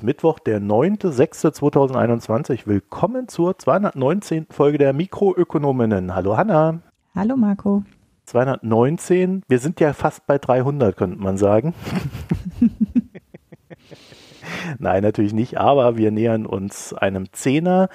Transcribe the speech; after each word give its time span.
Ist 0.00 0.04
Mittwoch, 0.04 0.38
der 0.38 0.62
9.06.2021. 0.62 2.60
Willkommen 2.64 3.28
zur 3.28 3.58
219. 3.58 4.46
Folge 4.48 4.78
der 4.78 4.94
Mikroökonominnen. 4.94 6.14
Hallo 6.14 6.38
Hanna. 6.38 6.80
Hallo 7.14 7.36
Marco. 7.36 7.82
219. 8.24 9.42
Wir 9.46 9.58
sind 9.58 9.78
ja 9.78 9.92
fast 9.92 10.26
bei 10.26 10.38
300, 10.38 10.96
könnte 10.96 11.18
man 11.18 11.36
sagen. 11.36 11.74
Nein, 14.78 15.02
natürlich 15.02 15.34
nicht, 15.34 15.58
aber 15.58 15.98
wir 15.98 16.10
nähern 16.10 16.46
uns 16.46 16.94
einem 16.94 17.30
Zehner. 17.32 17.90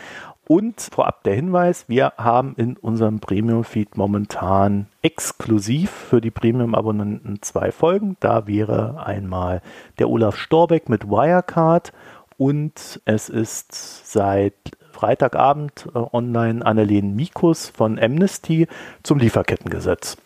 Und 0.47 0.79
vorab 0.79 1.23
der 1.23 1.33
Hinweis, 1.33 1.85
wir 1.87 2.13
haben 2.17 2.53
in 2.55 2.77
unserem 2.77 3.19
Premium-Feed 3.19 3.97
momentan 3.97 4.87
exklusiv 5.01 5.89
für 5.89 6.21
die 6.21 6.29
Premium-Abonnenten 6.29 7.41
zwei 7.41 7.71
Folgen. 7.71 8.15
Da 8.19 8.45
wäre 8.45 9.03
einmal 9.03 9.63
der 9.97 10.07
Olaf 10.07 10.37
Storbeck 10.37 10.87
mit 10.87 11.09
Wirecard 11.09 11.93
und 12.37 13.01
es 13.05 13.29
ist 13.29 13.73
seit 14.11 14.53
Freitagabend 14.91 15.87
äh, 15.93 15.99
online 16.13 16.65
Annelien 16.65 17.15
Mikus 17.15 17.67
von 17.67 17.99
Amnesty 17.99 18.67
zum 19.01 19.17
Lieferkettengesetz. 19.17 20.17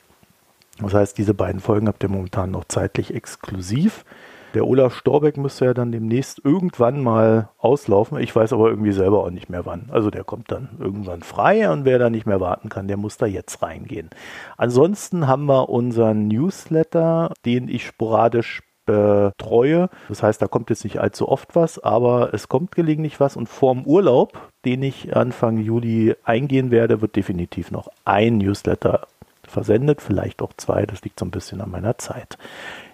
Das 0.80 0.94
heißt, 0.94 1.18
diese 1.18 1.34
beiden 1.34 1.62
Folgen 1.62 1.88
habt 1.88 2.04
ihr 2.04 2.10
momentan 2.10 2.52
noch 2.52 2.66
zeitlich 2.66 3.14
exklusiv. 3.14 4.06
Der 4.54 4.66
Olaf 4.66 4.96
Storbeck 4.96 5.38
müsste 5.38 5.66
ja 5.66 5.74
dann 5.74 5.92
demnächst 5.92 6.42
irgendwann 6.44 7.04
mal 7.04 7.50
auslaufen. 7.58 8.20
Ich 8.20 8.36
weiß 8.36 8.54
aber 8.54 8.70
irgendwie 8.70 8.92
selber 8.92 9.24
auch 9.24 9.30
nicht 9.30 9.50
mehr 9.50 9.66
wann. 9.66 9.90
Also 9.92 10.10
der 10.10 10.24
kommt 10.24 10.52
dann 10.52 10.70
irgendwann 10.80 11.22
frei 11.22 11.70
und 11.72 11.86
wer 11.86 12.00
da 12.00 12.10
nicht 12.10 12.26
mehr 12.26 12.42
warten 12.42 12.70
kann, 12.70 12.88
der 12.88 12.98
muss 12.98 13.18
da 13.18 13.28
jetzt 13.28 13.62
reingehen. 13.62 14.10
Ansonsten 14.58 15.28
haben 15.28 15.46
wir 15.46 15.70
unseren 15.70 16.28
Newsletter, 16.28 17.32
den 17.46 17.68
ich 17.68 17.86
sporadisch 17.86 18.64
betreue. 18.90 19.90
Das 20.08 20.24
heißt, 20.24 20.42
da 20.42 20.48
kommt 20.48 20.72
jetzt 20.72 20.84
nicht 20.84 21.00
allzu 21.00 21.30
oft 21.30 21.56
was, 21.56 21.78
aber 21.78 22.34
es 22.34 22.50
kommt 22.50 22.72
gelegentlich 22.72 23.20
was 23.20 23.38
und 23.38 23.48
vorm 23.48 23.86
Urlaub, 23.86 24.34
den 24.66 24.82
ich 24.82 25.16
Anfang 25.16 25.60
Juli 25.60 26.16
eingehen 26.24 26.72
werde, 26.72 27.00
wird 27.02 27.16
definitiv 27.16 27.70
noch 27.70 27.90
ein 28.04 28.40
Newsletter 28.40 29.06
versendet, 29.50 30.02
vielleicht 30.02 30.42
auch 30.42 30.54
zwei, 30.56 30.86
das 30.86 31.02
liegt 31.02 31.20
so 31.20 31.26
ein 31.26 31.32
bisschen 31.32 31.62
an 31.62 31.72
meiner 31.72 31.98
Zeit. 31.98 32.38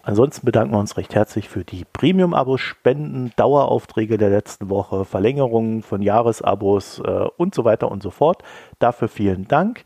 Ansonsten 0.03 0.45
bedanken 0.45 0.73
wir 0.73 0.79
uns 0.79 0.97
recht 0.97 1.15
herzlich 1.15 1.49
für 1.49 1.63
die 1.63 1.83
Premium-Abos, 1.91 2.61
Spenden, 2.61 3.31
Daueraufträge 3.35 4.17
der 4.17 4.29
letzten 4.29 4.69
Woche, 4.69 5.03
Verlängerungen 5.03 5.81
von 5.81 6.01
Jahresabos 6.01 6.99
äh, 6.99 7.25
und 7.37 7.55
so 7.55 7.65
weiter 7.65 7.91
und 7.91 8.03
so 8.03 8.11
fort. 8.11 8.43
Dafür 8.77 9.07
vielen 9.07 9.47
Dank. 9.47 9.83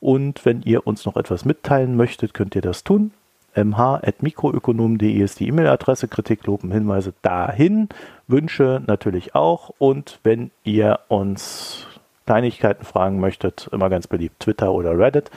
Und 0.00 0.44
wenn 0.44 0.62
ihr 0.62 0.86
uns 0.86 1.04
noch 1.04 1.16
etwas 1.16 1.44
mitteilen 1.44 1.94
möchtet, 1.94 2.34
könnt 2.34 2.56
ihr 2.56 2.62
das 2.62 2.82
tun. 2.82 3.12
mh.mikroökonom.de 3.54 5.12
ist 5.12 5.38
die 5.38 5.48
E-Mail-Adresse, 5.48 6.08
Kritik, 6.08 6.46
Loben, 6.46 6.72
Hinweise 6.72 7.12
dahin, 7.22 7.88
Wünsche 8.26 8.82
natürlich 8.86 9.34
auch. 9.34 9.70
Und 9.78 10.18
wenn 10.24 10.50
ihr 10.64 10.98
uns 11.08 11.86
Kleinigkeiten 12.26 12.84
fragen 12.84 13.20
möchtet, 13.20 13.68
immer 13.72 13.90
ganz 13.90 14.06
beliebt 14.06 14.40
Twitter 14.40 14.72
oder 14.72 14.98
Reddit, 14.98 15.30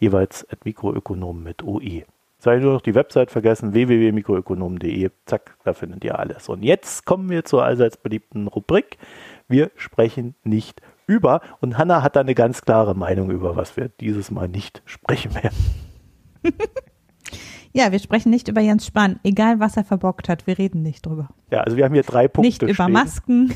jeweils 0.00 0.46
at 0.50 0.64
Mikroökonom 0.64 1.42
mit 1.42 1.62
OE. 1.62 2.04
Sei 2.38 2.58
nur 2.58 2.72
noch 2.72 2.80
die 2.80 2.94
Website 2.94 3.30
vergessen, 3.30 3.74
www.mikroökonom.de. 3.74 5.10
Zack, 5.26 5.56
da 5.62 5.74
findet 5.74 6.04
ihr 6.04 6.18
alles. 6.18 6.48
Und 6.48 6.62
jetzt 6.62 7.04
kommen 7.04 7.28
wir 7.28 7.44
zur 7.44 7.64
allseits 7.64 7.98
beliebten 7.98 8.48
Rubrik. 8.48 8.96
Wir 9.46 9.70
sprechen 9.76 10.34
nicht 10.42 10.80
über. 11.06 11.42
Und 11.60 11.76
Hanna 11.76 12.02
hat 12.02 12.16
da 12.16 12.20
eine 12.20 12.34
ganz 12.34 12.62
klare 12.62 12.94
Meinung 12.94 13.30
über, 13.30 13.56
was 13.56 13.76
wir 13.76 13.90
dieses 14.00 14.30
Mal 14.30 14.48
nicht 14.48 14.82
sprechen 14.86 15.34
werden. 15.34 15.56
Ja, 17.72 17.92
wir 17.92 18.00
sprechen 18.00 18.30
nicht 18.30 18.48
über 18.48 18.60
Jens 18.60 18.86
Spahn. 18.86 19.20
Egal, 19.22 19.60
was 19.60 19.76
er 19.76 19.84
verbockt 19.84 20.28
hat, 20.28 20.46
wir 20.46 20.58
reden 20.58 20.82
nicht 20.82 21.06
drüber. 21.06 21.28
Ja, 21.52 21.60
also 21.60 21.76
wir 21.76 21.84
haben 21.84 21.94
hier 21.94 22.02
drei 22.02 22.26
Punkte. 22.26 22.48
Nicht 22.48 22.62
über 22.62 22.74
stehen. 22.74 22.92
Masken, 22.92 23.54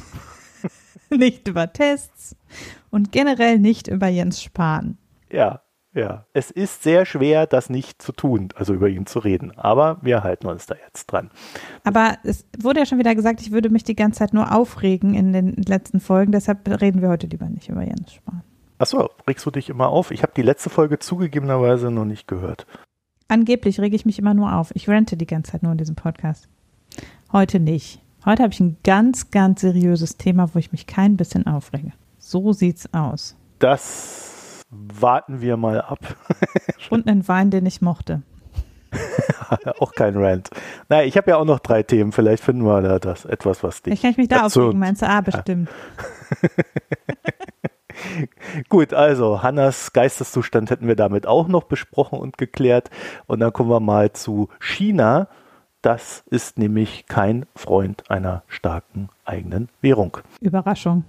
nicht 1.10 1.48
über 1.48 1.72
Tests 1.72 2.36
und 2.90 3.10
generell 3.10 3.58
nicht 3.58 3.88
über 3.88 4.06
Jens 4.06 4.40
Spahn. 4.40 4.98
Ja, 5.30 5.62
ja, 5.94 6.26
es 6.32 6.50
ist 6.50 6.82
sehr 6.82 7.06
schwer, 7.06 7.46
das 7.46 7.70
nicht 7.70 8.02
zu 8.02 8.12
tun, 8.12 8.48
also 8.56 8.74
über 8.74 8.88
ihn 8.88 9.06
zu 9.06 9.20
reden. 9.20 9.56
Aber 9.56 9.98
wir 10.02 10.24
halten 10.24 10.48
uns 10.48 10.66
da 10.66 10.74
jetzt 10.84 11.06
dran. 11.06 11.30
Aber 11.84 12.18
es 12.24 12.44
wurde 12.58 12.80
ja 12.80 12.86
schon 12.86 12.98
wieder 12.98 13.14
gesagt, 13.14 13.40
ich 13.40 13.52
würde 13.52 13.70
mich 13.70 13.84
die 13.84 13.94
ganze 13.94 14.18
Zeit 14.18 14.34
nur 14.34 14.52
aufregen 14.52 15.14
in 15.14 15.32
den 15.32 15.52
letzten 15.54 16.00
Folgen. 16.00 16.32
Deshalb 16.32 16.68
reden 16.80 17.00
wir 17.00 17.08
heute 17.08 17.28
lieber 17.28 17.48
nicht 17.48 17.68
über 17.68 17.82
Jens 17.82 18.12
Spahn. 18.12 18.42
Achso, 18.78 19.08
regst 19.28 19.46
du 19.46 19.52
dich 19.52 19.70
immer 19.70 19.88
auf? 19.88 20.10
Ich 20.10 20.22
habe 20.22 20.32
die 20.36 20.42
letzte 20.42 20.68
Folge 20.68 20.98
zugegebenerweise 20.98 21.92
noch 21.92 22.04
nicht 22.04 22.26
gehört. 22.26 22.66
Angeblich 23.28 23.80
rege 23.80 23.94
ich 23.94 24.04
mich 24.04 24.18
immer 24.18 24.34
nur 24.34 24.52
auf. 24.52 24.72
Ich 24.74 24.88
rente 24.88 25.16
die 25.16 25.26
ganze 25.26 25.52
Zeit 25.52 25.62
nur 25.62 25.72
in 25.72 25.78
diesem 25.78 25.94
Podcast. 25.94 26.48
Heute 27.32 27.60
nicht. 27.60 28.00
Heute 28.24 28.42
habe 28.42 28.52
ich 28.52 28.60
ein 28.60 28.78
ganz, 28.82 29.30
ganz 29.30 29.60
seriöses 29.60 30.16
Thema, 30.16 30.54
wo 30.54 30.58
ich 30.58 30.72
mich 30.72 30.86
kein 30.86 31.16
bisschen 31.16 31.46
aufrege. 31.46 31.92
So 32.18 32.52
sieht's 32.52 32.92
aus. 32.92 33.36
Das 33.60 34.33
warten 34.92 35.40
wir 35.40 35.56
mal 35.56 35.80
ab. 35.80 36.00
Und 36.90 37.06
einen 37.06 37.26
Wein, 37.28 37.50
den 37.50 37.66
ich 37.66 37.80
mochte. 37.80 38.22
auch 39.78 39.92
kein 39.92 40.16
Rant. 40.16 40.50
Naja, 40.88 41.04
ich 41.06 41.16
habe 41.16 41.30
ja 41.30 41.36
auch 41.36 41.44
noch 41.44 41.60
drei 41.60 41.82
Themen. 41.82 42.12
Vielleicht 42.12 42.42
finden 42.42 42.64
wir 42.64 42.80
da 42.82 42.98
das 42.98 43.24
etwas, 43.24 43.62
was 43.62 43.82
dich. 43.82 43.94
Ich 43.94 44.02
kann 44.02 44.14
mich 44.16 44.28
da 44.28 44.42
erzürnt. 44.42 44.66
aufregen, 44.68 44.80
meinst 44.80 45.02
du? 45.02 45.08
Ah, 45.08 45.20
bestimmt. 45.20 45.68
Gut, 48.68 48.92
also 48.92 49.42
Hannas 49.42 49.92
Geisteszustand 49.92 50.70
hätten 50.70 50.86
wir 50.86 50.96
damit 50.96 51.26
auch 51.26 51.48
noch 51.48 51.64
besprochen 51.64 52.18
und 52.18 52.38
geklärt. 52.38 52.90
Und 53.26 53.40
dann 53.40 53.52
kommen 53.52 53.70
wir 53.70 53.80
mal 53.80 54.12
zu 54.12 54.48
China. 54.60 55.28
Das 55.82 56.24
ist 56.30 56.58
nämlich 56.58 57.06
kein 57.06 57.46
Freund 57.54 58.10
einer 58.10 58.42
starken 58.48 59.10
eigenen 59.24 59.68
Währung. 59.80 60.18
Überraschung. 60.40 61.04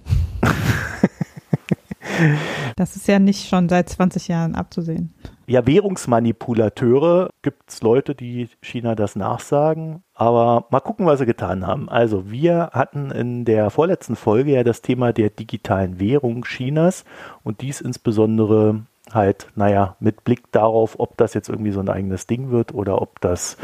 Das 2.76 2.94
ist 2.96 3.08
ja 3.08 3.18
nicht 3.18 3.48
schon 3.48 3.68
seit 3.68 3.88
20 3.88 4.28
Jahren 4.28 4.54
abzusehen. 4.54 5.14
Ja, 5.46 5.66
Währungsmanipulateure 5.66 7.30
gibt 7.42 7.70
es 7.70 7.80
Leute, 7.80 8.14
die 8.14 8.48
China 8.60 8.94
das 8.94 9.16
nachsagen. 9.16 10.02
Aber 10.14 10.66
mal 10.70 10.80
gucken, 10.80 11.06
was 11.06 11.20
sie 11.20 11.26
getan 11.26 11.66
haben. 11.66 11.88
Also 11.88 12.30
wir 12.30 12.70
hatten 12.72 13.10
in 13.10 13.44
der 13.44 13.70
vorletzten 13.70 14.16
Folge 14.16 14.52
ja 14.52 14.64
das 14.64 14.82
Thema 14.82 15.12
der 15.12 15.30
digitalen 15.30 16.00
Währung 16.00 16.44
Chinas 16.44 17.04
und 17.44 17.60
dies 17.60 17.80
insbesondere 17.80 18.82
halt, 19.12 19.46
naja, 19.54 19.96
mit 20.00 20.24
Blick 20.24 20.50
darauf, 20.52 20.98
ob 20.98 21.16
das 21.16 21.34
jetzt 21.34 21.48
irgendwie 21.48 21.70
so 21.70 21.80
ein 21.80 21.88
eigenes 21.88 22.26
Ding 22.26 22.50
wird 22.50 22.74
oder 22.74 23.00
ob 23.00 23.20
das 23.20 23.56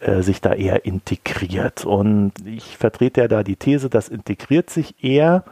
äh, 0.00 0.22
sich 0.22 0.40
da 0.40 0.54
eher 0.54 0.86
integriert. 0.86 1.84
Und 1.84 2.32
ich 2.46 2.78
vertrete 2.78 3.20
ja 3.20 3.28
da 3.28 3.42
die 3.42 3.56
These, 3.56 3.90
das 3.90 4.08
integriert 4.08 4.70
sich 4.70 5.04
eher 5.04 5.44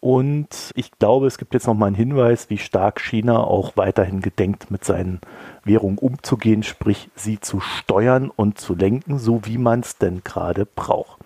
und 0.00 0.70
ich 0.74 0.92
glaube, 0.98 1.26
es 1.26 1.38
gibt 1.38 1.54
jetzt 1.54 1.66
noch 1.66 1.74
mal 1.74 1.86
einen 1.86 1.96
Hinweis, 1.96 2.50
wie 2.50 2.58
stark 2.58 3.00
China 3.00 3.38
auch 3.38 3.76
weiterhin 3.76 4.20
gedenkt, 4.20 4.70
mit 4.70 4.84
seinen 4.84 5.20
Währungen 5.64 5.98
umzugehen, 5.98 6.62
sprich 6.62 7.10
sie 7.14 7.40
zu 7.40 7.60
steuern 7.60 8.30
und 8.30 8.58
zu 8.58 8.74
lenken, 8.74 9.18
so 9.18 9.46
wie 9.46 9.58
man 9.58 9.80
es 9.80 9.98
denn 9.98 10.22
gerade 10.22 10.66
braucht. 10.66 11.20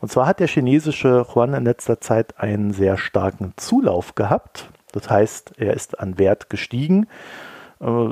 Und 0.00 0.10
zwar 0.10 0.26
hat 0.26 0.40
der 0.40 0.48
chinesische 0.48 1.26
Yuan 1.34 1.54
in 1.54 1.64
letzter 1.64 2.00
Zeit 2.00 2.38
einen 2.38 2.72
sehr 2.72 2.96
starken 2.96 3.52
Zulauf 3.56 4.14
gehabt. 4.14 4.70
Das 4.92 5.10
heißt, 5.10 5.54
er 5.58 5.74
ist 5.74 5.98
an 5.98 6.18
Wert 6.18 6.50
gestiegen. 6.50 7.06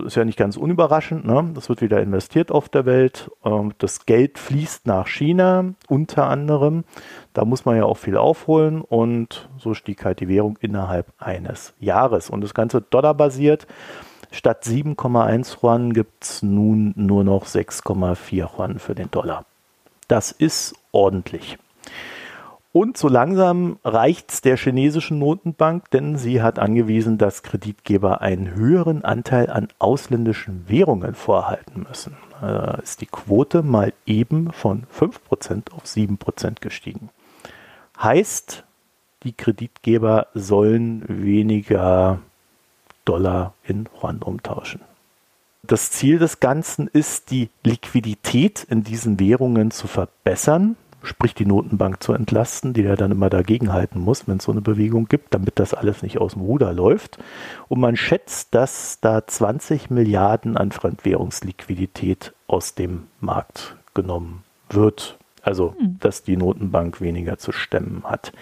Ist 0.05 0.17
ja 0.17 0.27
nicht 0.27 0.37
ganz 0.37 0.59
unüberraschend. 0.59 1.25
Ne? 1.25 1.51
Das 1.55 1.71
wird 1.71 1.81
wieder 1.81 2.03
investiert 2.03 2.51
auf 2.53 2.69
der 2.69 2.85
Welt. 2.85 3.31
Ähm, 3.43 3.73
das 3.79 4.05
Geld 4.05 4.39
fließt 4.39 4.87
nach 4.87 5.07
China 5.07 5.73
unter 5.89 6.29
anderem. 6.29 6.85
Da 7.33 7.47
muss 7.47 7.65
man 7.65 7.77
ja 7.77 7.85
auch 7.85 7.97
viel 7.97 8.19
aufholen 8.19 8.83
und 8.83 9.49
so 9.57 9.73
stieg 9.73 10.05
halt 10.05 10.21
die 10.21 10.29
Währung 10.29 10.59
innerhalb 10.61 11.07
eines 11.17 11.73
Jahres. 11.81 12.29
Und 12.29 12.43
das 12.43 12.53
Ganze 12.53 12.83
dollarbasiert. 12.83 13.67
Statt 14.31 14.65
7,1 14.65 15.63
Yuan 15.63 15.95
gibt 15.95 16.25
es 16.25 16.43
nun 16.43 16.93
nur 16.95 17.25
noch 17.25 17.47
6,4 17.47 18.55
Yuan 18.55 18.79
für 18.79 18.95
den 18.95 19.11
Dollar. 19.11 19.47
Das 20.07 20.33
ist 20.33 20.75
ordentlich. 20.91 21.59
Und 22.73 22.97
so 22.97 23.09
langsam 23.09 23.79
reicht 23.85 24.33
es 24.33 24.41
der 24.41 24.57
chinesischen 24.57 25.19
Notenbank, 25.19 25.91
denn 25.91 26.17
sie 26.17 26.41
hat 26.41 26.59
angewiesen, 26.59 27.19
dass 27.19 27.43
Kreditgeber 27.43 28.23
einen 28.23 28.55
höheren 28.55 29.05
Anteil 29.05 29.51
an 29.51 29.69
ausländischen 29.79 30.65
Währungen 30.69 31.15
vorhalten 31.15 31.85
müssen. 31.87 32.17
Da 32.41 32.75
ist 32.83 33.03
die 33.03 33.07
Quote 33.07 33.63
mal 33.63 33.93
eben 34.07 34.53
von 34.53 34.85
5% 34.99 35.71
auf 35.73 35.85
7% 35.85 36.61
gestiegen. 36.61 37.11
Heißt, 38.03 38.65
die 39.23 39.33
Kreditgeber 39.33 40.29
sollen 40.33 41.05
weniger 41.07 42.21
Dollar 43.05 43.53
in 43.65 43.87
Yuan 44.01 44.23
umtauschen. 44.23 44.81
Das 45.63 45.91
Ziel 45.91 46.19
des 46.19 46.41
Ganzen 46.41 46.89
ist, 46.89 47.31
die 47.31 47.51
Liquidität 47.63 48.65
in 48.65 48.83
diesen 48.83 49.21
Währungen 49.21 49.71
zu 49.71 49.87
verbessern 49.87 50.77
sprich 51.03 51.35
die 51.35 51.47
Notenbank 51.47 52.03
zu 52.03 52.13
entlasten, 52.13 52.73
die 52.73 52.83
ja 52.83 52.97
dann 52.97 53.13
immer 53.13 53.31
dagegenhalten 53.31 54.01
muss, 54.01 54.29
wenn 54.29 54.39
es 54.39 54.45
so 54.45 54.53
eine 54.53 54.61
Bewegung 54.61 55.07
gibt, 55.07 55.35
damit 55.35 55.59
das 55.59 55.75
alles 55.75 56.03
nicht 56.03 56.19
aus 56.19 56.35
dem 56.35 56.43
Ruder 56.43 56.73
läuft. 56.73 57.19
Und 57.69 57.81
man 57.81 57.97
schätzt, 57.97 58.55
dass 58.55 59.01
da 59.01 59.27
20 59.27 59.91
Milliarden 59.91 60.57
an 60.57 60.73
Fremdwährungsliquidität 60.73 62.33
aus 62.47 62.75
dem 62.75 63.05
Markt 63.21 63.77
genommen 63.95 64.45
wird. 64.71 65.19
Also, 65.43 65.75
hm. 65.77 65.97
dass 65.99 66.23
die 66.23 66.37
Notenbank 66.37 67.01
weniger 67.01 67.37
zu 67.37 67.51
stemmen 67.51 68.05
hat. 68.05 68.33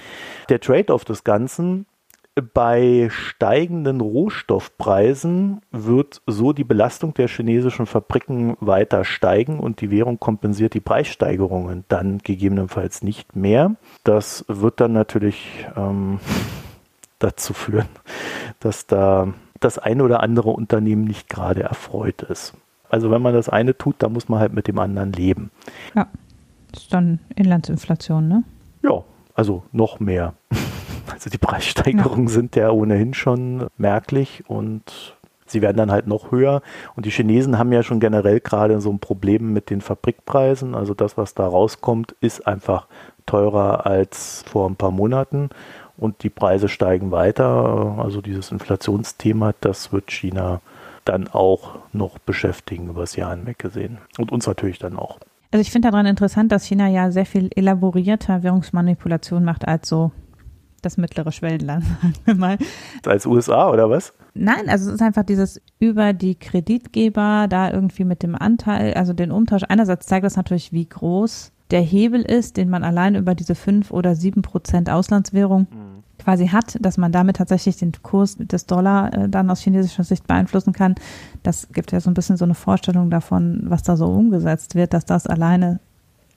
Der 0.51 0.61
Trade-off 0.61 1.05
des 1.05 1.25
Ganzen 1.25 1.87
bei 2.35 3.09
steigenden 3.11 4.01
Rohstoffpreisen 4.01 5.61
wird 5.71 6.23
so 6.27 6.53
die 6.53 6.65
Belastung 6.65 7.15
der 7.15 7.29
chinesischen 7.29 7.87
Fabriken 7.87 8.57
weiter 8.61 9.05
steigen 9.05 9.59
und 9.59 9.81
die 9.81 9.91
Währung 9.91 10.21
kompensiert 10.21 10.75
die 10.75 10.81
Preissteigerungen 10.81 11.85
dann 11.89 12.19
gegebenenfalls 12.19 13.03
nicht 13.03 13.35
mehr. 13.35 13.75
Das 14.05 14.45
wird 14.49 14.81
dann 14.81 14.93
natürlich 14.93 15.67
ähm, 15.77 16.21
dazu 17.19 17.53
führen, 17.53 17.89
dass 18.61 18.87
da 18.87 19.33
das 19.59 19.79
eine 19.79 20.05
oder 20.05 20.23
andere 20.23 20.51
Unternehmen 20.51 21.05
nicht 21.05 21.29
gerade 21.29 21.63
erfreut 21.63 22.23
ist. 22.23 22.55
Also 22.89 23.11
wenn 23.11 23.23
man 23.23 23.35
das 23.35 23.49
eine 23.49 23.77
tut, 23.77 23.97
dann 23.99 24.13
muss 24.13 24.29
man 24.29 24.41
halt 24.41 24.53
mit 24.53 24.67
dem 24.67 24.79
anderen 24.79 25.13
leben. 25.13 25.51
Ja, 25.95 26.09
das 26.73 26.83
ist 26.85 26.95
dann 26.95 27.21
Inlandsinflation, 27.37 28.27
ne? 28.27 28.45
Ja, 28.83 29.05
also 29.35 29.65
noch 29.73 30.01
mehr. 30.01 30.35
Also 31.21 31.29
die 31.29 31.39
Preissteigerungen 31.39 32.29
ja. 32.29 32.33
sind 32.33 32.57
ja 32.57 32.71
ohnehin 32.71 33.13
schon 33.13 33.67
merklich 33.77 34.43
und 34.47 35.15
sie 35.45 35.61
werden 35.61 35.77
dann 35.77 35.91
halt 35.91 36.07
noch 36.07 36.31
höher. 36.31 36.63
Und 36.97 37.05
die 37.05 37.11
Chinesen 37.11 37.59
haben 37.59 37.73
ja 37.73 37.83
schon 37.83 38.01
generell 38.01 38.41
gerade 38.41 38.81
so 38.81 38.91
ein 38.91 39.01
Problem 39.01 39.53
mit 39.53 39.69
den 39.69 39.83
Fabrikpreisen. 39.83 40.75
Also 40.75 40.95
das, 40.95 41.19
was 41.19 41.35
da 41.35 41.47
rauskommt, 41.47 42.15
ist 42.23 42.47
einfach 42.47 42.87
teurer 43.27 43.85
als 43.85 44.45
vor 44.47 44.67
ein 44.67 44.77
paar 44.77 44.93
Monaten 44.93 45.51
und 45.99 46.23
die 46.23 46.31
Preise 46.31 46.71
steigen 46.71 47.11
weiter. 47.11 47.97
Also 47.99 48.23
dieses 48.23 48.51
Inflationsthema, 48.51 49.53
das 49.61 49.93
wird 49.93 50.11
China 50.11 50.63
dann 51.05 51.29
auch 51.29 51.81
noch 51.93 52.19
beschäftigen 52.19 52.89
über 52.89 53.03
das 53.03 53.15
Jahr 53.17 53.37
hinweg 53.37 53.59
gesehen. 53.59 53.99
Und 54.17 54.33
uns 54.33 54.47
natürlich 54.47 54.79
dann 54.79 54.97
auch. 54.97 55.19
Also 55.51 55.61
ich 55.61 55.71
finde 55.71 55.91
daran 55.91 56.07
interessant, 56.07 56.51
dass 56.51 56.65
China 56.65 56.89
ja 56.89 57.11
sehr 57.11 57.27
viel 57.27 57.51
elaborierter 57.55 58.43
Währungsmanipulation 58.43 59.45
macht 59.45 59.69
als 59.69 59.87
so 59.87 60.13
das 60.83 60.97
mittlere 60.97 61.33
Schwellenland, 61.33 61.85
sagen 62.03 62.15
wir 62.25 62.35
mal. 62.35 62.59
Als 63.05 63.27
USA 63.27 63.71
oder 63.71 63.91
was? 63.91 64.13
Nein, 64.35 64.69
also 64.69 64.89
es 64.89 64.95
ist 64.95 65.03
einfach 65.03 65.25
dieses 65.25 65.61
über 65.79 66.13
die 66.13 66.35
Kreditgeber 66.35 67.47
da 67.49 67.71
irgendwie 67.71 68.05
mit 68.05 68.23
dem 68.23 68.35
Anteil, 68.35 68.95
also 68.95 69.13
den 69.13 69.33
Umtausch. 69.33 69.63
Einerseits 69.69 70.07
zeigt 70.07 70.25
das 70.25 70.37
natürlich, 70.37 70.73
wie 70.73 70.89
groß 70.89 71.53
der 71.71 71.81
Hebel 71.81 72.23
ist, 72.23 72.57
den 72.57 72.69
man 72.69 72.85
allein 72.85 73.15
über 73.15 73.35
diese 73.35 73.55
fünf 73.55 73.91
oder 73.91 74.15
sieben 74.15 74.43
Prozent 74.43 74.91
Auslandswährung 74.91 75.63
mhm. 75.71 76.03
quasi 76.19 76.49
hat, 76.49 76.77
dass 76.81 76.99
man 76.99 77.13
damit 77.13 77.37
tatsächlich 77.37 77.77
den 77.77 77.93
Kurs 78.03 78.37
des 78.39 78.67
Dollar 78.67 79.13
äh, 79.13 79.29
dann 79.29 79.51
aus 79.51 79.61
chinesischer 79.61 80.05
Sicht 80.05 80.27
beeinflussen 80.27 80.73
kann. 80.73 80.95
Das 81.43 81.69
gibt 81.73 81.93
ja 81.93 82.01
so 82.01 82.11
ein 82.11 82.15
bisschen 82.15 82.37
so 82.37 82.45
eine 82.45 82.55
Vorstellung 82.55 83.11
davon, 83.11 83.63
was 83.65 83.83
da 83.83 83.97
so 83.97 84.07
umgesetzt 84.07 84.75
wird, 84.75 84.95
dass 84.95 85.05
das 85.05 85.27
alleine 85.27 85.81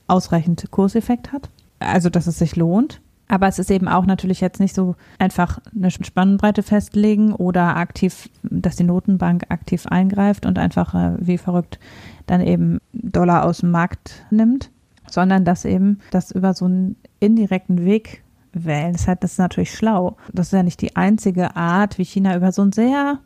ausreichend 0.06 0.70
Kurseffekt 0.70 1.32
hat. 1.32 1.50
Also, 1.80 2.10
dass 2.10 2.26
es 2.26 2.38
sich 2.38 2.56
lohnt. 2.56 3.00
Aber 3.28 3.48
es 3.48 3.58
ist 3.58 3.70
eben 3.70 3.88
auch 3.88 4.06
natürlich 4.06 4.40
jetzt 4.40 4.60
nicht 4.60 4.74
so 4.74 4.96
einfach 5.18 5.58
eine 5.74 5.90
Spannbreite 5.90 6.62
festlegen 6.62 7.32
oder 7.32 7.76
aktiv, 7.76 8.28
dass 8.42 8.76
die 8.76 8.84
Notenbank 8.84 9.44
aktiv 9.48 9.86
eingreift 9.86 10.44
und 10.46 10.58
einfach 10.58 10.94
äh, 10.94 11.16
wie 11.18 11.38
verrückt 11.38 11.78
dann 12.26 12.40
eben 12.40 12.78
Dollar 12.92 13.44
aus 13.44 13.58
dem 13.58 13.70
Markt 13.70 14.24
nimmt, 14.30 14.70
sondern 15.10 15.44
dass 15.44 15.64
eben 15.64 16.00
das 16.10 16.30
über 16.32 16.54
so 16.54 16.66
einen 16.66 16.96
indirekten 17.20 17.84
Weg 17.84 18.22
wählen. 18.52 18.92
Das, 18.92 19.08
heißt, 19.08 19.22
das 19.22 19.32
ist 19.32 19.38
natürlich 19.38 19.74
schlau. 19.74 20.16
Das 20.32 20.48
ist 20.48 20.52
ja 20.52 20.62
nicht 20.62 20.80
die 20.80 20.96
einzige 20.96 21.56
Art, 21.56 21.98
wie 21.98 22.04
China 22.04 22.36
über 22.36 22.52
so 22.52 22.62
einen 22.62 22.72
sehr 22.72 23.18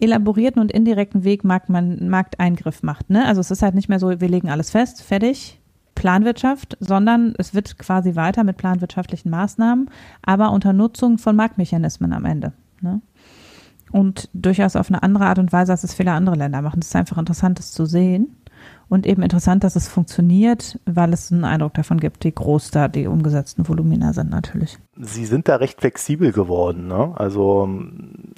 elaborierten 0.00 0.62
und 0.62 0.72
indirekten 0.72 1.24
Weg 1.24 1.42
Markteingriff 1.44 2.82
macht. 2.82 3.10
Ne? 3.10 3.26
Also 3.26 3.40
es 3.40 3.50
ist 3.50 3.62
halt 3.62 3.74
nicht 3.74 3.88
mehr 3.88 3.98
so, 3.98 4.20
wir 4.20 4.28
legen 4.28 4.48
alles 4.48 4.70
fest, 4.70 5.02
fertig, 5.02 5.60
Planwirtschaft, 5.98 6.76
sondern 6.78 7.34
es 7.38 7.54
wird 7.54 7.76
quasi 7.76 8.14
weiter 8.14 8.44
mit 8.44 8.56
planwirtschaftlichen 8.56 9.30
Maßnahmen, 9.30 9.90
aber 10.22 10.52
unter 10.52 10.72
Nutzung 10.72 11.18
von 11.18 11.34
Marktmechanismen 11.34 12.12
am 12.12 12.24
Ende. 12.24 12.52
Ne? 12.80 13.02
Und 13.90 14.28
durchaus 14.32 14.76
auf 14.76 14.90
eine 14.90 15.02
andere 15.02 15.26
Art 15.26 15.40
und 15.40 15.52
Weise, 15.52 15.72
als 15.72 15.82
es 15.82 15.94
viele 15.94 16.12
andere 16.12 16.36
Länder 16.36 16.62
machen. 16.62 16.78
Es 16.80 16.88
ist 16.88 16.96
einfach 16.96 17.18
interessant, 17.18 17.58
das 17.58 17.72
zu 17.72 17.84
sehen. 17.84 18.36
Und 18.88 19.06
eben 19.06 19.22
interessant, 19.22 19.64
dass 19.64 19.76
es 19.76 19.86
funktioniert, 19.86 20.78
weil 20.86 21.12
es 21.12 21.30
einen 21.30 21.44
Eindruck 21.44 21.74
davon 21.74 22.00
gibt, 22.00 22.24
wie 22.24 22.32
groß 22.32 22.70
da 22.70 22.88
die 22.88 23.06
umgesetzten 23.06 23.68
Volumina 23.68 24.14
sind 24.14 24.30
natürlich. 24.30 24.78
Sie 25.00 25.26
sind 25.26 25.46
da 25.46 25.56
recht 25.56 25.80
flexibel 25.80 26.32
geworden. 26.32 26.88
Ne? 26.88 27.12
Also, 27.16 27.68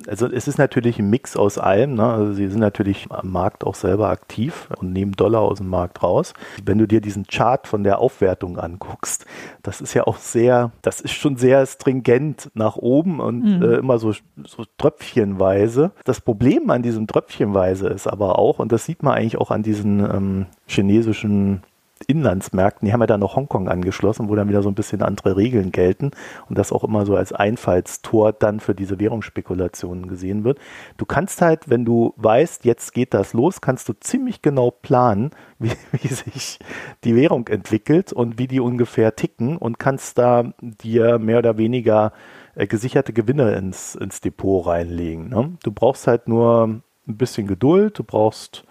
also 0.08 0.26
es 0.26 0.49
ist 0.49 0.58
natürlich 0.58 0.99
ein 0.99 1.08
Mix 1.08 1.37
aus 1.37 1.56
allem. 1.56 1.94
Ne? 1.94 2.05
Also 2.05 2.32
Sie 2.32 2.49
sind 2.49 2.61
natürlich 2.61 3.06
am 3.11 3.31
Markt 3.31 3.64
auch 3.64 3.76
selber 3.76 4.11
aktiv 4.11 4.69
und 4.79 4.93
nehmen 4.93 5.12
Dollar 5.12 5.41
aus 5.41 5.58
dem 5.58 5.69
Markt 5.69 6.02
raus. 6.02 6.35
Wenn 6.64 6.79
du 6.79 6.87
dir 6.87 7.00
diesen 7.00 7.26
Chart 7.26 7.67
von 7.67 7.85
der 7.85 8.00
Aufwertung 8.00 8.58
anguckst, 8.58 9.26
das 9.62 9.81
ist 9.81 9.94
ja 9.94 10.05
auch 10.06 10.19
sehr, 10.19 10.73
das 10.82 11.00
ist 11.00 11.12
schon 11.12 11.37
sehr 11.37 11.64
stringent 11.64 12.50
nach 12.55 12.76
oben 12.76 13.20
und 13.20 13.44
mhm. 13.44 13.62
äh, 13.62 13.76
immer 13.76 13.99
so, 13.99 14.12
so 14.44 14.64
tröpfchenweise. 14.76 15.93
Das 16.05 16.20
Problem 16.20 16.69
an 16.70 16.82
diesem 16.82 17.06
Tröpfchenweise 17.06 17.88
ist 17.88 18.06
aber 18.06 18.38
auch, 18.38 18.58
und 18.58 18.73
das 18.73 18.85
sieht 18.85 19.02
man 19.02 19.14
eigentlich 19.14 19.38
auch 19.38 19.50
an 19.50 19.62
diesen 19.62 20.00
ähm, 20.00 20.39
chinesischen 20.66 21.62
Inlandsmärkten, 22.06 22.87
die 22.87 22.92
haben 22.92 23.00
ja 23.00 23.06
dann 23.06 23.20
noch 23.20 23.37
Hongkong 23.37 23.69
angeschlossen, 23.69 24.28
wo 24.28 24.34
dann 24.34 24.48
wieder 24.48 24.62
so 24.62 24.70
ein 24.70 24.75
bisschen 24.75 25.02
andere 25.02 25.37
Regeln 25.37 25.70
gelten 25.70 26.12
und 26.48 26.56
das 26.56 26.72
auch 26.72 26.82
immer 26.82 27.04
so 27.04 27.14
als 27.14 27.32
Einfallstor 27.32 28.32
dann 28.32 28.60
für 28.60 28.75
diese 28.75 28.98
Währungsspekulationen 28.98 30.08
gesehen 30.08 30.42
wird. 30.42 30.58
Du 30.96 31.04
kannst 31.04 31.42
halt, 31.42 31.69
wenn 31.69 31.84
du 31.84 32.14
weißt, 32.16 32.64
jetzt 32.64 32.94
geht 32.94 33.12
das 33.12 33.34
los, 33.34 33.60
kannst 33.60 33.88
du 33.88 33.92
ziemlich 33.92 34.40
genau 34.40 34.70
planen, 34.70 35.31
wie, 35.58 35.72
wie 35.92 36.08
sich 36.08 36.58
die 37.04 37.16
Währung 37.16 37.46
entwickelt 37.48 38.12
und 38.12 38.38
wie 38.38 38.48
die 38.48 38.60
ungefähr 38.60 39.14
ticken 39.14 39.58
und 39.58 39.78
kannst 39.78 40.16
da 40.16 40.54
dir 40.61 41.18
mehr 41.18 41.38
oder 41.38 41.59
weniger 41.59 42.12
äh, 42.54 42.66
gesicherte 42.66 43.12
Gewinne 43.12 43.54
ins, 43.56 43.94
ins 43.94 44.23
Depot 44.23 44.66
reinlegen. 44.66 45.28
Ne? 45.28 45.52
Du 45.62 45.70
brauchst 45.70 46.06
halt 46.06 46.28
nur 46.28 46.80
ein 47.06 47.16
bisschen 47.16 47.47
Geduld, 47.47 47.99
du 47.99 48.04
brauchst 48.04 48.64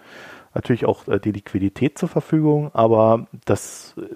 natürlich 0.54 0.86
auch 0.86 1.08
äh, 1.08 1.18
die 1.18 1.32
Liquidität 1.32 1.98
zur 1.98 2.08
Verfügung, 2.08 2.70
aber 2.74 3.26
das 3.44 3.94
äh, 3.98 4.14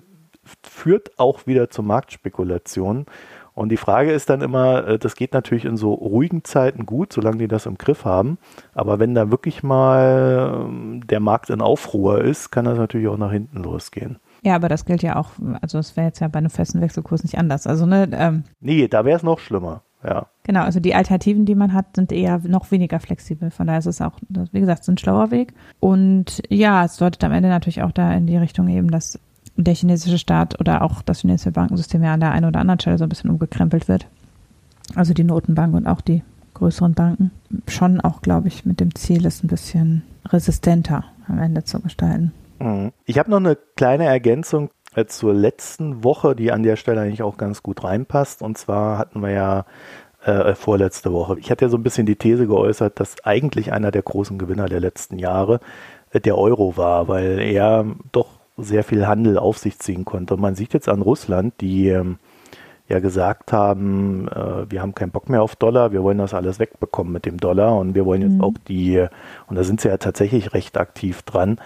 führt 0.63 1.19
auch 1.19 1.47
wieder 1.47 1.71
zur 1.71 1.85
Marktspekulation. 1.85 3.07
Und 3.55 3.69
die 3.69 3.77
Frage 3.77 4.11
ist 4.13 4.31
dann 4.31 4.43
immer, 4.43 4.87
äh, 4.87 4.99
das 4.99 5.15
geht 5.15 5.33
natürlich 5.33 5.65
in 5.65 5.77
so 5.77 5.95
ruhigen 5.95 6.45
Zeiten 6.45 6.87
gut, 6.87 7.13
solange 7.13 7.39
die 7.39 7.49
das 7.49 7.67
im 7.67 7.79
Griff 7.79 8.05
haben. 8.05 8.39
Aber 8.75 8.99
wenn 8.99 9.15
da 9.15 9.31
wirklich 9.31 9.63
mal 9.63 10.67
ähm, 10.67 11.07
der 11.07 11.21
Markt 11.21 11.51
in 11.51 11.61
Aufruhr 11.61 12.21
ist, 12.21 12.51
kann 12.51 12.65
das 12.65 12.79
natürlich 12.79 13.09
auch 13.09 13.17
nach 13.17 13.33
hinten 13.33 13.63
losgehen. 13.63 14.19
Ja, 14.43 14.57
aber 14.57 14.69
das 14.69 14.85
gilt 14.85 15.03
ja 15.03 15.17
auch, 15.17 15.31
also 15.63 15.79
es 15.79 15.97
wäre 15.97 16.09
jetzt 16.09 16.21
ja 16.21 16.29
bei 16.29 16.39
einem 16.39 16.51
festen 16.51 16.81
Wechselkurs 16.81 17.23
nicht 17.23 17.39
anders. 17.39 17.67
Also 17.67 17.87
ne, 17.87 18.09
ähm, 18.13 18.45
nee, 18.61 18.89
da 18.89 19.05
wäre 19.05 19.17
es 19.17 19.23
noch 19.23 19.39
schlimmer 19.39 19.83
ja. 20.05 20.27
Genau, 20.45 20.61
also 20.63 20.81
die 20.81 20.95
Alternativen, 20.95 21.47
die 21.47 21.55
man 21.55 21.73
hat, 21.73 21.97
sind 21.97 22.13
eher 22.13 22.41
noch 22.45 22.71
weniger 22.71 23.01
flexibel. 23.01 23.51
Von 23.51 23.67
daher 23.67 23.79
ist 23.79 23.87
es 23.87 24.01
auch, 24.01 24.19
wie 24.29 24.61
gesagt, 24.61 24.87
ein 24.89 24.99
schlauer 24.99 25.31
Weg. 25.31 25.55
Und 25.81 26.43
ja, 26.49 26.85
es 26.85 26.97
deutet 26.97 27.25
am 27.25 27.33
Ende 27.33 27.49
natürlich 27.49 27.83
auch 27.83 27.93
da 27.93 28.13
in 28.13 28.27
die 28.27 28.37
Richtung 28.37 28.69
eben, 28.69 28.91
dass 28.91 29.19
der 29.57 29.75
chinesische 29.75 30.19
Staat 30.19 30.61
oder 30.61 30.83
auch 30.83 31.03
das 31.03 31.21
chinesische 31.21 31.53
Bankensystem 31.53 32.03
ja 32.03 32.13
an 32.13 32.21
der 32.21 32.33
einen 32.33 32.47
oder 32.47 32.61
anderen 32.61 32.81
Stelle 32.81 32.99
so 32.99 33.05
ein 33.05 33.09
bisschen 33.09 33.31
umgekrempelt 33.31 33.89
wird. 33.89 34.07
Also 34.95 35.15
die 35.15 35.25
Notenbank 35.25 35.75
und 35.75 35.87
auch 35.87 36.01
die 36.01 36.23
größeren 36.55 36.95
Banken. 36.95 37.31
Schon 37.69 38.01
auch, 38.01 38.21
glaube 38.21 38.49
ich, 38.49 38.65
mit 38.65 38.81
dem 38.81 38.95
Ziel, 38.95 39.25
es 39.27 39.43
ein 39.43 39.49
bisschen 39.49 40.03
resistenter 40.27 41.05
am 41.27 41.39
Ende 41.39 41.65
zu 41.65 41.81
gestalten. 41.81 42.33
Mhm. 42.61 42.93
Ich 43.07 43.19
habe 43.19 43.31
noch 43.31 43.39
eine 43.39 43.57
kleine 43.77 44.05
Ergänzung 44.05 44.71
zur 45.07 45.35
letzten 45.35 46.05
Woche, 46.05 46.35
die 46.35 46.53
an 46.53 46.63
der 46.63 46.77
Stelle 46.77 47.01
eigentlich 47.01 47.23
auch 47.23 47.37
ganz 47.37 47.63
gut 47.63 47.85
reinpasst. 47.85 48.43
Und 48.43 48.59
zwar 48.59 48.99
hatten 48.99 49.21
wir 49.21 49.31
ja 49.31 49.65
äh, 50.25 50.55
vorletzte 50.55 51.13
Woche. 51.13 51.39
Ich 51.39 51.51
hatte 51.51 51.67
ja 51.67 51.69
so 51.69 51.77
ein 51.77 51.83
bisschen 51.83 52.07
die 52.07 52.17
These 52.17 52.47
geäußert, 52.47 52.99
dass 52.99 53.25
eigentlich 53.25 53.73
einer 53.73 53.91
der 53.91 54.03
großen 54.03 54.39
Gewinner 54.39 54.67
der 54.67 54.81
letzten 54.81 55.19
Jahre 55.19 55.61
äh, 56.13 56.21
der 56.21 56.39
Euro 56.39 56.77
war, 56.77 57.09
weil 57.09 57.41
er 57.41 57.85
doch 58.13 58.29
sehr 58.57 58.85
viel 58.85 59.07
Handel 59.07 59.39
auf 59.39 59.59
sich 59.59 59.79
ziehen 59.79 60.05
konnte. 60.05 60.35
Und 60.35 60.41
man 60.41 60.55
sieht 60.55 60.75
jetzt 60.75 60.89
an 60.89 61.03
Russland, 61.03 61.55
die 61.61 61.89
ähm, 61.89 62.19
ja 62.89 63.01
gesagt 63.01 63.53
haben, 63.53 64.29
äh, 64.29 64.71
wir 64.71 64.83
haben 64.83 64.95
keinen 64.95 65.11
Bock 65.11 65.29
mehr 65.29 65.43
auf 65.43 65.57
Dollar, 65.57 65.93
wir 65.93 66.03
wollen 66.03 66.19
das 66.19 66.35
alles 66.35 66.59
wegbekommen 66.59 67.13
mit 67.13 67.25
dem 67.25 67.39
Dollar 67.39 67.77
und 67.77 67.95
wir 67.95 68.05
wollen 68.05 68.23
jetzt 68.23 68.35
mhm. 68.35 68.43
auch 68.43 68.55
die, 68.69 69.07
und 69.47 69.57
da 69.57 69.65
sind 69.65 69.81
sie 69.81 69.89
ja 69.89 69.97
tatsächlich 69.97 70.53
recht 70.53 70.77
aktiv 70.77 71.23
dran, 71.23 71.59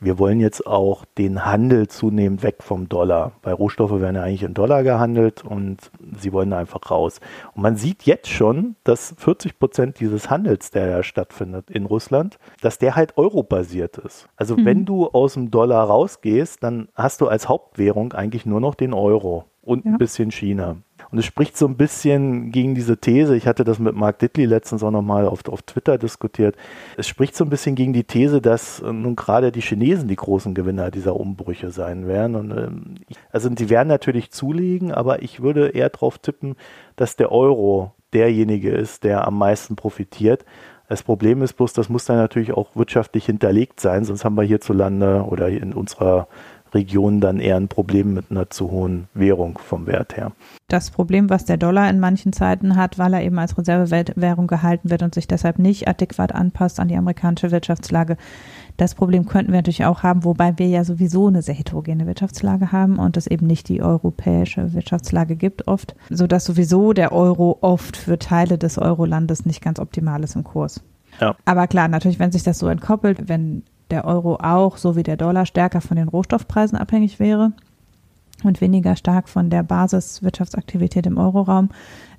wir 0.00 0.18
wollen 0.18 0.40
jetzt 0.40 0.66
auch 0.66 1.04
den 1.18 1.44
Handel 1.44 1.88
zunehmend 1.88 2.42
weg 2.42 2.62
vom 2.62 2.88
Dollar. 2.88 3.32
Bei 3.42 3.52
Rohstoffe 3.52 4.00
werden 4.00 4.16
ja 4.16 4.22
eigentlich 4.22 4.42
in 4.42 4.54
Dollar 4.54 4.82
gehandelt 4.82 5.44
und 5.44 5.90
sie 6.18 6.32
wollen 6.32 6.52
einfach 6.52 6.90
raus. 6.90 7.20
Und 7.54 7.62
man 7.62 7.76
sieht 7.76 8.02
jetzt 8.04 8.28
schon, 8.28 8.76
dass 8.84 9.14
40 9.18 9.58
Prozent 9.58 10.00
dieses 10.00 10.30
Handels, 10.30 10.70
der 10.70 10.88
ja 10.88 11.02
stattfindet 11.02 11.70
in 11.70 11.86
Russland, 11.86 12.38
dass 12.60 12.78
der 12.78 12.96
halt 12.96 13.16
eurobasiert 13.16 13.98
ist. 13.98 14.28
Also 14.36 14.56
mhm. 14.56 14.64
wenn 14.64 14.84
du 14.84 15.08
aus 15.08 15.34
dem 15.34 15.50
Dollar 15.50 15.84
rausgehst, 15.84 16.62
dann 16.62 16.88
hast 16.94 17.20
du 17.20 17.28
als 17.28 17.48
Hauptwährung 17.48 18.12
eigentlich 18.12 18.46
nur 18.46 18.60
noch 18.60 18.74
den 18.74 18.92
Euro 18.92 19.44
und 19.62 19.84
ja. 19.84 19.92
ein 19.92 19.98
bisschen 19.98 20.30
China. 20.30 20.76
Und 21.10 21.18
es 21.18 21.24
spricht 21.24 21.56
so 21.56 21.66
ein 21.66 21.76
bisschen 21.76 22.50
gegen 22.52 22.74
diese 22.74 22.98
These, 22.98 23.36
ich 23.36 23.46
hatte 23.46 23.64
das 23.64 23.78
mit 23.78 23.94
Mark 23.94 24.18
Ditley 24.18 24.46
letztens 24.46 24.82
auch 24.82 24.90
nochmal 24.90 25.26
auf, 25.26 25.46
auf 25.48 25.62
Twitter 25.62 25.98
diskutiert, 25.98 26.56
es 26.96 27.06
spricht 27.06 27.36
so 27.36 27.44
ein 27.44 27.50
bisschen 27.50 27.74
gegen 27.74 27.92
die 27.92 28.04
These, 28.04 28.40
dass 28.40 28.80
äh, 28.80 28.92
nun 28.92 29.16
gerade 29.16 29.52
die 29.52 29.60
Chinesen 29.60 30.08
die 30.08 30.16
großen 30.16 30.54
Gewinner 30.54 30.90
dieser 30.90 31.16
Umbrüche 31.16 31.70
sein 31.70 32.06
werden. 32.06 32.36
Und, 32.36 32.50
ähm, 32.50 32.94
also 33.30 33.48
die 33.48 33.70
werden 33.70 33.88
natürlich 33.88 34.30
zulegen, 34.30 34.92
aber 34.92 35.22
ich 35.22 35.42
würde 35.42 35.68
eher 35.68 35.90
darauf 35.90 36.18
tippen, 36.18 36.56
dass 36.96 37.16
der 37.16 37.32
Euro 37.32 37.92
derjenige 38.12 38.70
ist, 38.70 39.04
der 39.04 39.26
am 39.26 39.38
meisten 39.38 39.76
profitiert. 39.76 40.44
Das 40.88 41.02
Problem 41.02 41.42
ist 41.42 41.54
bloß, 41.54 41.72
das 41.72 41.88
muss 41.88 42.04
dann 42.04 42.16
natürlich 42.16 42.52
auch 42.52 42.76
wirtschaftlich 42.76 43.26
hinterlegt 43.26 43.80
sein, 43.80 44.04
sonst 44.04 44.24
haben 44.24 44.36
wir 44.36 44.44
hierzulande 44.44 45.24
oder 45.28 45.48
in 45.48 45.72
unserer 45.72 46.28
Region 46.76 47.20
dann 47.20 47.40
eher 47.40 47.56
ein 47.56 47.68
Problem 47.68 48.14
mit 48.14 48.30
einer 48.30 48.50
zu 48.50 48.70
hohen 48.70 49.08
Währung 49.14 49.58
vom 49.58 49.86
Wert 49.86 50.16
her. 50.16 50.32
Das 50.68 50.90
Problem, 50.90 51.30
was 51.30 51.44
der 51.44 51.56
Dollar 51.56 51.88
in 51.88 52.00
manchen 52.00 52.32
Zeiten 52.32 52.76
hat, 52.76 52.98
weil 52.98 53.14
er 53.14 53.22
eben 53.22 53.38
als 53.38 53.56
Reservewährung 53.56 54.46
gehalten 54.46 54.90
wird 54.90 55.02
und 55.02 55.14
sich 55.14 55.26
deshalb 55.26 55.58
nicht 55.58 55.88
adäquat 55.88 56.34
anpasst 56.34 56.78
an 56.78 56.88
die 56.88 56.96
amerikanische 56.96 57.50
Wirtschaftslage, 57.50 58.16
das 58.76 58.94
Problem 58.94 59.24
könnten 59.26 59.52
wir 59.52 59.58
natürlich 59.58 59.86
auch 59.86 60.02
haben, 60.02 60.24
wobei 60.24 60.58
wir 60.58 60.68
ja 60.68 60.84
sowieso 60.84 61.28
eine 61.28 61.40
sehr 61.40 61.54
heterogene 61.54 62.06
Wirtschaftslage 62.06 62.72
haben 62.72 62.98
und 62.98 63.16
es 63.16 63.26
eben 63.26 63.46
nicht 63.46 63.68
die 63.68 63.80
europäische 63.80 64.74
Wirtschaftslage 64.74 65.36
gibt 65.36 65.66
oft, 65.66 65.96
sodass 66.10 66.44
sowieso 66.44 66.92
der 66.92 67.12
Euro 67.12 67.58
oft 67.62 67.96
für 67.96 68.18
Teile 68.18 68.58
des 68.58 68.76
Eurolandes 68.76 69.46
nicht 69.46 69.62
ganz 69.62 69.80
optimal 69.80 70.22
ist 70.24 70.36
im 70.36 70.44
Kurs. 70.44 70.82
Ja. 71.20 71.36
Aber 71.46 71.66
klar, 71.66 71.88
natürlich, 71.88 72.18
wenn 72.18 72.32
sich 72.32 72.42
das 72.42 72.58
so 72.58 72.68
entkoppelt, 72.68 73.28
wenn 73.28 73.62
der 73.90 74.04
Euro 74.04 74.36
auch, 74.36 74.76
so 74.76 74.96
wie 74.96 75.02
der 75.02 75.16
Dollar, 75.16 75.46
stärker 75.46 75.80
von 75.80 75.96
den 75.96 76.08
Rohstoffpreisen 76.08 76.78
abhängig 76.78 77.18
wäre 77.18 77.52
und 78.44 78.60
weniger 78.60 78.96
stark 78.96 79.28
von 79.28 79.50
der 79.50 79.62
Basiswirtschaftsaktivität 79.62 81.06
im 81.06 81.18
Euroraum, 81.18 81.70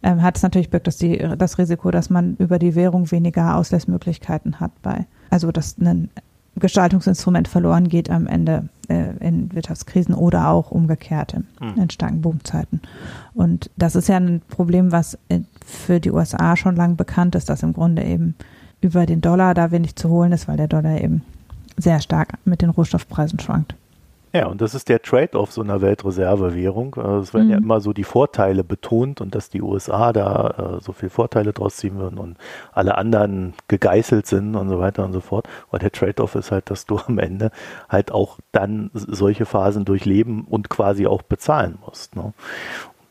ähm, 0.03 0.21
hat 0.21 0.37
es 0.37 0.43
natürlich 0.43 0.69
birgt 0.69 0.87
das, 0.87 0.97
die, 0.97 1.17
das 1.37 1.57
Risiko, 1.57 1.91
dass 1.91 2.09
man 2.09 2.35
über 2.37 2.59
die 2.59 2.75
Währung 2.75 3.11
weniger 3.11 3.55
Auslässmöglichkeiten 3.55 4.59
hat 4.59 4.71
bei, 4.81 5.05
also 5.29 5.51
dass 5.51 5.77
ein 5.77 6.09
Gestaltungsinstrument 6.59 7.47
verloren 7.47 7.87
geht 7.87 8.09
am 8.09 8.25
Ende 8.27 8.69
äh, 8.89 9.15
in 9.19 9.53
Wirtschaftskrisen 9.53 10.15
oder 10.15 10.49
auch 10.49 10.71
umgekehrt 10.71 11.33
in, 11.33 11.45
hm. 11.59 11.81
in 11.81 11.89
starken 11.89 12.21
Boomzeiten. 12.21 12.81
Und 13.33 13.69
das 13.77 13.95
ist 13.95 14.09
ja 14.09 14.17
ein 14.17 14.41
Problem, 14.47 14.91
was 14.91 15.19
äh, 15.29 15.41
für 15.65 15.99
die 15.99 16.11
USA 16.11 16.55
schon 16.55 16.75
lang 16.75 16.95
bekannt 16.95 17.35
ist, 17.35 17.49
dass 17.49 17.63
im 17.63 17.73
Grunde 17.73 18.03
eben 18.03 18.35
über 18.81 19.05
den 19.05 19.21
Dollar 19.21 19.53
da 19.53 19.71
wenig 19.71 19.95
zu 19.95 20.09
holen 20.09 20.31
ist, 20.31 20.47
weil 20.47 20.57
der 20.57 20.67
Dollar 20.67 20.99
eben 20.99 21.21
sehr 21.77 22.01
stark 22.01 22.33
mit 22.45 22.61
den 22.61 22.69
Rohstoffpreisen 22.69 23.39
schwankt. 23.39 23.75
Ja, 24.33 24.47
und 24.47 24.61
das 24.61 24.75
ist 24.75 24.89
der 24.89 25.01
Trade-off 25.01 25.51
so 25.51 25.61
einer 25.61 25.81
Weltreservewährung. 25.81 26.95
Also 26.95 27.19
es 27.21 27.33
werden 27.33 27.47
mhm. 27.47 27.51
ja 27.51 27.57
immer 27.57 27.79
so 27.79 27.93
die 27.93 28.03
Vorteile 28.03 28.63
betont 28.63 29.21
und 29.21 29.33
dass 29.33 29.49
die 29.49 29.61
USA 29.61 30.11
da 30.11 30.77
äh, 30.77 30.83
so 30.83 30.91
viel 30.91 31.09
Vorteile 31.09 31.53
draus 31.53 31.77
ziehen 31.77 31.97
würden 31.97 32.19
und 32.19 32.37
alle 32.73 32.97
anderen 32.97 33.53
gegeißelt 33.67 34.27
sind 34.27 34.55
und 34.55 34.69
so 34.69 34.79
weiter 34.79 35.05
und 35.05 35.13
so 35.13 35.21
fort. 35.21 35.47
Aber 35.69 35.79
der 35.79 35.91
Trade-off 35.91 36.35
ist 36.35 36.51
halt, 36.51 36.69
dass 36.69 36.85
du 36.85 36.99
am 37.07 37.19
Ende 37.19 37.51
halt 37.87 38.11
auch 38.11 38.37
dann 38.51 38.91
solche 38.93 39.45
Phasen 39.45 39.85
durchleben 39.85 40.43
und 40.43 40.69
quasi 40.69 41.07
auch 41.07 41.21
bezahlen 41.21 41.79
musst. 41.83 42.15
Ne? 42.15 42.33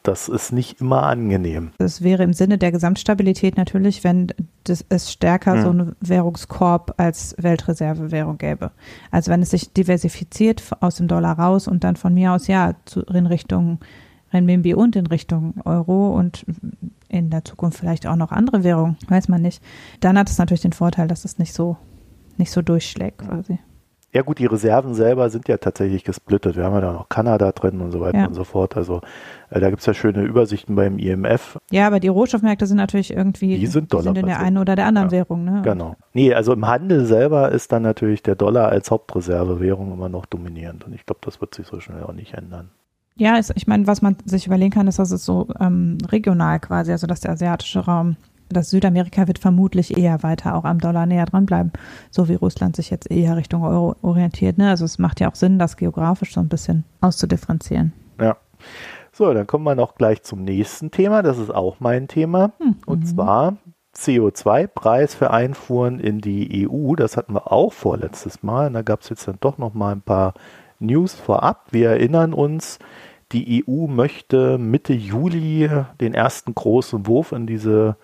Das 0.07 0.29
ist 0.29 0.53
nicht 0.53 0.81
immer 0.81 1.03
angenehm. 1.03 1.73
Es 1.79 2.01
wäre 2.01 2.23
im 2.23 2.33
Sinne 2.33 2.59
der 2.59 2.71
Gesamtstabilität 2.71 3.57
natürlich, 3.57 4.05
wenn 4.05 4.29
das, 4.63 4.85
es 4.89 5.11
stärker 5.11 5.55
hm. 5.55 5.63
so 5.63 5.71
einen 5.71 5.97
Währungskorb 6.01 6.95
als 6.97 7.35
Weltreservewährung 7.39 8.39
gäbe. 8.39 8.71
Also 9.11 9.33
wenn 9.33 9.43
es 9.43 9.51
sich 9.51 9.73
diversifiziert 9.73 10.63
aus 10.79 10.95
dem 10.95 11.09
Dollar 11.09 11.37
raus 11.37 11.67
und 11.67 11.83
dann 11.83 11.97
von 11.97 12.15
mir 12.15 12.33
aus 12.33 12.47
ja 12.47 12.75
zu, 12.85 13.01
in 13.01 13.27
Richtung 13.27 13.81
Renminbi 14.33 14.75
und 14.75 14.95
in 14.95 15.09
Richtung 15.09 15.55
Euro 15.65 16.15
und 16.15 16.47
in 17.09 17.31
der 17.31 17.45
Zukunft 17.45 17.79
vielleicht 17.79 18.07
auch 18.07 18.17
noch 18.17 18.31
andere 18.31 18.63
Währungen, 18.63 18.97
weiß 19.09 19.27
man 19.27 19.43
nicht. 19.43 19.61
Dann 19.99 20.17
hat 20.17 20.31
es 20.31 20.39
natürlich 20.39 20.63
den 20.63 20.73
Vorteil, 20.73 21.09
dass 21.09 21.25
es 21.25 21.39
nicht 21.39 21.53
so 21.53 21.77
nicht 22.37 22.53
so 22.53 22.63
durchschlägt 22.63 23.19
quasi. 23.19 23.59
Ja 24.17 24.23
gut, 24.23 24.39
die 24.39 24.47
Reserven 24.47 24.95
selber 24.95 25.29
sind 25.29 25.47
ja 25.47 25.59
tatsächlich 25.59 26.03
gesplittet. 26.03 26.57
Wir 26.57 26.65
haben 26.65 26.73
ja 26.73 26.81
da 26.81 26.93
noch 26.95 27.11
Kanada 27.11 27.53
drin 27.53 27.83
und 27.83 27.93
so 27.93 28.01
weiter 28.01 28.21
ja. 28.21 28.27
und 28.27 28.33
so 28.33 28.45
fort. 28.45 28.75
Also 28.75 29.03
äh, 29.51 29.61
da 29.61 29.69
gibt 29.69 29.81
es 29.81 29.87
ja 29.87 29.93
schöne 29.93 30.23
Übersichten 30.23 30.75
beim 30.75 30.99
IMF. 30.99 31.59
Ja, 31.71 31.87
aber 31.87 32.01
die 32.01 32.09
Rohstoffmärkte 32.09 32.65
sind 32.65 32.79
natürlich 32.79 33.13
irgendwie 33.13 33.59
die 33.59 33.67
sind, 33.67 33.93
Dollar 33.93 34.05
sind 34.05 34.17
in 34.17 34.25
der 34.25 34.41
einen 34.41 34.57
oder 34.57 34.75
der 34.75 34.87
anderen 34.87 35.09
ja, 35.09 35.13
Währung. 35.13 35.45
Ne? 35.45 35.61
Genau. 35.63 35.97
Nee, 36.15 36.33
also 36.33 36.55
im 36.55 36.67
Handel 36.67 37.05
selber 37.05 37.53
ist 37.53 37.73
dann 37.73 37.83
natürlich 37.83 38.23
der 38.23 38.37
Dollar 38.37 38.71
als 38.71 38.91
Hauptreservewährung 38.91 39.93
immer 39.93 40.09
noch 40.09 40.25
dominierend. 40.25 40.87
Und 40.87 40.95
ich 40.95 41.05
glaube, 41.05 41.21
das 41.23 41.43
wird 41.43 41.55
sich 41.55 41.67
so 41.67 41.81
schnell 41.81 42.03
auch 42.03 42.15
nicht 42.15 42.33
ändern. 42.33 42.71
Ja, 43.17 43.39
ich 43.39 43.67
meine, 43.67 43.87
was 43.87 44.01
man 44.01 44.17
sich 44.25 44.47
überlegen 44.47 44.71
kann, 44.71 44.89
ist, 44.89 44.99
dass 44.99 45.11
es 45.11 45.27
so 45.27 45.49
ähm, 45.61 45.99
regional 46.11 46.59
quasi, 46.59 46.91
also 46.91 47.07
dass 47.07 47.21
der 47.21 47.33
asiatische 47.33 47.81
Raum 47.81 48.17
das 48.49 48.71
Südamerika 48.71 49.27
wird 49.27 49.39
vermutlich 49.39 49.97
eher 49.97 50.23
weiter 50.23 50.55
auch 50.55 50.65
am 50.65 50.79
Dollar 50.79 51.07
näher 51.07 51.27
dranbleiben, 51.27 51.73
so 52.11 52.29
wie 52.29 52.35
Russland 52.35 52.77
sich 52.77 52.91
jetzt 52.91 53.11
eher 53.11 53.37
Richtung 53.37 53.65
Euro 53.65 53.97
orientiert. 54.03 54.59
Ne? 54.59 54.71
Also 54.71 54.85
es 54.85 54.99
macht 54.99 55.21
ja 55.21 55.31
auch 55.31 55.35
Sinn, 55.35 55.59
das 55.59 55.77
geografisch 55.77 56.35
so 56.35 56.41
ein 56.41 56.49
bisschen 56.49 56.85
auszudifferenzieren. 57.01 57.93
Ja. 58.21 58.37
So, 59.13 59.33
dann 59.33 59.47
kommen 59.47 59.65
wir 59.65 59.75
noch 59.75 59.95
gleich 59.95 60.23
zum 60.23 60.45
nächsten 60.45 60.91
Thema. 60.91 61.23
Das 61.23 61.39
ist 61.39 61.55
auch 61.55 61.81
mein 61.81 62.07
Thema. 62.07 62.53
Mhm. 62.61 62.77
Und 62.85 63.09
zwar 63.09 63.57
CO2-Preis 63.97 65.15
für 65.15 65.31
Einfuhren 65.31 66.01
in 66.01 66.21
die 66.21 66.69
EU. 66.69 66.95
Das 66.97 67.17
hatten 67.17 67.33
wir 67.33 67.51
auch 67.51 67.73
vorletztes 67.73 68.43
Mal. 68.43 68.67
Und 68.67 68.75
da 68.75 68.83
gab 68.83 69.01
es 69.01 69.09
jetzt 69.09 69.27
dann 69.27 69.39
doch 69.41 69.57
noch 69.57 69.73
mal 69.73 69.93
ein 69.93 70.03
paar 70.03 70.35
News 70.79 71.15
vorab. 71.15 71.69
Wir 71.71 71.91
erinnern 71.91 72.35
uns, 72.35 72.79
die 73.33 73.65
EU 73.67 73.87
möchte 73.87 74.59
Mitte 74.59 74.93
Juli 74.93 75.69
den 76.01 76.15
ersten 76.15 76.55
großen 76.55 77.07
Wurf 77.07 77.33
in 77.33 77.47
diese 77.47 77.97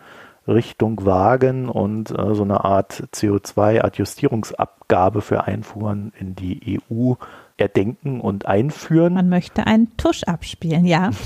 Richtung 0.46 1.04
wagen 1.04 1.68
und 1.68 2.10
äh, 2.10 2.34
so 2.34 2.42
eine 2.42 2.64
Art 2.64 3.04
CO2-Adjustierungsabgabe 3.14 5.20
für 5.20 5.44
Einfuhren 5.44 6.12
in 6.18 6.34
die 6.34 6.80
EU 6.90 7.12
erdenken 7.56 8.20
und 8.20 8.46
einführen. 8.46 9.14
Man 9.14 9.28
möchte 9.28 9.64
einen 9.66 9.96
Tusch 9.96 10.24
abspielen, 10.24 10.84
ja. 10.84 11.10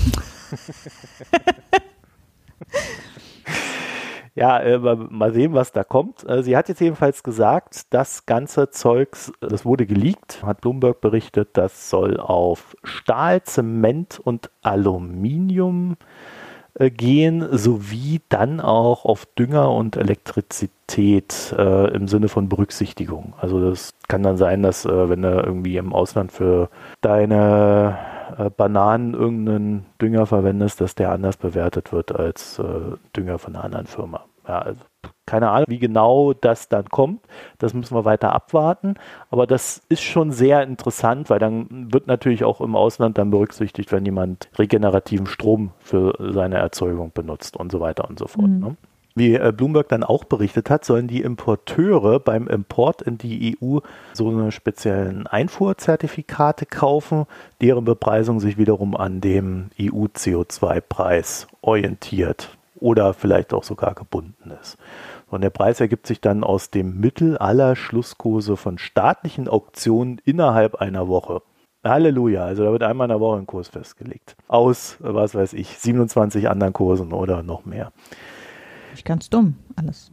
ja, 4.35 4.59
äh, 4.59 4.77
mal 4.77 5.33
sehen, 5.33 5.53
was 5.53 5.71
da 5.71 5.83
kommt. 5.83 6.23
Äh, 6.29 6.43
sie 6.43 6.55
hat 6.55 6.69
jetzt 6.69 6.81
jedenfalls 6.81 7.23
gesagt, 7.23 7.91
das 7.93 8.27
ganze 8.27 8.69
Zeugs, 8.69 9.33
das 9.39 9.65
wurde 9.65 9.87
geleakt, 9.87 10.43
hat 10.43 10.61
Bloomberg 10.61 11.01
berichtet, 11.01 11.49
das 11.53 11.89
soll 11.89 12.19
auf 12.19 12.75
Stahl, 12.83 13.41
Zement 13.41 14.19
und 14.19 14.51
Aluminium 14.61 15.93
äh, 15.93 15.95
gehen, 16.79 17.47
sowie 17.51 18.21
dann 18.29 18.59
auch 18.61 19.05
auf 19.05 19.25
Dünger 19.25 19.71
und 19.71 19.97
Elektrizität 19.97 21.53
äh, 21.57 21.93
im 21.93 22.07
Sinne 22.07 22.29
von 22.29 22.49
Berücksichtigung. 22.49 23.33
Also 23.39 23.69
das 23.69 23.93
kann 24.07 24.23
dann 24.23 24.37
sein, 24.37 24.63
dass 24.63 24.85
äh, 24.85 25.09
wenn 25.09 25.21
du 25.21 25.29
irgendwie 25.29 25.77
im 25.77 25.93
Ausland 25.93 26.31
für 26.31 26.69
deine 27.01 27.97
äh, 28.37 28.49
Bananen 28.49 29.13
irgendeinen 29.13 29.85
Dünger 30.01 30.25
verwendest, 30.25 30.81
dass 30.81 30.95
der 30.95 31.11
anders 31.11 31.37
bewertet 31.37 31.91
wird 31.91 32.13
als 32.13 32.59
äh, 32.59 32.63
Dünger 33.15 33.39
von 33.39 33.55
einer 33.55 33.65
anderen 33.65 33.87
Firma. 33.87 34.25
Ja, 34.47 34.59
also 34.59 34.81
keine 35.27 35.51
Ahnung, 35.51 35.65
wie 35.69 35.77
genau 35.77 36.33
das 36.33 36.69
dann 36.69 36.85
kommt. 36.89 37.21
Das 37.59 37.75
müssen 37.75 37.95
wir 37.95 38.05
weiter 38.05 38.33
abwarten. 38.33 38.95
Aber 39.29 39.45
das 39.45 39.83
ist 39.89 40.01
schon 40.01 40.31
sehr 40.31 40.63
interessant, 40.63 41.29
weil 41.29 41.37
dann 41.37 41.93
wird 41.93 42.07
natürlich 42.07 42.43
auch 42.43 42.61
im 42.61 42.75
Ausland 42.75 43.17
dann 43.19 43.29
berücksichtigt, 43.29 43.91
wenn 43.91 44.05
jemand 44.05 44.49
regenerativen 44.57 45.27
Strom 45.27 45.71
für 45.79 46.15
seine 46.33 46.55
Erzeugung 46.55 47.11
benutzt 47.13 47.57
und 47.57 47.71
so 47.71 47.79
weiter 47.79 48.09
und 48.09 48.17
so 48.17 48.27
fort. 48.27 48.47
Mhm. 48.47 48.59
Ne? 48.59 48.77
Wie 49.17 49.33
äh, 49.33 49.51
Bloomberg 49.51 49.89
dann 49.89 50.03
auch 50.03 50.25
berichtet 50.25 50.69
hat, 50.69 50.85
sollen 50.85 51.07
die 51.07 51.21
Importeure 51.21 52.19
beim 52.19 52.47
Import 52.47 53.01
in 53.01 53.17
die 53.17 53.57
EU 53.59 53.79
so 54.13 54.29
eine 54.29 54.51
speziellen 54.51 55.25
Einfuhrzertifikate 55.25 56.67
kaufen, 56.67 57.25
deren 57.59 57.83
Bepreisung 57.83 58.39
sich 58.39 58.59
wiederum 58.59 58.95
an 58.95 59.19
dem 59.19 59.71
EU-CO2-Preis 59.81 61.47
orientiert 61.61 62.55
oder 62.75 63.15
vielleicht 63.15 63.55
auch 63.55 63.63
sogar 63.63 63.95
gebunden 63.95 64.51
ist. 64.61 64.77
Und 65.29 65.41
der 65.41 65.49
Preis 65.49 65.79
ergibt 65.79 66.07
sich 66.07 66.21
dann 66.21 66.43
aus 66.43 66.69
dem 66.69 66.99
Mittel 66.99 67.37
aller 67.37 67.75
Schlusskurse 67.75 68.55
von 68.55 68.77
staatlichen 68.77 69.47
Auktionen 69.47 70.21
innerhalb 70.23 70.75
einer 70.75 71.07
Woche. 71.07 71.41
Halleluja, 71.83 72.43
also 72.43 72.63
da 72.63 72.71
wird 72.71 72.83
einmal 72.83 73.05
in 73.05 73.09
der 73.09 73.19
Woche 73.19 73.37
ein 73.37 73.47
Kurs 73.47 73.69
festgelegt. 73.69 74.35
Aus, 74.47 74.97
was 74.99 75.35
weiß 75.35 75.53
ich, 75.53 75.77
27 75.77 76.49
anderen 76.49 76.73
Kursen 76.73 77.13
oder 77.13 77.43
noch 77.43 77.65
mehr. 77.65 77.91
Nicht 78.91 79.05
ganz 79.05 79.29
dumm, 79.29 79.55
alles 79.75 80.11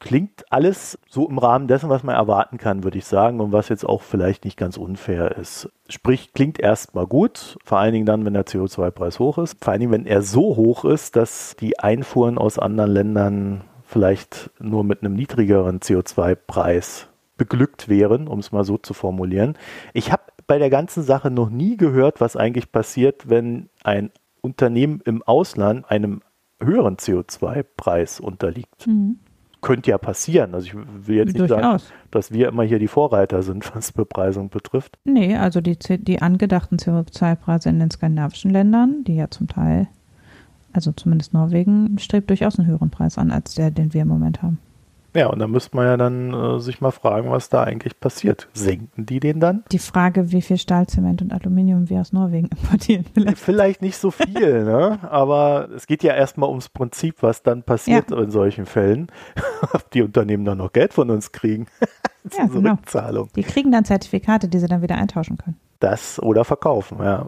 klingt 0.00 0.44
alles 0.50 0.98
so 1.08 1.28
im 1.28 1.38
Rahmen 1.38 1.68
dessen, 1.68 1.88
was 1.88 2.02
man 2.02 2.14
erwarten 2.14 2.58
kann, 2.58 2.84
würde 2.84 2.98
ich 2.98 3.04
sagen, 3.04 3.40
und 3.40 3.52
was 3.52 3.68
jetzt 3.68 3.84
auch 3.84 4.02
vielleicht 4.02 4.44
nicht 4.44 4.56
ganz 4.56 4.76
unfair 4.76 5.36
ist. 5.36 5.70
Sprich, 5.88 6.32
klingt 6.32 6.58
erstmal 6.58 7.06
gut, 7.06 7.56
vor 7.64 7.78
allen 7.78 7.92
Dingen 7.92 8.06
dann, 8.06 8.24
wenn 8.24 8.34
der 8.34 8.46
CO2-Preis 8.46 9.18
hoch 9.18 9.38
ist. 9.38 9.62
Vor 9.62 9.72
allen 9.72 9.80
Dingen, 9.80 9.92
wenn 9.92 10.06
er 10.06 10.22
so 10.22 10.56
hoch 10.56 10.84
ist, 10.84 11.16
dass 11.16 11.56
die 11.56 11.78
Einfuhren 11.78 12.38
aus 12.38 12.58
anderen 12.58 12.90
Ländern 12.90 13.64
vielleicht 13.86 14.50
nur 14.58 14.84
mit 14.84 15.02
einem 15.02 15.14
niedrigeren 15.14 15.80
CO2-Preis 15.80 17.08
beglückt 17.36 17.88
wären, 17.88 18.28
um 18.28 18.40
es 18.40 18.52
mal 18.52 18.64
so 18.64 18.78
zu 18.78 18.94
formulieren. 18.94 19.56
Ich 19.92 20.12
habe 20.12 20.22
bei 20.46 20.58
der 20.58 20.70
ganzen 20.70 21.02
Sache 21.02 21.30
noch 21.30 21.50
nie 21.50 21.76
gehört, 21.76 22.20
was 22.20 22.36
eigentlich 22.36 22.72
passiert, 22.72 23.28
wenn 23.28 23.68
ein 23.82 24.10
Unternehmen 24.40 25.00
im 25.04 25.22
Ausland 25.22 25.90
einem 25.90 26.20
höheren 26.60 26.96
CO2-Preis 26.96 28.20
unterliegt. 28.20 28.86
Mhm. 28.86 29.18
Könnte 29.60 29.90
ja 29.90 29.98
passieren. 29.98 30.54
Also 30.54 30.66
ich 30.68 30.74
will 30.74 31.16
jetzt 31.16 31.34
nicht 31.34 31.50
Durchaus. 31.50 31.88
sagen, 31.88 31.94
dass 32.10 32.30
wir 32.30 32.48
immer 32.48 32.62
hier 32.62 32.78
die 32.78 32.88
Vorreiter 32.88 33.42
sind, 33.42 33.70
was 33.74 33.92
Bepreisung 33.92 34.48
betrifft. 34.48 34.98
Nee, 35.04 35.36
also 35.36 35.60
die, 35.60 35.76
die 35.78 36.22
angedachten 36.22 36.76
CO2-Preise 36.76 37.68
in 37.68 37.80
den 37.80 37.90
skandinavischen 37.90 38.50
Ländern, 38.50 39.04
die 39.04 39.16
ja 39.16 39.30
zum 39.30 39.48
Teil, 39.48 39.88
also 40.76 40.92
zumindest 40.92 41.34
Norwegen, 41.34 41.98
strebt 41.98 42.30
durchaus 42.30 42.58
einen 42.58 42.68
höheren 42.68 42.90
Preis 42.90 43.18
an, 43.18 43.30
als 43.30 43.54
der, 43.54 43.70
den 43.70 43.92
wir 43.94 44.02
im 44.02 44.08
Moment 44.08 44.42
haben. 44.42 44.58
Ja, 45.16 45.28
und 45.28 45.38
da 45.38 45.46
müsste 45.46 45.74
man 45.74 45.86
ja 45.86 45.96
dann 45.96 46.34
äh, 46.34 46.60
sich 46.60 46.82
mal 46.82 46.90
fragen, 46.90 47.30
was 47.30 47.48
da 47.48 47.62
eigentlich 47.62 47.98
passiert. 47.98 48.48
Senken 48.52 49.06
die 49.06 49.18
den 49.18 49.40
dann? 49.40 49.64
Die 49.72 49.78
Frage, 49.78 50.30
wie 50.30 50.42
viel 50.42 50.58
Stahl, 50.58 50.86
Zement 50.88 51.22
und 51.22 51.32
Aluminium 51.32 51.88
wir 51.88 52.02
aus 52.02 52.12
Norwegen 52.12 52.48
importieren. 52.50 53.06
Vielleicht, 53.14 53.38
vielleicht 53.38 53.82
nicht 53.82 53.96
so 53.96 54.10
viel, 54.10 54.64
ne? 54.64 54.98
aber 55.10 55.70
es 55.74 55.86
geht 55.86 56.02
ja 56.02 56.12
erstmal 56.12 56.50
ums 56.50 56.68
Prinzip, 56.68 57.22
was 57.22 57.42
dann 57.42 57.62
passiert 57.62 58.10
ja. 58.10 58.18
in 58.18 58.30
solchen 58.30 58.66
Fällen. 58.66 59.06
Ob 59.72 59.90
die 59.90 60.02
Unternehmen 60.02 60.44
dann 60.44 60.58
noch 60.58 60.72
Geld 60.72 60.92
von 60.92 61.08
uns 61.08 61.32
kriegen. 61.32 61.66
ja, 62.36 62.44
genau. 62.44 62.72
Rückzahlung. 62.72 63.30
Die 63.34 63.42
kriegen 63.42 63.72
dann 63.72 63.86
Zertifikate, 63.86 64.48
die 64.48 64.58
sie 64.58 64.68
dann 64.68 64.82
wieder 64.82 64.96
eintauschen 64.96 65.38
können. 65.38 65.56
Das 65.80 66.22
oder 66.22 66.44
verkaufen, 66.44 66.98
ja. 67.00 67.26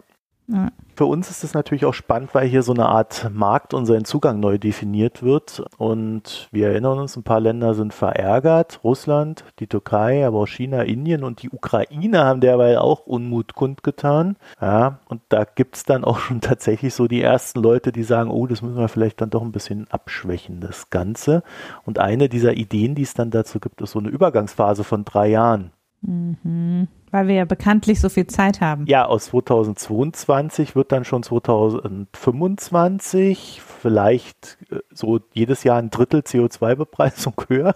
Für 0.95 1.05
uns 1.05 1.29
ist 1.29 1.45
es 1.45 1.53
natürlich 1.53 1.85
auch 1.85 1.93
spannend, 1.93 2.33
weil 2.33 2.47
hier 2.47 2.61
so 2.61 2.73
eine 2.73 2.87
Art 2.87 3.29
Markt 3.31 3.73
und 3.73 3.85
sein 3.85 4.03
Zugang 4.03 4.41
neu 4.41 4.57
definiert 4.57 5.23
wird. 5.23 5.63
Und 5.77 6.49
wir 6.51 6.69
erinnern 6.69 6.99
uns, 6.99 7.15
ein 7.15 7.23
paar 7.23 7.39
Länder 7.39 7.73
sind 7.73 7.93
verärgert. 7.93 8.81
Russland, 8.83 9.45
die 9.59 9.67
Türkei, 9.67 10.25
aber 10.25 10.39
auch 10.39 10.47
China, 10.47 10.81
Indien 10.81 11.23
und 11.23 11.41
die 11.41 11.51
Ukraine 11.51 12.25
haben 12.25 12.41
derweil 12.41 12.77
auch 12.77 13.05
Unmut 13.05 13.55
kundgetan. 13.55 14.35
Ja, 14.59 14.99
und 15.07 15.21
da 15.29 15.45
gibt 15.45 15.77
es 15.77 15.83
dann 15.83 16.03
auch 16.03 16.19
schon 16.19 16.41
tatsächlich 16.41 16.93
so 16.93 17.07
die 17.07 17.21
ersten 17.21 17.61
Leute, 17.61 17.91
die 17.91 18.03
sagen, 18.03 18.29
oh, 18.29 18.45
das 18.45 18.61
müssen 18.61 18.77
wir 18.77 18.89
vielleicht 18.89 19.21
dann 19.21 19.29
doch 19.29 19.41
ein 19.41 19.53
bisschen 19.53 19.87
abschwächen, 19.89 20.59
das 20.59 20.89
Ganze. 20.89 21.43
Und 21.85 21.99
eine 21.99 22.27
dieser 22.27 22.53
Ideen, 22.53 22.95
die 22.95 23.03
es 23.03 23.13
dann 23.13 23.31
dazu 23.31 23.59
gibt, 23.59 23.81
ist 23.81 23.91
so 23.91 23.99
eine 23.99 24.09
Übergangsphase 24.09 24.83
von 24.83 25.05
drei 25.05 25.27
Jahren. 25.27 25.71
Mhm. 26.01 26.87
Weil 27.11 27.27
wir 27.27 27.35
ja 27.35 27.45
bekanntlich 27.45 27.99
so 27.99 28.09
viel 28.09 28.25
Zeit 28.27 28.61
haben. 28.61 28.85
Ja, 28.85 29.05
aus 29.05 29.25
2022 29.25 30.75
wird 30.75 30.91
dann 30.91 31.05
schon 31.05 31.23
2025 31.23 33.61
vielleicht 33.61 34.59
äh, 34.71 34.79
so 34.91 35.19
jedes 35.33 35.63
Jahr 35.63 35.79
ein 35.79 35.89
Drittel 35.89 36.19
CO2-Bepreisung 36.21 37.33
höher. 37.47 37.75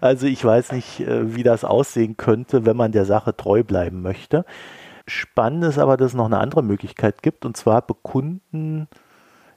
also 0.00 0.26
ich 0.26 0.44
weiß 0.44 0.72
nicht, 0.72 1.00
äh, 1.00 1.34
wie 1.34 1.44
das 1.44 1.64
aussehen 1.64 2.16
könnte, 2.16 2.66
wenn 2.66 2.76
man 2.76 2.92
der 2.92 3.04
Sache 3.04 3.36
treu 3.36 3.62
bleiben 3.62 4.02
möchte. 4.02 4.44
Spannend 5.06 5.64
ist 5.64 5.78
aber, 5.78 5.96
dass 5.96 6.08
es 6.08 6.14
noch 6.14 6.26
eine 6.26 6.38
andere 6.38 6.62
Möglichkeit 6.62 7.22
gibt. 7.22 7.44
Und 7.44 7.56
zwar 7.56 7.82
bekunden 7.82 8.88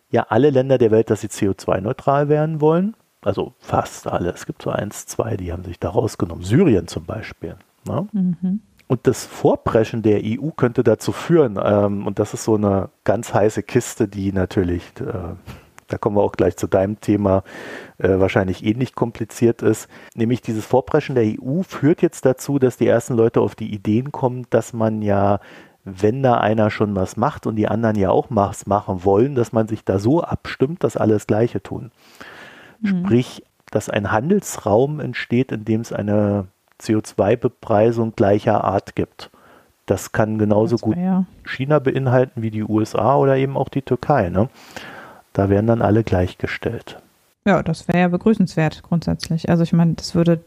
ja 0.10 0.25
alle 0.29 0.50
Länder 0.50 0.77
der 0.77 0.91
Welt, 0.91 1.10
dass 1.10 1.22
sie 1.22 1.27
CO2-neutral 1.27 2.29
werden 2.29 2.62
wollen. 2.62 2.96
Also 3.21 3.53
fast 3.59 4.07
alle. 4.07 4.29
Es 4.31 4.45
gibt 4.45 4.62
so 4.62 4.69
eins, 4.69 5.05
zwei, 5.05 5.38
die 5.38 5.51
haben 5.51 5.63
sich 5.63 5.79
da 5.79 5.89
rausgenommen. 5.89 6.43
Syrien 6.43 6.88
zum 6.88 7.05
Beispiel. 7.05 7.55
Ne? 7.86 8.07
Mhm. 8.12 8.62
Und 8.88 9.05
das 9.05 9.25
Vorpreschen 9.25 10.01
der 10.01 10.21
EU 10.24 10.51
könnte 10.51 10.83
dazu 10.83 11.12
führen, 11.12 11.59
ähm, 11.62 12.07
und 12.07 12.19
das 12.19 12.33
ist 12.33 12.45
so 12.45 12.55
eine 12.55 12.89
ganz 13.03 13.33
heiße 13.33 13.63
Kiste, 13.63 14.07
die 14.07 14.31
natürlich, 14.31 14.83
äh, 15.01 15.36
da 15.88 15.97
kommen 15.97 16.15
wir 16.15 16.21
auch 16.21 16.32
gleich 16.32 16.56
zu 16.56 16.67
deinem 16.67 17.01
Thema, 17.01 17.43
äh, 17.97 18.17
wahrscheinlich 18.19 18.63
ähnlich 18.63 18.95
kompliziert 18.95 19.62
ist. 19.62 19.89
Nämlich 20.15 20.41
dieses 20.41 20.65
Vorpreschen 20.65 21.15
der 21.15 21.25
EU 21.25 21.63
führt 21.63 22.01
jetzt 22.01 22.25
dazu, 22.25 22.60
dass 22.60 22.77
die 22.77 22.88
ersten 22.88 23.15
Leute 23.15 23.41
auf 23.41 23.56
die 23.56 23.73
Ideen 23.73 24.12
kommen, 24.13 24.45
dass 24.49 24.71
man 24.71 25.01
ja 25.01 25.39
wenn 25.89 26.21
da 26.21 26.36
einer 26.36 26.69
schon 26.69 26.95
was 26.97 27.15
macht 27.15 27.47
und 27.47 27.56
die 27.56 27.69
anderen 27.69 27.95
ja 27.95 28.10
auch 28.10 28.27
was 28.30 28.67
machen 28.67 29.06
wollen, 29.06 29.36
dass 29.36 29.53
man 29.53 29.69
sich 29.69 29.86
da 29.86 29.99
so 29.99 30.21
abstimmt, 30.21 30.84
dass 30.84 30.97
alle 30.97 31.13
das 31.13 31.27
Gleiche 31.27 31.63
tun. 31.63 31.91
Mhm. 32.81 33.05
Sprich, 33.05 33.43
dass 33.71 33.89
ein 33.89 34.11
Handelsraum 34.11 34.99
entsteht, 34.99 35.51
in 35.51 35.65
dem 35.65 35.81
es 35.81 35.91
eine 35.91 36.47
CO2-Bepreisung 36.81 38.13
gleicher 38.15 38.63
Art 38.63 38.95
gibt. 38.95 39.29
Das 39.85 40.11
kann 40.11 40.37
genauso 40.37 40.75
das 40.75 40.81
gut 40.81 40.97
ja. 40.97 41.25
China 41.45 41.79
beinhalten 41.79 42.41
wie 42.41 42.51
die 42.51 42.63
USA 42.63 43.15
oder 43.15 43.37
eben 43.37 43.57
auch 43.57 43.69
die 43.69 43.81
Türkei. 43.81 44.29
Ne? 44.29 44.49
Da 45.33 45.49
werden 45.49 45.67
dann 45.67 45.81
alle 45.81 46.03
gleichgestellt. 46.03 47.01
Ja, 47.45 47.63
das 47.63 47.87
wäre 47.87 47.99
ja 47.99 48.07
begrüßenswert 48.09 48.83
grundsätzlich. 48.83 49.49
Also 49.49 49.63
ich 49.63 49.71
meine, 49.71 49.93
das 49.93 50.13
würde 50.13 50.41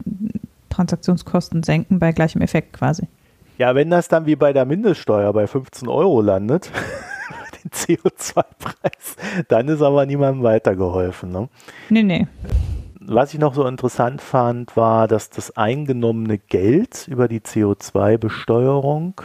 Transaktionskosten 0.69 1.63
senken 1.63 1.99
bei 1.99 2.11
gleichem 2.11 2.41
Effekt 2.41 2.73
quasi. 2.73 3.07
Ja, 3.57 3.75
wenn 3.75 3.89
das 3.89 4.07
dann 4.07 4.25
wie 4.25 4.35
bei 4.35 4.53
der 4.53 4.65
Mindeststeuer 4.65 5.33
bei 5.33 5.47
15 5.47 5.87
Euro 5.87 6.21
landet, 6.21 6.71
den 7.63 7.71
CO2-Preis, 7.71 9.15
dann 9.47 9.67
ist 9.67 9.81
aber 9.81 10.05
niemandem 10.05 10.43
weitergeholfen. 10.43 11.31
Ne? 11.31 11.49
Nee, 11.89 12.03
nee. 12.03 12.27
Was 12.99 13.33
ich 13.33 13.39
noch 13.39 13.55
so 13.55 13.65
interessant 13.65 14.21
fand, 14.21 14.77
war, 14.77 15.07
dass 15.07 15.29
das 15.29 15.57
eingenommene 15.57 16.37
Geld 16.37 17.07
über 17.07 17.27
die 17.27 17.39
CO2-Besteuerung 17.39 19.21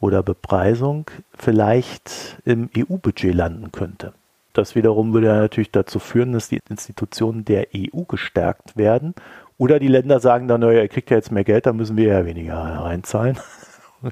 oder 0.00 0.22
Bepreisung 0.22 1.10
vielleicht 1.36 2.38
im 2.44 2.68
EU-Budget 2.76 3.34
landen 3.34 3.70
könnte. 3.70 4.12
Das 4.52 4.74
wiederum 4.74 5.12
würde 5.12 5.28
natürlich 5.28 5.70
dazu 5.70 5.98
führen, 5.98 6.32
dass 6.32 6.48
die 6.48 6.60
Institutionen 6.68 7.44
der 7.44 7.68
EU 7.76 8.02
gestärkt 8.08 8.76
werden. 8.76 9.14
Oder 9.58 9.78
die 9.78 9.88
Länder 9.88 10.18
sagen 10.18 10.48
dann, 10.48 10.62
naja, 10.62 10.82
ihr 10.82 10.88
kriegt 10.88 11.10
ja 11.10 11.16
jetzt 11.16 11.30
mehr 11.30 11.44
Geld, 11.44 11.66
dann 11.66 11.76
müssen 11.76 11.96
wir 11.96 12.08
ja 12.08 12.24
weniger 12.24 12.56
reinzahlen. 12.56 13.38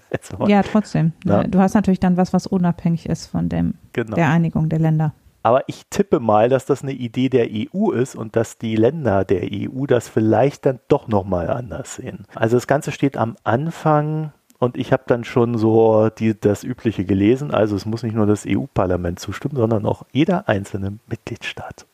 ja, 0.47 0.63
trotzdem. 0.63 1.13
Ja. 1.25 1.45
Du 1.45 1.59
hast 1.59 1.75
natürlich 1.75 2.01
dann 2.01 2.17
was, 2.17 2.33
was 2.33 2.47
unabhängig 2.47 3.09
ist 3.09 3.27
von 3.27 3.49
dem, 3.49 3.75
genau. 3.93 4.15
der 4.15 4.31
Einigung 4.31 4.69
der 4.69 4.79
Länder. 4.79 5.15
Aber 5.43 5.63
ich 5.69 5.85
tippe 5.91 6.21
mal, 6.21 6.49
dass 6.49 6.65
das 6.65 6.83
eine 6.83 6.93
Idee 6.93 7.29
der 7.29 7.49
EU 7.51 7.91
ist 7.91 8.17
und 8.17 8.35
dass 8.35 8.57
die 8.57 8.77
Länder 8.77 9.27
der 9.27 9.43
EU 9.53 9.85
das 9.87 10.09
vielleicht 10.09 10.65
dann 10.65 10.81
doch 10.89 11.07
nochmal 11.07 11.51
anders 11.51 11.97
sehen. 11.97 12.25
Also 12.35 12.57
das 12.57 12.67
Ganze 12.67 12.93
steht 12.93 13.19
am 13.19 13.37
Anfang 13.45 14.33
und 14.59 14.79
ich 14.79 14.91
habe 14.91 15.03
dann 15.07 15.23
schon 15.25 15.59
so 15.59 16.09
die, 16.09 16.39
das 16.39 16.65
Übliche 16.65 17.05
gelesen. 17.05 17.51
Also 17.51 17.77
es 17.77 17.85
muss 17.85 18.03
nicht 18.03 18.15
nur 18.15 18.27
das 18.27 18.47
EU-Parlament 18.49 19.19
zustimmen, 19.19 19.57
sondern 19.57 19.85
auch 19.85 20.05
jeder 20.13 20.49
einzelne 20.49 20.99
Mitgliedstaat. 21.09 21.87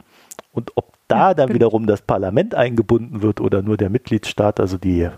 Und 0.52 0.70
ob 0.76 0.92
da 1.10 1.34
dann 1.34 1.52
wiederum 1.52 1.86
das 1.86 2.02
Parlament 2.02 2.54
eingebunden 2.54 3.22
wird 3.22 3.40
oder 3.40 3.62
nur 3.62 3.76
der 3.76 3.90
Mitgliedstaat, 3.90 4.60
also 4.60 4.78
die 4.78 5.02
äh, 5.02 5.10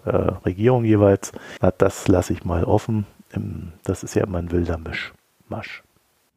Regierung 0.44 0.84
jeweils, 0.84 1.32
na, 1.60 1.70
das 1.70 2.08
lasse 2.08 2.32
ich 2.32 2.44
mal 2.44 2.64
offen. 2.64 3.06
Das 3.84 4.02
ist 4.02 4.14
ja 4.14 4.24
immer 4.24 4.38
ein 4.38 4.50
wilder 4.50 4.78
Mischmasch. 4.78 5.82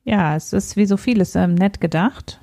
Ja, 0.04 0.36
es 0.36 0.54
ist 0.54 0.78
wie 0.78 0.86
so 0.86 0.98
vieles 0.98 1.36
ähm, 1.36 1.56
nett 1.56 1.82
gedacht. 1.82 2.40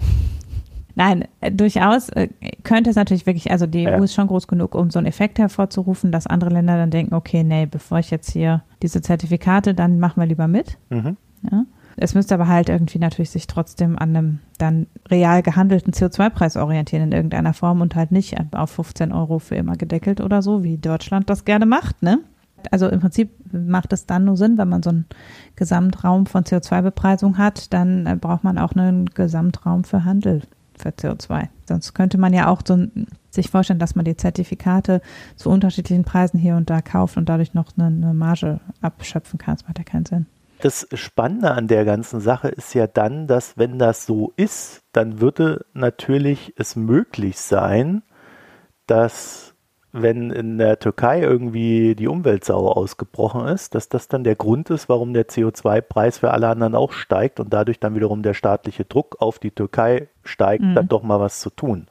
Nein, 0.94 1.26
äh, 1.40 1.50
durchaus 1.50 2.08
äh, 2.10 2.28
könnte 2.64 2.90
es 2.90 2.96
natürlich 2.96 3.24
wirklich, 3.24 3.50
also 3.50 3.66
die 3.66 3.84
ja. 3.84 3.98
EU 3.98 4.02
ist 4.02 4.14
schon 4.14 4.26
groß 4.26 4.46
genug, 4.46 4.74
um 4.74 4.90
so 4.90 4.98
einen 4.98 5.06
Effekt 5.06 5.38
hervorzurufen, 5.38 6.12
dass 6.12 6.26
andere 6.26 6.50
Länder 6.50 6.76
dann 6.76 6.90
denken, 6.90 7.14
okay, 7.14 7.44
nee, 7.44 7.66
bevor 7.66 7.98
ich 7.98 8.10
jetzt 8.10 8.30
hier 8.30 8.62
diese 8.82 9.00
Zertifikate, 9.00 9.74
dann 9.74 9.98
machen 9.98 10.20
wir 10.20 10.26
lieber 10.26 10.48
mit. 10.48 10.78
Mhm. 10.90 11.16
Ja. 11.50 11.64
Es 11.96 12.14
müsste 12.14 12.34
aber 12.34 12.48
halt 12.48 12.68
irgendwie 12.68 12.98
natürlich 12.98 13.30
sich 13.30 13.46
trotzdem 13.46 13.98
an 13.98 14.16
einem 14.16 14.38
dann 14.58 14.86
real 15.10 15.42
gehandelten 15.42 15.92
CO2-Preis 15.92 16.56
orientieren 16.56 17.04
in 17.04 17.12
irgendeiner 17.12 17.54
Form 17.54 17.80
und 17.80 17.94
halt 17.94 18.12
nicht 18.12 18.36
auf 18.52 18.70
15 18.70 19.12
Euro 19.12 19.38
für 19.38 19.56
immer 19.56 19.76
gedeckelt 19.76 20.20
oder 20.20 20.42
so, 20.42 20.62
wie 20.62 20.78
Deutschland 20.78 21.28
das 21.28 21.44
gerne 21.44 21.66
macht, 21.66 22.02
ne? 22.02 22.20
Also 22.70 22.88
im 22.88 23.00
Prinzip 23.00 23.30
macht 23.52 23.92
es 23.92 24.06
dann 24.06 24.24
nur 24.24 24.36
Sinn, 24.36 24.56
wenn 24.56 24.68
man 24.68 24.84
so 24.84 24.90
einen 24.90 25.06
Gesamtraum 25.56 26.26
von 26.26 26.44
CO2-Bepreisung 26.44 27.36
hat, 27.36 27.72
dann 27.72 28.06
äh, 28.06 28.16
braucht 28.16 28.44
man 28.44 28.56
auch 28.56 28.72
einen 28.72 29.06
Gesamtraum 29.06 29.82
für 29.82 30.04
Handel 30.04 30.42
für 30.76 30.90
CO2. 30.90 31.48
Sonst 31.68 31.94
könnte 31.94 32.18
man 32.18 32.32
ja 32.32 32.48
auch 32.48 32.62
so 32.64 32.86
sich 33.30 33.50
vorstellen, 33.50 33.78
dass 33.78 33.94
man 33.94 34.04
die 34.04 34.16
Zertifikate 34.16 35.00
zu 35.36 35.50
unterschiedlichen 35.50 36.04
Preisen 36.04 36.38
hier 36.38 36.56
und 36.56 36.70
da 36.70 36.82
kauft 36.82 37.16
und 37.16 37.28
dadurch 37.28 37.54
noch 37.54 37.76
eine, 37.76 37.86
eine 37.86 38.14
Marge 38.14 38.60
abschöpfen 38.80 39.38
kann. 39.38 39.56
Das 39.56 39.66
macht 39.66 39.78
ja 39.78 39.84
keinen 39.84 40.06
Sinn. 40.06 40.26
Das 40.62 40.86
Spannende 40.94 41.50
an 41.50 41.66
der 41.66 41.84
ganzen 41.84 42.20
Sache 42.20 42.46
ist 42.46 42.72
ja 42.72 42.86
dann, 42.86 43.26
dass 43.26 43.58
wenn 43.58 43.80
das 43.80 44.06
so 44.06 44.32
ist, 44.36 44.84
dann 44.92 45.20
würde 45.20 45.66
natürlich 45.72 46.54
es 46.56 46.76
möglich 46.76 47.40
sein, 47.40 48.04
dass 48.86 49.56
wenn 49.90 50.30
in 50.30 50.58
der 50.58 50.78
Türkei 50.78 51.20
irgendwie 51.20 51.96
die 51.96 52.06
Umweltsau 52.06 52.70
ausgebrochen 52.70 53.48
ist, 53.48 53.74
dass 53.74 53.88
das 53.88 54.06
dann 54.06 54.22
der 54.22 54.36
Grund 54.36 54.70
ist, 54.70 54.88
warum 54.88 55.12
der 55.14 55.28
CO2-Preis 55.28 56.18
für 56.18 56.30
alle 56.30 56.46
anderen 56.46 56.76
auch 56.76 56.92
steigt 56.92 57.40
und 57.40 57.52
dadurch 57.52 57.80
dann 57.80 57.96
wiederum 57.96 58.22
der 58.22 58.34
staatliche 58.34 58.84
Druck 58.84 59.16
auf 59.18 59.40
die 59.40 59.50
Türkei 59.50 60.10
steigt, 60.22 60.62
mhm. 60.62 60.76
dann 60.76 60.86
doch 60.86 61.02
mal 61.02 61.18
was 61.18 61.40
zu 61.40 61.50
tun 61.50 61.88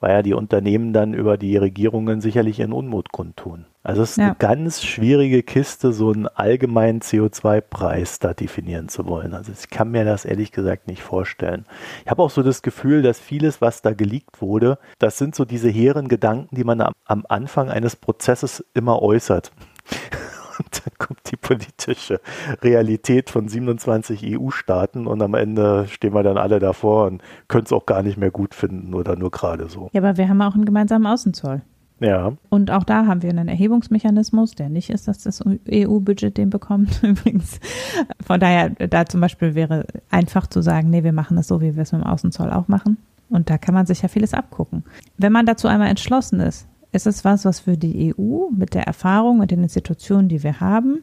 weil 0.00 0.12
ja 0.12 0.22
die 0.22 0.34
Unternehmen 0.34 0.92
dann 0.92 1.14
über 1.14 1.36
die 1.36 1.56
Regierungen 1.56 2.20
sicherlich 2.20 2.60
ihren 2.60 2.72
Unmut 2.72 3.10
kundtun. 3.12 3.66
Also 3.88 4.02
es 4.02 4.10
ist 4.10 4.16
ja. 4.18 4.26
eine 4.26 4.34
ganz 4.34 4.82
schwierige 4.82 5.42
Kiste, 5.42 5.94
so 5.94 6.12
einen 6.12 6.26
allgemeinen 6.26 7.00
CO2-Preis 7.00 8.18
da 8.18 8.34
definieren 8.34 8.90
zu 8.90 9.06
wollen. 9.06 9.32
Also 9.32 9.50
ich 9.50 9.70
kann 9.70 9.90
mir 9.90 10.04
das 10.04 10.26
ehrlich 10.26 10.52
gesagt 10.52 10.88
nicht 10.88 11.02
vorstellen. 11.02 11.64
Ich 12.04 12.10
habe 12.10 12.22
auch 12.22 12.28
so 12.28 12.42
das 12.42 12.60
Gefühl, 12.60 13.00
dass 13.00 13.18
vieles, 13.18 13.62
was 13.62 13.80
da 13.80 13.94
geleakt 13.94 14.42
wurde, 14.42 14.78
das 14.98 15.16
sind 15.16 15.34
so 15.34 15.46
diese 15.46 15.70
hehren 15.70 16.08
Gedanken, 16.08 16.54
die 16.54 16.64
man 16.64 16.82
am, 16.82 16.92
am 17.06 17.24
Anfang 17.30 17.70
eines 17.70 17.96
Prozesses 17.96 18.62
immer 18.74 19.00
äußert. 19.00 19.52
Und 20.58 20.82
dann 20.84 20.92
kommt 20.98 21.20
die 21.30 21.36
politische 21.36 22.20
Realität 22.60 23.30
von 23.30 23.48
27 23.48 24.38
EU-Staaten 24.38 25.06
und 25.06 25.22
am 25.22 25.34
Ende 25.34 25.86
stehen 25.86 26.12
wir 26.14 26.24
dann 26.24 26.36
alle 26.36 26.58
davor 26.58 27.06
und 27.06 27.22
können 27.46 27.64
es 27.64 27.72
auch 27.72 27.86
gar 27.86 28.02
nicht 28.02 28.18
mehr 28.18 28.32
gut 28.32 28.56
finden 28.56 28.92
oder 28.92 29.14
nur 29.14 29.30
gerade 29.30 29.68
so. 29.68 29.88
Ja, 29.92 30.00
aber 30.00 30.16
wir 30.16 30.28
haben 30.28 30.42
auch 30.42 30.56
einen 30.56 30.64
gemeinsamen 30.64 31.06
Außenzoll. 31.06 31.62
Ja. 32.00 32.32
Und 32.48 32.70
auch 32.70 32.84
da 32.84 33.06
haben 33.06 33.22
wir 33.22 33.30
einen 33.30 33.48
Erhebungsmechanismus, 33.48 34.52
der 34.52 34.68
nicht 34.68 34.90
ist, 34.90 35.08
dass 35.08 35.18
das 35.18 35.42
EU-Budget 35.70 36.36
den 36.36 36.50
bekommt, 36.50 37.00
übrigens. 37.02 37.60
Von 38.24 38.40
daher, 38.40 38.70
da 38.70 39.06
zum 39.06 39.20
Beispiel 39.20 39.54
wäre 39.54 39.86
einfach 40.10 40.46
zu 40.46 40.62
sagen, 40.62 40.90
nee, 40.90 41.02
wir 41.02 41.12
machen 41.12 41.36
das 41.36 41.48
so, 41.48 41.60
wie 41.60 41.74
wir 41.74 41.82
es 41.82 41.92
mit 41.92 42.02
dem 42.02 42.06
Außenzoll 42.06 42.52
auch 42.52 42.68
machen. 42.68 42.98
Und 43.30 43.50
da 43.50 43.58
kann 43.58 43.74
man 43.74 43.86
sich 43.86 44.02
ja 44.02 44.08
vieles 44.08 44.32
abgucken. 44.32 44.84
Wenn 45.18 45.32
man 45.32 45.44
dazu 45.44 45.68
einmal 45.68 45.88
entschlossen 45.88 46.40
ist, 46.40 46.66
ist 46.92 47.06
es 47.06 47.24
was, 47.24 47.44
was 47.44 47.60
für 47.60 47.76
die 47.76 48.14
EU 48.16 48.48
mit 48.50 48.74
der 48.74 48.84
Erfahrung 48.84 49.40
und 49.40 49.50
den 49.50 49.62
Institutionen, 49.62 50.28
die 50.28 50.42
wir 50.42 50.60
haben 50.60 51.02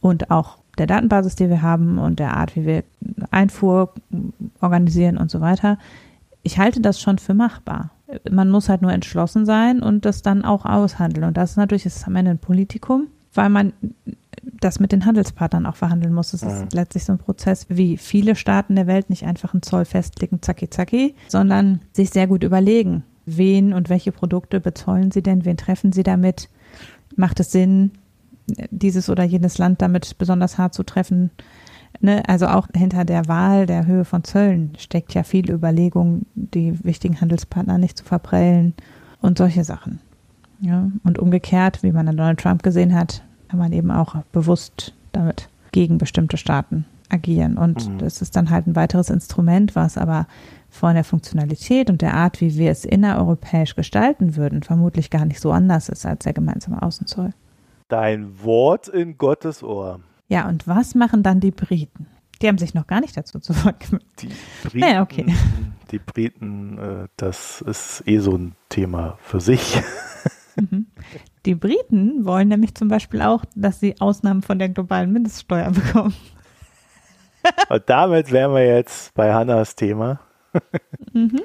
und 0.00 0.30
auch 0.30 0.58
der 0.78 0.86
Datenbasis, 0.86 1.36
die 1.36 1.48
wir 1.48 1.62
haben 1.62 1.98
und 1.98 2.18
der 2.18 2.36
Art, 2.36 2.56
wie 2.56 2.66
wir 2.66 2.84
Einfuhr 3.30 3.92
organisieren 4.60 5.18
und 5.18 5.30
so 5.30 5.40
weiter, 5.40 5.78
ich 6.42 6.58
halte 6.58 6.80
das 6.80 7.00
schon 7.00 7.18
für 7.18 7.34
machbar. 7.34 7.90
Man 8.30 8.50
muss 8.50 8.68
halt 8.68 8.82
nur 8.82 8.92
entschlossen 8.92 9.46
sein 9.46 9.82
und 9.82 10.04
das 10.04 10.22
dann 10.22 10.44
auch 10.44 10.64
aushandeln. 10.64 11.26
Und 11.26 11.36
das 11.36 11.52
ist 11.52 11.56
natürlich 11.56 11.86
ist 11.86 12.06
am 12.06 12.16
Ende 12.16 12.32
ein 12.32 12.38
Politikum, 12.38 13.08
weil 13.34 13.50
man 13.50 13.72
das 14.42 14.80
mit 14.80 14.92
den 14.92 15.04
Handelspartnern 15.04 15.66
auch 15.66 15.76
verhandeln 15.76 16.14
muss. 16.14 16.30
Das 16.30 16.42
ist 16.42 16.62
mhm. 16.62 16.68
letztlich 16.72 17.04
so 17.04 17.12
ein 17.12 17.18
Prozess, 17.18 17.66
wie 17.68 17.96
viele 17.96 18.36
Staaten 18.36 18.76
der 18.76 18.86
Welt 18.86 19.10
nicht 19.10 19.24
einfach 19.24 19.54
einen 19.54 19.62
Zoll 19.62 19.84
festlegen, 19.84 20.42
zacki 20.42 20.70
zacki, 20.70 21.14
sondern 21.28 21.80
sich 21.92 22.10
sehr 22.10 22.26
gut 22.26 22.42
überlegen, 22.42 23.04
wen 23.26 23.72
und 23.72 23.88
welche 23.88 24.12
Produkte 24.12 24.60
bezollen 24.60 25.10
sie 25.10 25.22
denn, 25.22 25.44
wen 25.44 25.56
treffen 25.56 25.92
sie 25.92 26.02
damit, 26.02 26.48
macht 27.16 27.40
es 27.40 27.52
Sinn, 27.52 27.92
dieses 28.70 29.08
oder 29.08 29.24
jenes 29.24 29.58
Land 29.58 29.82
damit 29.82 30.18
besonders 30.18 30.58
hart 30.58 30.74
zu 30.74 30.82
treffen. 30.82 31.30
Ne? 32.00 32.22
Also 32.28 32.46
auch 32.46 32.68
hinter 32.74 33.04
der 33.04 33.28
Wahl 33.28 33.66
der 33.66 33.86
Höhe 33.86 34.04
von 34.04 34.24
Zöllen 34.24 34.72
steckt 34.78 35.14
ja 35.14 35.22
viel 35.22 35.50
Überlegung, 35.50 36.26
die 36.34 36.82
wichtigen 36.84 37.20
Handelspartner 37.20 37.78
nicht 37.78 37.98
zu 37.98 38.04
verprellen 38.04 38.74
und 39.20 39.38
solche 39.38 39.64
Sachen. 39.64 40.00
Ja? 40.60 40.90
Und 41.04 41.18
umgekehrt, 41.18 41.82
wie 41.82 41.92
man 41.92 42.08
an 42.08 42.16
Donald 42.16 42.40
Trump 42.40 42.62
gesehen 42.62 42.94
hat, 42.94 43.22
kann 43.48 43.58
man 43.58 43.72
eben 43.72 43.90
auch 43.90 44.14
bewusst 44.32 44.94
damit 45.12 45.48
gegen 45.72 45.98
bestimmte 45.98 46.36
Staaten 46.36 46.84
agieren. 47.08 47.58
Und 47.58 47.88
mhm. 47.88 47.98
das 47.98 48.22
ist 48.22 48.36
dann 48.36 48.50
halt 48.50 48.66
ein 48.66 48.76
weiteres 48.76 49.10
Instrument, 49.10 49.74
was 49.74 49.98
aber 49.98 50.26
von 50.70 50.94
der 50.94 51.04
Funktionalität 51.04 51.90
und 51.90 52.00
der 52.00 52.14
Art, 52.14 52.40
wie 52.40 52.56
wir 52.56 52.70
es 52.70 52.84
innereuropäisch 52.84 53.74
gestalten 53.74 54.36
würden, 54.36 54.62
vermutlich 54.62 55.10
gar 55.10 55.24
nicht 55.24 55.40
so 55.40 55.50
anders 55.50 55.88
ist 55.88 56.06
als 56.06 56.24
der 56.24 56.32
gemeinsame 56.32 56.80
Außenzoll. 56.80 57.32
Dein 57.88 58.42
Wort 58.44 58.88
in 58.88 59.18
Gottes 59.18 59.64
Ohr. 59.64 60.00
Ja, 60.30 60.48
und 60.48 60.66
was 60.68 60.94
machen 60.94 61.24
dann 61.24 61.40
die 61.40 61.50
Briten? 61.50 62.06
Die 62.40 62.48
haben 62.48 62.56
sich 62.56 62.72
noch 62.72 62.86
gar 62.86 63.00
nicht 63.00 63.16
dazu 63.16 63.40
zu 63.40 63.52
Wort 63.64 63.80
gemeldet. 63.80 64.08
Die 64.22 64.28
Briten, 64.62 64.78
naja, 64.78 65.02
okay. 65.02 65.26
die 65.90 65.98
Briten 65.98 66.78
äh, 66.78 67.08
das 67.16 67.60
ist 67.60 68.04
eh 68.06 68.18
so 68.18 68.36
ein 68.38 68.54
Thema 68.70 69.18
für 69.20 69.40
sich. 69.40 69.78
Mhm. 70.56 70.88
Die 71.46 71.54
Briten 71.54 72.24
wollen 72.26 72.48
nämlich 72.48 72.74
zum 72.74 72.88
Beispiel 72.88 73.22
auch, 73.22 73.44
dass 73.54 73.78
sie 73.78 73.98
Ausnahmen 74.00 74.42
von 74.42 74.58
der 74.58 74.68
globalen 74.68 75.12
Mindeststeuer 75.12 75.70
bekommen. 75.70 76.12
Und 77.70 77.82
damit 77.86 78.32
wären 78.32 78.52
wir 78.52 78.66
jetzt 78.66 79.14
bei 79.14 79.32
Hannas 79.32 79.76
Thema. 79.76 80.18
Mhm. 81.12 81.40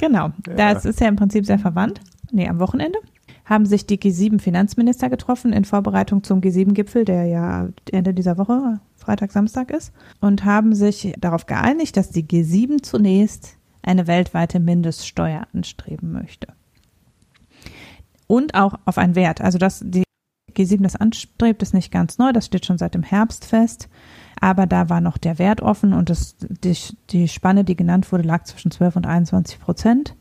Genau, 0.00 0.30
ja. 0.46 0.54
das 0.54 0.84
ist 0.84 1.00
ja 1.00 1.08
im 1.08 1.16
Prinzip 1.16 1.44
sehr 1.44 1.58
verwandt. 1.58 2.00
Nee, 2.30 2.48
am 2.48 2.60
Wochenende 2.60 3.00
haben 3.48 3.64
sich 3.64 3.86
die 3.86 3.98
G7-Finanzminister 3.98 5.08
getroffen 5.08 5.52
in 5.54 5.64
Vorbereitung 5.64 6.22
zum 6.22 6.40
G7-Gipfel, 6.40 7.04
der 7.06 7.24
ja 7.24 7.68
Ende 7.90 8.12
dieser 8.12 8.36
Woche, 8.36 8.80
Freitag, 8.96 9.32
Samstag 9.32 9.70
ist, 9.70 9.92
und 10.20 10.44
haben 10.44 10.74
sich 10.74 11.14
darauf 11.18 11.46
geeinigt, 11.46 11.96
dass 11.96 12.10
die 12.10 12.24
G7 12.24 12.82
zunächst 12.82 13.56
eine 13.82 14.06
weltweite 14.06 14.60
Mindeststeuer 14.60 15.46
anstreben 15.54 16.12
möchte. 16.12 16.48
Und 18.26 18.54
auch 18.54 18.74
auf 18.84 18.98
einen 18.98 19.14
Wert. 19.14 19.40
Also, 19.40 19.56
dass 19.56 19.80
die 19.82 20.04
G7 20.54 20.82
das 20.82 20.96
anstrebt, 20.96 21.62
ist 21.62 21.72
nicht 21.72 21.90
ganz 21.90 22.18
neu, 22.18 22.32
das 22.32 22.44
steht 22.44 22.66
schon 22.66 22.76
seit 22.76 22.94
dem 22.94 23.02
Herbst 23.02 23.46
fest. 23.46 23.88
Aber 24.40 24.66
da 24.66 24.90
war 24.90 25.00
noch 25.00 25.16
der 25.16 25.38
Wert 25.38 25.62
offen 25.62 25.94
und 25.94 26.10
das, 26.10 26.36
die, 26.38 26.76
die 27.10 27.28
Spanne, 27.28 27.64
die 27.64 27.76
genannt 27.76 28.12
wurde, 28.12 28.24
lag 28.24 28.44
zwischen 28.44 28.70
12 28.70 28.96
und 28.96 29.06
21 29.06 29.58
Prozent. 29.58 30.16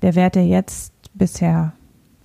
Der 0.00 0.14
Wert, 0.14 0.36
der 0.36 0.46
jetzt 0.46 0.92
bisher 1.14 1.72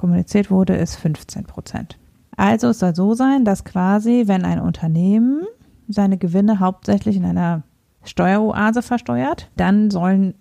kommuniziert 0.03 0.51
wurde, 0.51 0.75
ist 0.75 0.97
15 0.97 1.45
Prozent. 1.45 1.97
Also 2.35 2.67
es 2.67 2.79
soll 2.79 2.93
so 2.93 3.13
sein, 3.13 3.45
dass 3.45 3.63
quasi, 3.63 4.23
wenn 4.25 4.43
ein 4.43 4.59
Unternehmen 4.59 5.43
seine 5.87 6.17
Gewinne 6.17 6.59
hauptsächlich 6.59 7.15
in 7.15 7.23
einer 7.23 7.63
Steueroase 8.03 8.81
versteuert, 8.81 9.49
dann 9.55 9.91
sollen 9.91 10.33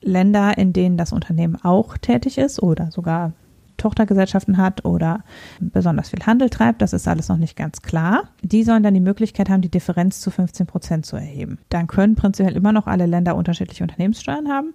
Länder, 0.00 0.56
in 0.56 0.72
denen 0.72 0.96
das 0.96 1.12
Unternehmen 1.12 1.58
auch 1.62 1.98
tätig 1.98 2.38
ist 2.38 2.62
oder 2.62 2.90
sogar 2.90 3.32
Tochtergesellschaften 3.76 4.56
hat 4.56 4.86
oder 4.86 5.22
besonders 5.60 6.08
viel 6.08 6.24
Handel 6.24 6.48
treibt, 6.48 6.80
das 6.80 6.94
ist 6.94 7.06
alles 7.06 7.28
noch 7.28 7.36
nicht 7.36 7.56
ganz 7.56 7.82
klar. 7.82 8.30
Die 8.40 8.62
sollen 8.62 8.82
dann 8.82 8.94
die 8.94 9.00
Möglichkeit 9.00 9.50
haben, 9.50 9.60
die 9.60 9.70
Differenz 9.70 10.20
zu 10.20 10.30
15 10.30 10.66
Prozent 10.66 11.04
zu 11.04 11.16
erheben. 11.16 11.58
Dann 11.68 11.88
können 11.88 12.14
prinzipiell 12.14 12.56
immer 12.56 12.72
noch 12.72 12.86
alle 12.86 13.04
Länder 13.04 13.36
unterschiedliche 13.36 13.84
Unternehmenssteuern 13.84 14.48
haben, 14.48 14.72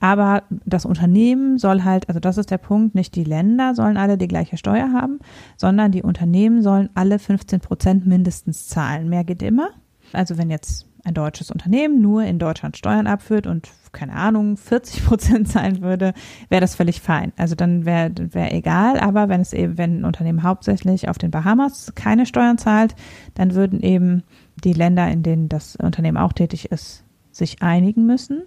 aber 0.00 0.42
das 0.64 0.84
Unternehmen 0.84 1.58
soll 1.58 1.82
halt, 1.82 2.08
also 2.08 2.20
das 2.20 2.38
ist 2.38 2.50
der 2.50 2.58
Punkt, 2.58 2.94
nicht 2.94 3.14
die 3.14 3.24
Länder 3.24 3.74
sollen 3.74 3.96
alle 3.96 4.18
die 4.18 4.28
gleiche 4.28 4.56
Steuer 4.56 4.92
haben, 4.92 5.20
sondern 5.56 5.92
die 5.92 6.02
Unternehmen 6.02 6.62
sollen 6.62 6.90
alle 6.94 7.18
15 7.18 7.60
Prozent 7.60 8.06
mindestens 8.06 8.68
zahlen. 8.68 9.08
Mehr 9.08 9.24
geht 9.24 9.42
immer. 9.42 9.68
Also 10.12 10.38
wenn 10.38 10.50
jetzt 10.50 10.86
ein 11.04 11.14
deutsches 11.14 11.50
Unternehmen 11.50 12.02
nur 12.02 12.24
in 12.24 12.38
Deutschland 12.38 12.76
Steuern 12.76 13.06
abführt 13.06 13.46
und 13.46 13.68
keine 13.92 14.14
Ahnung 14.14 14.56
40 14.56 15.06
Prozent 15.06 15.48
zahlen 15.52 15.80
würde, 15.80 16.12
wäre 16.48 16.60
das 16.60 16.74
völlig 16.74 17.00
fein. 17.00 17.32
Also 17.36 17.54
dann 17.54 17.86
wäre 17.86 18.12
wär 18.34 18.52
egal. 18.52 18.98
Aber 18.98 19.28
wenn 19.28 19.40
es 19.40 19.52
eben, 19.52 19.78
wenn 19.78 20.00
ein 20.00 20.04
Unternehmen 20.04 20.42
hauptsächlich 20.42 21.08
auf 21.08 21.16
den 21.16 21.30
Bahamas 21.30 21.92
keine 21.94 22.26
Steuern 22.26 22.58
zahlt, 22.58 22.94
dann 23.34 23.54
würden 23.54 23.80
eben 23.80 24.24
die 24.62 24.72
Länder, 24.72 25.08
in 25.08 25.22
denen 25.22 25.48
das 25.48 25.76
Unternehmen 25.76 26.18
auch 26.18 26.32
tätig 26.32 26.70
ist, 26.70 27.04
sich 27.30 27.62
einigen 27.62 28.06
müssen 28.06 28.42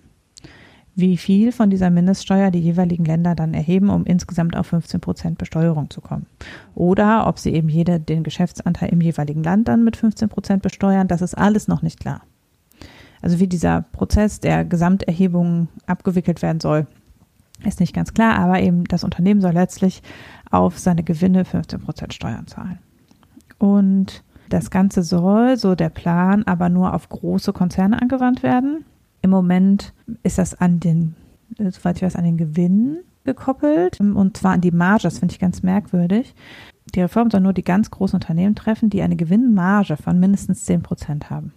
wie 0.96 1.18
viel 1.18 1.52
von 1.52 1.70
dieser 1.70 1.90
Mindeststeuer 1.90 2.52
die 2.52 2.60
jeweiligen 2.60 3.06
Länder 3.06 3.36
dann 3.36 3.54
erheben, 3.54 3.90
um 3.90 4.06
insgesamt 4.06 4.56
auf 4.56 4.68
15 4.68 5.00
Prozent 5.00 5.38
Besteuerung 5.38 5.90
zu 5.90 6.02
kommen. 6.02 6.26
Oder 6.76 7.28
ob 7.28 7.40
sie 7.40 7.54
eben 7.54 7.70
jeder 7.70 8.00
den 8.00 8.24
Geschäftsanteil 8.24 8.90
im 8.90 9.02
jeweiligen 9.02 9.44
Land 9.44 9.68
dann 9.68 9.84
mit 9.84 9.96
15 9.96 10.30
Prozent 10.30 10.62
besteuern, 10.62 11.08
das 11.08 11.22
ist 11.22 11.36
alles 11.36 11.68
noch 11.68 11.82
nicht 11.82 12.00
klar. 12.00 12.22
Also 13.22 13.40
wie 13.40 13.48
dieser 13.48 13.82
Prozess 13.82 14.40
der 14.40 14.66
Gesamterhebung 14.66 15.68
abgewickelt 15.86 16.42
werden 16.42 16.60
soll, 16.60 16.88
ist 17.66 17.80
nicht 17.80 17.94
ganz 17.94 18.14
klar, 18.14 18.40
aber 18.40 18.62
eben 18.62 18.86
das 18.86 19.04
Unternehmen 19.04 19.42
soll 19.42 19.54
letztlich 19.54 20.02
auf 20.50 20.80
seine 20.80 21.04
Gewinne 21.04 21.44
15 21.44 21.82
Prozent 21.82 22.14
Steuern 22.14 22.48
zahlen. 22.48 22.80
Und 23.58 24.24
das 24.48 24.72
Ganze 24.72 25.04
soll, 25.04 25.58
so 25.58 25.76
der 25.76 25.90
Plan, 25.90 26.44
aber 26.44 26.70
nur 26.70 26.94
auf 26.94 27.10
große 27.10 27.54
Konzerne 27.54 28.02
angewandt 28.02 28.42
werden. 28.42 28.86
Im 29.22 29.30
Moment 29.30 29.94
ist 30.24 30.38
das 30.38 30.56
an 30.56 30.80
den, 30.80 31.16
soweit 31.58 31.98
ich 31.98 32.04
weiß, 32.04 32.16
an 32.16 32.24
den 32.24 32.38
Gewinn 32.38 33.00
gekoppelt 33.26 34.00
und 34.00 34.38
zwar 34.38 34.54
an 34.54 34.62
die 34.62 34.72
Marge. 34.72 35.04
Das 35.04 35.20
finde 35.20 35.34
ich 35.34 35.40
ganz 35.40 35.62
merkwürdig. 35.62 36.34
Die 36.96 37.02
Reform 37.02 37.30
soll 37.30 37.42
nur 37.42 37.54
die 37.54 37.64
ganz 37.64 37.92
großen 37.92 38.16
Unternehmen 38.16 38.56
treffen, 38.56 38.90
die 38.90 39.02
eine 39.02 39.16
Gewinnmarge 39.16 39.98
von 39.98 40.20
mindestens 40.20 40.66
10 40.66 40.82
Prozent 40.82 41.30
haben. 41.30 41.54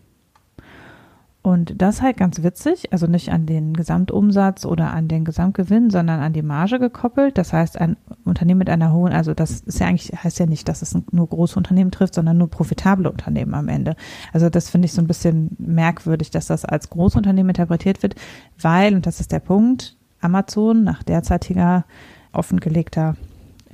Und 1.44 1.83
das 1.83 2.02
halt 2.02 2.16
ganz 2.16 2.44
witzig, 2.44 2.92
also 2.92 3.09
nicht 3.09 3.33
an 3.33 3.46
den 3.46 3.74
Gesamtumsatz 3.74 4.64
oder 4.64 4.92
an 4.92 5.09
den 5.09 5.24
Gesamtgewinn, 5.24 5.90
sondern 5.90 6.20
an 6.20 6.33
die 6.33 6.42
Marge 6.42 6.78
gekoppelt. 6.78 7.37
Das 7.37 7.52
heißt, 7.52 7.81
ein 7.81 7.96
Unternehmen 8.24 8.59
mit 8.59 8.70
einer 8.70 8.92
hohen, 8.92 9.12
also 9.12 9.35
das 9.35 9.61
ist 9.61 9.81
ja 9.81 9.88
eigentlich, 9.88 10.12
heißt 10.12 10.38
ja 10.38 10.46
nicht, 10.46 10.68
dass 10.68 10.83
es 10.83 10.96
nur 11.11 11.28
große 11.28 11.57
Unternehmen 11.57 11.90
trifft, 11.90 12.14
sondern 12.14 12.38
nur 12.38 12.48
profitable 12.48 13.11
Unternehmen 13.11 13.55
am 13.55 13.68
Ende. 13.68 13.96
Also 14.33 14.50
das 14.50 14.70
finde 14.70 14.87
ich 14.87 14.92
so 14.92 15.02
ein 15.02 15.09
bisschen 15.09 15.57
merkwürdig, 15.59 16.31
dass 16.31 16.46
das 16.46 16.64
als 16.64 16.90
Großunternehmen 16.90 17.50
interpretiert 17.50 18.05
wird, 18.05 18.14
weil, 18.61 18.94
und 18.94 19.05
das 19.07 19.18
ist 19.18 19.33
der 19.33 19.40
Punkt, 19.40 19.96
Amazon 20.20 20.85
nach 20.85 21.02
derzeitiger 21.02 21.85
offengelegter 22.33 23.16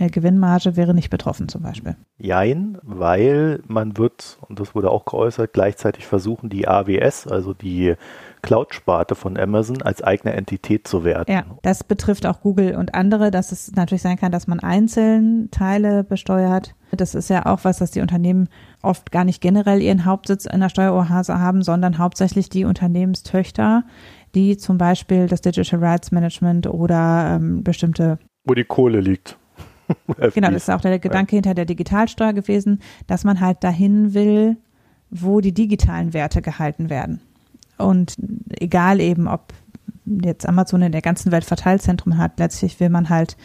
Gewinnmarge 0.07 0.77
wäre 0.77 0.95
nicht 0.95 1.11
betroffen 1.11 1.49
zum 1.49 1.63
Beispiel. 1.63 1.97
Jein, 2.19 2.79
weil 2.83 3.61
man 3.67 3.99
wird, 3.99 4.39
und 4.49 4.61
das 4.61 4.75
wurde 4.75 4.91
auch 4.91 5.05
geäußert, 5.05 5.53
gleichzeitig 5.53 6.07
versuchen, 6.07 6.49
die 6.49 6.69
AWS, 6.69 7.27
also 7.27 7.53
die 7.53 7.95
Cloud-Sparte 8.43 9.17
von 9.17 9.37
Amazon, 9.37 9.83
als 9.83 10.03
eigene 10.03 10.35
Entität 10.35 10.87
zu 10.87 11.03
werten. 11.03 11.33
Ja, 11.33 11.45
das 11.63 11.83
betrifft 11.83 12.27
auch 12.27 12.41
Google 12.41 12.77
und 12.77 12.95
andere, 12.95 13.33
dass 13.33 13.51
es 13.51 13.73
natürlich 13.73 14.03
sein 14.03 14.17
kann, 14.17 14.31
dass 14.31 14.47
man 14.47 14.61
einzeln 14.61 15.51
Teile 15.51 16.05
besteuert. 16.05 16.77
Das 16.93 17.17
ist 17.17 17.29
ja 17.29 17.47
auch 17.47 17.65
was, 17.65 17.79
dass 17.79 17.91
die 17.91 18.01
Unternehmen 18.01 18.49
oft 18.83 19.11
gar 19.11 19.25
nicht 19.25 19.41
generell 19.41 19.83
ihren 19.83 20.05
Hauptsitz 20.05 20.47
in 20.47 20.61
der 20.61 20.69
Steueroase 20.69 21.41
haben, 21.41 21.63
sondern 21.63 21.99
hauptsächlich 21.99 22.49
die 22.49 22.65
Unternehmenstöchter, 22.65 23.83
die 24.37 24.57
zum 24.57 24.79
Beispiel 24.79 25.27
das 25.27 25.41
Digital 25.41 25.81
Rights 25.81 26.13
Management 26.13 26.69
oder 26.69 27.37
ähm, 27.37 27.65
bestimmte 27.65 28.19
wo 28.45 28.55
die 28.55 28.65
Kohle 28.65 29.01
liegt 29.01 29.37
genau, 30.35 30.51
das 30.51 30.65
ist 30.65 30.71
auch 30.71 30.81
der 30.81 30.99
Gedanke 30.99 31.37
hinter 31.37 31.55
der 31.55 31.65
Digitalsteuer 31.65 32.33
gewesen, 32.33 32.81
dass 33.07 33.25
man 33.25 33.41
halt 33.41 33.65
dahin 33.65 34.15
will, 34.15 34.57
wo 35.11 35.41
die 35.41 35.53
digitalen 35.53 36.13
Werte 36.13 36.43
gehalten 36.43 36.91
werden. 36.91 37.21
Und 37.79 38.17
egal 38.61 39.01
eben, 39.01 39.29
ob 39.29 39.53
jetzt 40.05 40.49
Amazon 40.49 40.83
in 40.83 40.93
der 40.93 41.03
ganzen 41.03 41.33
Welt 41.33 41.45
Verteilzentrum 41.45 42.19
hat, 42.19 42.39
letztlich 42.39 42.81
will 42.81 42.91
man 42.91 43.09
halt 43.09 43.37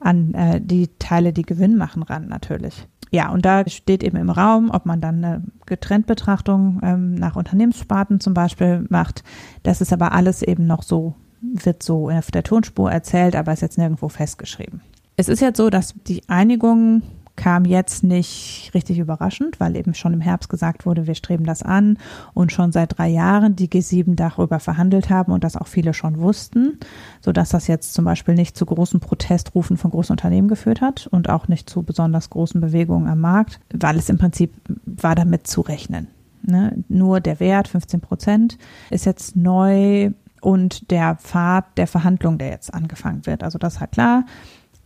an 0.00 0.34
äh, 0.34 0.60
die 0.60 0.88
Teile, 0.98 1.32
die 1.32 1.42
Gewinn 1.42 1.76
machen, 1.76 2.02
ran 2.02 2.28
natürlich. 2.28 2.86
Ja, 3.10 3.30
und 3.30 3.44
da 3.44 3.68
steht 3.68 4.02
eben 4.02 4.16
im 4.16 4.30
Raum, 4.30 4.70
ob 4.70 4.86
man 4.86 5.00
dann 5.00 5.22
eine 5.22 5.42
Getrenntbetrachtung 5.66 6.80
ähm, 6.82 7.14
nach 7.14 7.36
Unternehmenssparten 7.36 8.20
zum 8.20 8.32
Beispiel 8.32 8.86
macht. 8.88 9.22
Das 9.62 9.82
ist 9.82 9.92
aber 9.92 10.12
alles 10.12 10.42
eben 10.42 10.66
noch 10.66 10.82
so, 10.82 11.14
wird 11.42 11.82
so 11.82 12.08
auf 12.08 12.30
der 12.30 12.42
Tonspur 12.42 12.90
erzählt, 12.90 13.36
aber 13.36 13.52
ist 13.52 13.60
jetzt 13.60 13.76
nirgendwo 13.76 14.08
festgeschrieben. 14.08 14.80
Es 15.16 15.28
ist 15.28 15.40
jetzt 15.40 15.58
so, 15.58 15.70
dass 15.70 15.94
die 16.06 16.22
Einigung 16.28 17.02
kam 17.36 17.64
jetzt 17.64 18.04
nicht 18.04 18.70
richtig 18.74 18.98
überraschend, 18.98 19.58
weil 19.58 19.76
eben 19.76 19.94
schon 19.94 20.12
im 20.12 20.20
Herbst 20.20 20.48
gesagt 20.48 20.84
wurde, 20.84 21.06
wir 21.06 21.14
streben 21.14 21.44
das 21.44 21.62
an 21.62 21.98
und 22.34 22.52
schon 22.52 22.72
seit 22.72 22.98
drei 22.98 23.08
Jahren 23.08 23.56
die 23.56 23.68
G7 23.68 24.14
darüber 24.14 24.60
verhandelt 24.60 25.08
haben 25.08 25.32
und 25.32 25.42
das 25.42 25.56
auch 25.56 25.66
viele 25.66 25.94
schon 25.94 26.20
wussten, 26.20 26.78
sodass 27.20 27.48
das 27.48 27.68
jetzt 27.68 27.94
zum 27.94 28.04
Beispiel 28.04 28.34
nicht 28.34 28.56
zu 28.56 28.66
großen 28.66 29.00
Protestrufen 29.00 29.76
von 29.76 29.90
großen 29.90 30.12
Unternehmen 30.12 30.48
geführt 30.48 30.80
hat 30.80 31.06
und 31.06 31.30
auch 31.30 31.48
nicht 31.48 31.70
zu 31.70 31.82
besonders 31.82 32.28
großen 32.28 32.60
Bewegungen 32.60 33.08
am 33.08 33.20
Markt, 33.20 33.60
weil 33.72 33.96
es 33.96 34.10
im 34.10 34.18
Prinzip 34.18 34.52
war 34.84 35.14
damit 35.14 35.46
zu 35.46 35.62
rechnen. 35.62 36.08
Ne? 36.42 36.84
Nur 36.88 37.20
der 37.20 37.40
Wert, 37.40 37.68
15 37.68 38.00
Prozent, 38.00 38.58
ist 38.90 39.06
jetzt 39.06 39.36
neu 39.36 40.10
und 40.42 40.90
der 40.90 41.14
Pfad 41.16 41.78
der 41.78 41.86
Verhandlung, 41.86 42.36
der 42.36 42.48
jetzt 42.48 42.74
angefangen 42.74 43.24
wird. 43.26 43.42
Also 43.42 43.58
das 43.58 43.74
ist 43.74 43.80
halt 43.80 43.92
klar. 43.92 44.24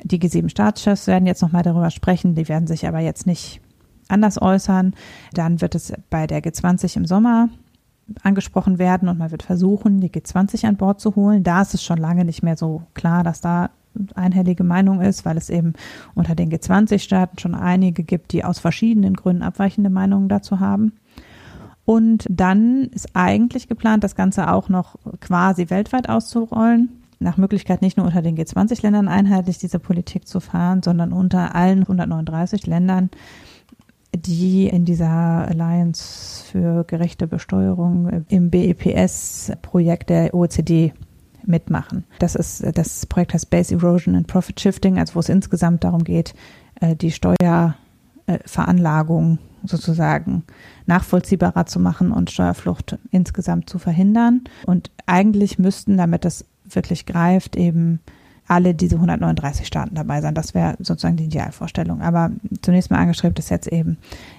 Die 0.02 0.18
G7-Staatschefs 0.18 1.06
werden 1.06 1.26
jetzt 1.26 1.42
nochmal 1.42 1.62
darüber 1.62 1.90
sprechen, 1.90 2.35
die 2.35 2.48
werden 2.48 2.66
sich 2.66 2.87
aber 2.87 3.00
jetzt 3.00 3.26
nicht 3.26 3.61
anders 4.09 4.40
äußern. 4.40 4.94
Dann 5.32 5.61
wird 5.61 5.74
es 5.74 5.92
bei 6.11 6.26
der 6.26 6.42
G20 6.42 6.96
im 6.96 7.06
Sommer 7.06 7.48
angesprochen 8.22 8.78
werden 8.78 9.09
und 9.09 9.18
man 9.18 9.30
wird 9.30 9.42
versuchen, 9.42 10.00
die 10.00 10.11
G20 10.11 10.66
an 10.66 10.76
Bord 10.76 11.00
zu 11.00 11.16
holen. 11.16 11.42
Da 11.42 11.62
ist 11.62 11.74
es 11.74 11.82
schon 11.82 11.98
lange 11.98 12.24
nicht 12.24 12.42
mehr 12.42 12.56
so 12.56 12.82
klar, 12.94 13.24
dass 13.24 13.40
da 13.40 13.70
einhellige 14.14 14.62
Meinung 14.62 15.00
ist, 15.00 15.24
weil 15.24 15.37
es 15.37 15.50
eben 15.50 15.72
unter 16.14 16.35
den 16.35 16.50
G20-Staaten 16.50 17.38
schon 17.38 17.54
einige 17.54 18.04
gibt, 18.04 18.32
die 18.32 18.44
aus 18.44 18.59
verschiedenen 18.59 19.14
Gründen 19.14 19.42
abweichende 19.42 19.90
Meinungen 19.90 20.28
dazu 20.28 20.61
haben. 20.61 20.92
Und 21.85 22.26
dann 22.28 22.85
ist 22.92 23.09
eigentlich 23.14 23.68
geplant, 23.68 24.04
das 24.04 24.14
Ganze 24.14 24.52
auch 24.52 24.68
noch 24.68 24.96
quasi 25.20 25.70
weltweit 25.70 26.09
auszurollen 26.09 27.06
nach 27.18 27.37
Möglichkeit 27.37 27.83
nicht 27.83 27.96
nur 27.96 28.07
unter 28.07 28.22
den 28.22 28.37
G20-Ländern 28.37 29.09
einheitlich 29.09 29.59
diese 29.59 29.79
Politik 29.79 30.29
zu 30.29 30.40
fahren, 30.40 30.83
sondern 30.83 31.12
unter 31.12 31.55
allen 31.55 31.81
139 31.81 32.66
Ländern, 32.66 33.11
die 34.14 34.68
in 34.68 34.85
dieser 34.85 35.09
Alliance 35.09 36.44
für 36.44 36.85
gerechte 36.85 37.26
Besteuerung 37.26 38.24
im 38.29 38.50
BEPS-Projekt 38.50 40.11
der 40.11 40.35
OECD 40.35 40.92
mitmachen. 41.44 42.05
Das 42.18 42.35
ist 42.35 42.62
das 42.74 43.07
Projekt 43.07 43.33
heißt 43.35 43.50
Base 43.50 43.74
Erosion 43.74 44.16
and 44.16 44.26
Profit 44.26 44.61
Shifting, 44.61 44.98
also 44.98 45.14
wo 45.14 45.20
es 45.20 45.29
insgesamt 45.29 45.85
darum 45.85 46.02
geht, 46.05 46.35
äh, 46.81 46.96
die 46.96 47.12
Steuerveranlagung 47.12 49.38
sozusagen 49.64 50.44
nachvollziehbarer 50.87 51.66
zu 51.66 51.79
machen 51.81 52.12
und 52.12 52.31
Steuerflucht 52.31 52.98
insgesamt 53.11 53.68
zu 53.70 53.79
verhindern. 53.79 54.44
Und 54.66 54.90
eigentlich 55.07 55.59
müssten, 55.59 55.96
damit 55.96 56.24
das 56.24 56.44
wirklich 56.70 57.07
greift, 57.07 57.57
eben 57.57 58.00
alle 58.48 58.74
diese 58.74 58.96
139 58.96 59.66
Staaten 59.66 59.94
dabei 59.94 60.20
sein. 60.20 60.35
Das 60.35 60.55
wäre 60.55 60.76
sozusagen 60.79 61.16
die 61.16 61.24
Idealvorstellung. 61.24 62.00
Aber 62.00 62.31
zunächst 62.62 62.90
mal 62.90 62.98
angestrebt 62.98 63.38
ist 63.38 63.50
jetzt 63.50 63.66
eben, 63.66 63.98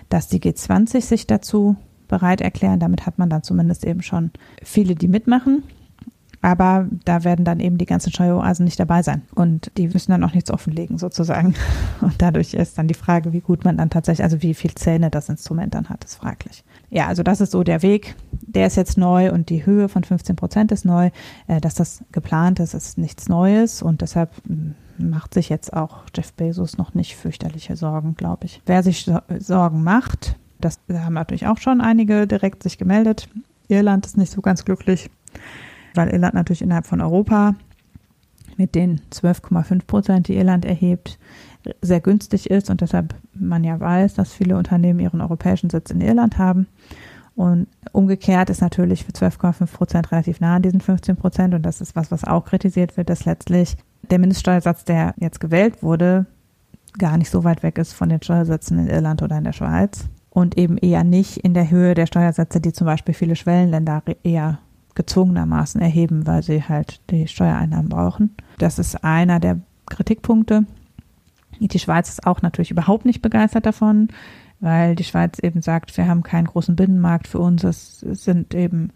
dass 0.09 0.27
die 0.27 0.39
G20 0.39 1.01
sich 1.01 1.27
dazu 1.27 1.75
bereit 2.07 2.41
erklären. 2.41 2.79
Damit 2.79 3.05
hat 3.05 3.17
man 3.19 3.29
dann 3.29 3.43
zumindest 3.43 3.85
eben 3.85 4.01
schon 4.01 4.31
viele, 4.63 4.95
die 4.95 5.07
mitmachen. 5.07 5.63
Aber 6.41 6.87
da 7.03 7.23
werden 7.23 7.45
dann 7.45 7.59
eben 7.59 7.77
die 7.77 7.85
ganzen 7.85 8.11
Steueroasen 8.11 8.63
nicht 8.63 8.79
dabei 8.79 9.01
sein. 9.01 9.23
Und 9.33 9.71
die 9.77 9.87
müssen 9.87 10.11
dann 10.11 10.23
auch 10.23 10.33
nichts 10.33 10.51
offenlegen, 10.51 10.97
sozusagen. 10.97 11.55
Und 12.01 12.21
dadurch 12.21 12.53
ist 12.53 12.77
dann 12.77 12.87
die 12.87 12.93
Frage, 12.93 13.33
wie 13.33 13.41
gut 13.41 13.65
man 13.65 13.77
dann 13.77 13.89
tatsächlich, 13.89 14.23
also 14.23 14.41
wie 14.41 14.53
viel 14.53 14.73
Zähne 14.75 15.09
das 15.09 15.29
Instrument 15.29 15.73
dann 15.73 15.89
hat, 15.89 16.05
ist 16.05 16.15
fraglich. 16.15 16.63
Ja, 16.89 17.07
also 17.07 17.23
das 17.23 17.41
ist 17.41 17.51
so 17.51 17.63
der 17.63 17.81
Weg. 17.81 18.15
Der 18.31 18.67
ist 18.67 18.77
jetzt 18.77 18.97
neu 18.97 19.31
und 19.31 19.49
die 19.49 19.65
Höhe 19.65 19.89
von 19.89 20.03
15 20.03 20.35
Prozent 20.35 20.71
ist 20.71 20.85
neu. 20.85 21.09
Äh, 21.47 21.59
dass 21.59 21.75
das 21.75 22.03
geplant 22.11 22.59
ist, 22.59 22.73
ist 22.73 22.97
nichts 22.97 23.27
Neues. 23.27 23.81
Und 23.81 24.01
deshalb 24.01 24.31
hm, 24.47 24.75
macht 24.97 25.33
sich 25.33 25.49
jetzt 25.49 25.73
auch 25.73 26.03
Jeff 26.15 26.33
Bezos 26.33 26.77
noch 26.77 26.93
nicht 26.93 27.15
fürchterliche 27.15 27.75
Sorgen, 27.75 28.15
glaube 28.15 28.45
ich. 28.45 28.61
Wer 28.65 28.83
sich 28.83 29.11
Sorgen 29.39 29.83
macht, 29.83 30.37
das 30.59 30.79
haben 30.91 31.13
natürlich 31.13 31.47
auch 31.47 31.57
schon 31.57 31.81
einige 31.81 32.25
direkt 32.25 32.63
sich 32.63 32.77
gemeldet. 32.77 33.29
Irland 33.67 34.05
ist 34.05 34.17
nicht 34.17 34.31
so 34.31 34.41
ganz 34.41 34.63
glücklich 34.63 35.09
weil 35.97 36.09
Irland 36.09 36.35
natürlich 36.35 36.61
innerhalb 36.61 36.85
von 36.85 37.01
Europa 37.01 37.55
mit 38.55 38.75
den 38.75 39.01
12,5 39.11 39.85
Prozent, 39.85 40.27
die 40.29 40.35
Irland 40.35 40.63
erhebt, 40.63 41.19
sehr 41.81 42.01
günstig 42.01 42.49
ist 42.49 42.69
und 42.69 42.81
deshalb 42.81 43.15
man 43.33 43.63
ja 43.63 43.79
weiß, 43.79 44.15
dass 44.15 44.33
viele 44.33 44.57
Unternehmen 44.57 44.99
ihren 44.99 45.21
europäischen 45.21 45.69
Sitz 45.69 45.91
in 45.91 46.01
Irland 46.01 46.37
haben. 46.37 46.67
Und 47.35 47.67
umgekehrt 47.91 48.49
ist 48.49 48.61
natürlich 48.61 49.05
für 49.05 49.11
12,5 49.11 49.67
Prozent 49.71 50.11
relativ 50.11 50.39
nah 50.39 50.55
an 50.55 50.63
diesen 50.63 50.81
15 50.81 51.17
Prozent 51.17 51.53
und 51.53 51.61
das 51.61 51.81
ist 51.81 51.95
was, 51.95 52.09
was 52.11 52.23
auch 52.23 52.45
kritisiert 52.45 52.97
wird, 52.97 53.09
dass 53.09 53.25
letztlich 53.25 53.77
der 54.09 54.19
Mindeststeuersatz, 54.19 54.85
der 54.85 55.13
jetzt 55.17 55.39
gewählt 55.39 55.83
wurde, 55.83 56.25
gar 56.97 57.17
nicht 57.17 57.29
so 57.29 57.43
weit 57.43 57.61
weg 57.63 57.77
ist 57.77 57.93
von 57.93 58.09
den 58.09 58.21
Steuersätzen 58.21 58.79
in 58.79 58.87
Irland 58.87 59.21
oder 59.21 59.37
in 59.37 59.43
der 59.43 59.53
Schweiz 59.53 60.09
und 60.31 60.57
eben 60.57 60.77
eher 60.77 61.03
nicht 61.03 61.37
in 61.37 61.53
der 61.53 61.69
Höhe 61.69 61.93
der 61.93 62.07
Steuersätze, 62.07 62.59
die 62.59 62.73
zum 62.73 62.85
Beispiel 62.85 63.13
viele 63.13 63.35
Schwellenländer 63.35 64.01
eher 64.23 64.59
gezwungenermaßen 64.95 65.79
erheben, 65.79 66.25
weil 66.25 66.43
sie 66.43 66.63
halt 66.63 67.01
die 67.11 67.27
Steuereinnahmen 67.27 67.89
brauchen. 67.89 68.35
Das 68.57 68.79
ist 68.79 69.03
einer 69.03 69.39
der 69.39 69.59
Kritikpunkte. 69.85 70.65
Die 71.59 71.79
Schweiz 71.79 72.09
ist 72.09 72.25
auch 72.25 72.41
natürlich 72.41 72.71
überhaupt 72.71 73.05
nicht 73.05 73.21
begeistert 73.21 73.65
davon, 73.65 74.09
weil 74.59 74.95
die 74.95 75.03
Schweiz 75.03 75.39
eben 75.39 75.61
sagt, 75.61 75.95
wir 75.97 76.07
haben 76.07 76.23
keinen 76.23 76.47
großen 76.47 76.75
Binnenmarkt 76.75 77.27
für 77.27 77.39
uns. 77.39 77.63
Es 77.63 77.99
sind 77.99 78.53
eben 78.53 78.91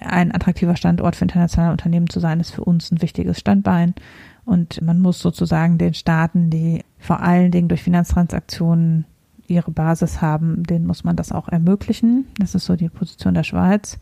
ein 0.00 0.34
attraktiver 0.34 0.76
Standort 0.76 1.16
für 1.16 1.24
internationale 1.24 1.72
Unternehmen 1.72 2.08
zu 2.08 2.20
sein, 2.20 2.40
ist 2.40 2.50
für 2.50 2.64
uns 2.64 2.90
ein 2.90 3.02
wichtiges 3.02 3.38
Standbein. 3.38 3.94
Und 4.44 4.80
man 4.82 5.00
muss 5.00 5.20
sozusagen 5.20 5.78
den 5.78 5.94
Staaten, 5.94 6.50
die 6.50 6.84
vor 6.98 7.20
allen 7.20 7.50
Dingen 7.50 7.68
durch 7.68 7.82
Finanztransaktionen 7.82 9.04
ihre 9.46 9.70
Basis 9.70 10.20
haben, 10.20 10.62
denen 10.62 10.86
muss 10.86 11.04
man 11.04 11.16
das 11.16 11.32
auch 11.32 11.48
ermöglichen. 11.48 12.26
Das 12.38 12.54
ist 12.54 12.66
so 12.66 12.76
die 12.76 12.88
Position 12.88 13.34
der 13.34 13.44
Schweiz. 13.44 13.98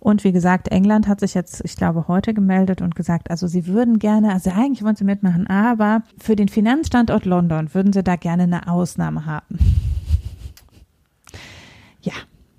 Und 0.00 0.24
wie 0.24 0.32
gesagt, 0.32 0.68
England 0.68 1.06
hat 1.06 1.20
sich 1.20 1.34
jetzt, 1.34 1.62
ich 1.62 1.76
glaube, 1.76 2.08
heute 2.08 2.32
gemeldet 2.32 2.80
und 2.80 2.96
gesagt, 2.96 3.30
also 3.30 3.46
sie 3.46 3.66
würden 3.66 3.98
gerne, 3.98 4.32
also 4.32 4.50
eigentlich 4.50 4.82
wollen 4.82 4.96
sie 4.96 5.04
mitmachen, 5.04 5.46
aber 5.46 6.02
für 6.18 6.36
den 6.36 6.48
Finanzstandort 6.48 7.26
London 7.26 7.72
würden 7.74 7.92
sie 7.92 8.02
da 8.02 8.16
gerne 8.16 8.44
eine 8.44 8.66
Ausnahme 8.66 9.26
haben. 9.26 9.58
Ja, 12.02 12.14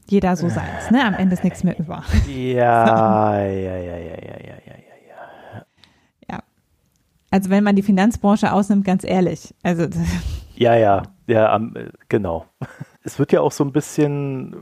jeder 0.08 0.36
so 0.36 0.50
seins, 0.50 0.92
ne? 0.92 1.04
Am 1.04 1.16
Ende 1.16 1.34
ist 1.34 1.44
nichts 1.44 1.64
mehr 1.64 1.80
über. 1.80 2.04
Ja, 2.28 3.42
ja, 3.42 3.48
ja, 3.48 3.76
ja, 3.76 3.98
ja, 3.98 3.98
ja, 3.98 4.56
ja, 4.68 4.76
ja. 5.08 5.66
Ja. 6.30 6.44
Also 7.32 7.50
wenn 7.50 7.64
man 7.64 7.76
die 7.76 7.82
Finanzbranche 7.82 8.54
ausnimmt, 8.54 8.86
ganz 8.86 9.04
ehrlich. 9.04 9.56
Also 9.64 9.88
ja, 10.56 10.76
ja, 10.76 11.02
ja, 11.26 11.60
genau. 12.08 12.46
Es 13.02 13.18
wird 13.18 13.32
ja 13.32 13.42
auch 13.42 13.52
so 13.52 13.64
ein 13.64 13.72
bisschen 13.72 14.56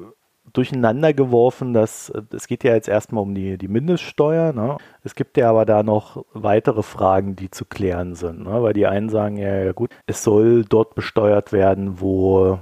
durcheinander 0.53 1.13
geworfen, 1.13 1.73
dass 1.73 2.11
es 2.31 2.47
geht 2.47 2.63
ja 2.63 2.73
jetzt 2.73 2.87
erstmal 2.87 3.23
um 3.23 3.35
die, 3.35 3.57
die 3.57 3.67
Mindeststeuer. 3.67 4.53
Ne? 4.53 4.77
Es 5.03 5.15
gibt 5.15 5.37
ja 5.37 5.49
aber 5.49 5.65
da 5.65 5.83
noch 5.83 6.25
weitere 6.33 6.83
Fragen, 6.83 7.35
die 7.35 7.51
zu 7.51 7.65
klären 7.65 8.15
sind, 8.15 8.43
ne? 8.43 8.61
weil 8.63 8.73
die 8.73 8.87
einen 8.87 9.09
sagen, 9.09 9.37
ja, 9.37 9.63
ja 9.63 9.71
gut, 9.71 9.91
es 10.05 10.23
soll 10.23 10.65
dort 10.65 10.95
besteuert 10.95 11.51
werden, 11.51 11.99
wo, 12.01 12.59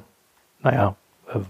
naja, 0.61 0.95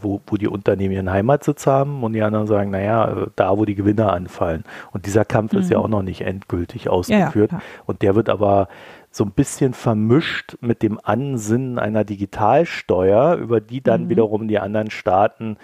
wo, 0.02 0.22
wo 0.26 0.38
die 0.38 0.48
Unternehmen 0.48 0.94
ihren 0.94 1.12
Heimatsitz 1.12 1.68
haben 1.68 2.04
und 2.04 2.14
die 2.14 2.22
anderen 2.22 2.48
sagen, 2.48 2.72
naja, 2.72 3.28
da, 3.36 3.58
wo 3.58 3.66
die 3.66 3.76
Gewinne 3.76 4.12
anfallen. 4.12 4.64
Und 4.92 5.06
dieser 5.06 5.26
Kampf 5.26 5.54
mhm. 5.54 5.60
ist 5.60 5.70
ja 5.70 5.78
mhm. 5.78 5.84
auch 5.84 5.90
noch 5.90 6.02
nicht 6.02 6.22
endgültig 6.22 6.90
ausgeführt. 6.90 7.52
Ja, 7.52 7.58
ja, 7.60 7.64
und 7.86 8.02
der 8.02 8.16
wird 8.16 8.30
aber 8.30 8.68
so 9.12 9.24
ein 9.24 9.32
bisschen 9.32 9.74
vermischt 9.74 10.58
mit 10.62 10.84
dem 10.84 11.00
Ansinnen 11.02 11.80
einer 11.80 12.04
Digitalsteuer, 12.04 13.36
über 13.36 13.62
die 13.62 13.82
dann 13.82 14.06
mhm. 14.06 14.10
wiederum 14.10 14.48
die 14.48 14.60
anderen 14.60 14.92
Staaten 14.92 15.58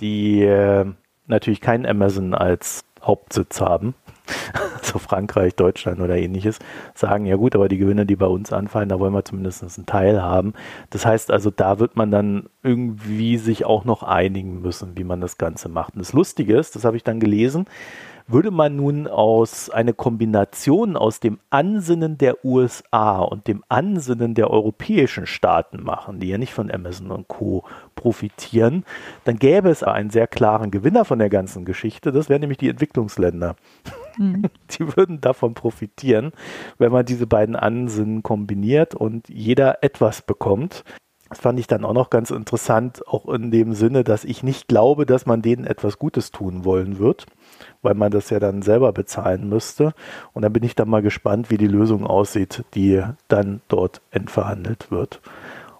die 0.00 0.42
äh, 0.42 0.86
natürlich 1.26 1.60
kein 1.60 1.86
Amazon 1.86 2.34
als 2.34 2.84
Hauptsitz 3.02 3.60
haben, 3.60 3.94
also 4.80 4.98
Frankreich, 4.98 5.54
Deutschland 5.54 6.00
oder 6.00 6.16
ähnliches, 6.16 6.58
sagen, 6.94 7.26
ja 7.26 7.36
gut, 7.36 7.54
aber 7.54 7.68
die 7.68 7.78
Gewinne, 7.78 8.06
die 8.06 8.16
bei 8.16 8.26
uns 8.26 8.52
anfallen, 8.52 8.88
da 8.88 8.98
wollen 8.98 9.12
wir 9.12 9.24
zumindest 9.24 9.62
einen 9.62 9.86
Teil 9.86 10.22
haben. 10.22 10.54
Das 10.90 11.04
heißt 11.04 11.30
also, 11.30 11.50
da 11.50 11.78
wird 11.78 11.96
man 11.96 12.10
dann 12.10 12.48
irgendwie 12.62 13.36
sich 13.36 13.64
auch 13.64 13.84
noch 13.84 14.02
einigen 14.02 14.62
müssen, 14.62 14.96
wie 14.96 15.04
man 15.04 15.20
das 15.20 15.38
Ganze 15.38 15.68
macht. 15.68 15.94
Und 15.94 16.00
das 16.00 16.12
Lustige 16.12 16.56
ist, 16.56 16.74
das 16.76 16.84
habe 16.84 16.96
ich 16.96 17.04
dann 17.04 17.20
gelesen, 17.20 17.66
würde 18.26 18.50
man 18.50 18.76
nun 18.76 19.06
aus 19.06 19.68
eine 19.68 19.92
Kombination 19.92 20.96
aus 20.96 21.20
dem 21.20 21.38
Ansinnen 21.50 22.16
der 22.16 22.44
USA 22.44 23.20
und 23.20 23.46
dem 23.46 23.62
Ansinnen 23.68 24.34
der 24.34 24.50
europäischen 24.50 25.26
Staaten 25.26 25.82
machen, 25.82 26.20
die 26.20 26.28
ja 26.28 26.38
nicht 26.38 26.54
von 26.54 26.70
Amazon 26.70 27.10
und 27.10 27.28
Co. 27.28 27.64
profitieren, 27.94 28.84
dann 29.24 29.36
gäbe 29.36 29.68
es 29.68 29.82
einen 29.82 30.08
sehr 30.08 30.26
klaren 30.26 30.70
Gewinner 30.70 31.04
von 31.04 31.18
der 31.18 31.28
ganzen 31.28 31.64
Geschichte. 31.66 32.12
Das 32.12 32.30
wären 32.30 32.40
nämlich 32.40 32.58
die 32.58 32.70
Entwicklungsländer. 32.70 33.56
Mhm. 34.16 34.44
Die 34.70 34.96
würden 34.96 35.20
davon 35.20 35.54
profitieren, 35.54 36.32
wenn 36.78 36.92
man 36.92 37.04
diese 37.04 37.26
beiden 37.26 37.56
Ansinnen 37.56 38.22
kombiniert 38.22 38.94
und 38.94 39.28
jeder 39.28 39.82
etwas 39.82 40.22
bekommt. 40.22 40.84
Das 41.28 41.40
fand 41.40 41.58
ich 41.58 41.66
dann 41.66 41.84
auch 41.84 41.94
noch 41.94 42.10
ganz 42.10 42.30
interessant, 42.30 43.06
auch 43.08 43.26
in 43.28 43.50
dem 43.50 43.72
Sinne, 43.74 44.04
dass 44.04 44.24
ich 44.24 44.42
nicht 44.42 44.68
glaube, 44.68 45.04
dass 45.04 45.26
man 45.26 45.42
denen 45.42 45.64
etwas 45.64 45.98
Gutes 45.98 46.30
tun 46.30 46.64
wollen 46.64 46.98
wird 46.98 47.26
weil 47.84 47.94
man 47.94 48.10
das 48.10 48.30
ja 48.30 48.40
dann 48.40 48.62
selber 48.62 48.92
bezahlen 48.92 49.48
müsste. 49.48 49.94
Und 50.32 50.42
dann 50.42 50.52
bin 50.52 50.62
ich 50.62 50.74
dann 50.74 50.88
mal 50.88 51.02
gespannt, 51.02 51.50
wie 51.50 51.58
die 51.58 51.68
Lösung 51.68 52.06
aussieht, 52.06 52.64
die 52.74 53.02
dann 53.28 53.60
dort 53.68 54.00
entverhandelt 54.10 54.90
wird. 54.90 55.20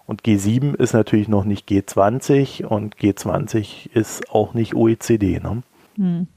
Und 0.05 0.21
G7 0.21 0.75
ist 0.75 0.93
natürlich 0.93 1.27
noch 1.27 1.45
nicht 1.45 1.67
G20 1.67 2.65
und 2.65 2.97
G20 2.97 3.91
ist 3.91 4.29
auch 4.29 4.53
nicht 4.53 4.75
OECD. 4.75 5.39
Ne? 5.39 5.63
Hm. 5.95 6.27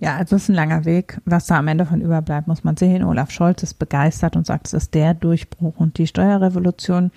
Ja, 0.00 0.16
also 0.16 0.36
es 0.36 0.42
ist 0.42 0.48
ein 0.50 0.54
langer 0.54 0.84
Weg. 0.84 1.20
Was 1.24 1.46
da 1.46 1.58
am 1.58 1.66
Ende 1.66 1.84
von 1.84 2.00
überbleibt, 2.00 2.46
muss 2.46 2.62
man 2.62 2.76
sehen. 2.76 3.02
Olaf 3.02 3.32
Scholz 3.32 3.64
ist 3.64 3.80
begeistert 3.80 4.36
und 4.36 4.46
sagt, 4.46 4.68
es 4.68 4.72
ist 4.72 4.94
der 4.94 5.14
Durchbruch 5.14 5.74
und 5.78 5.98
die 5.98 6.06
Steuerrevolution. 6.06 7.10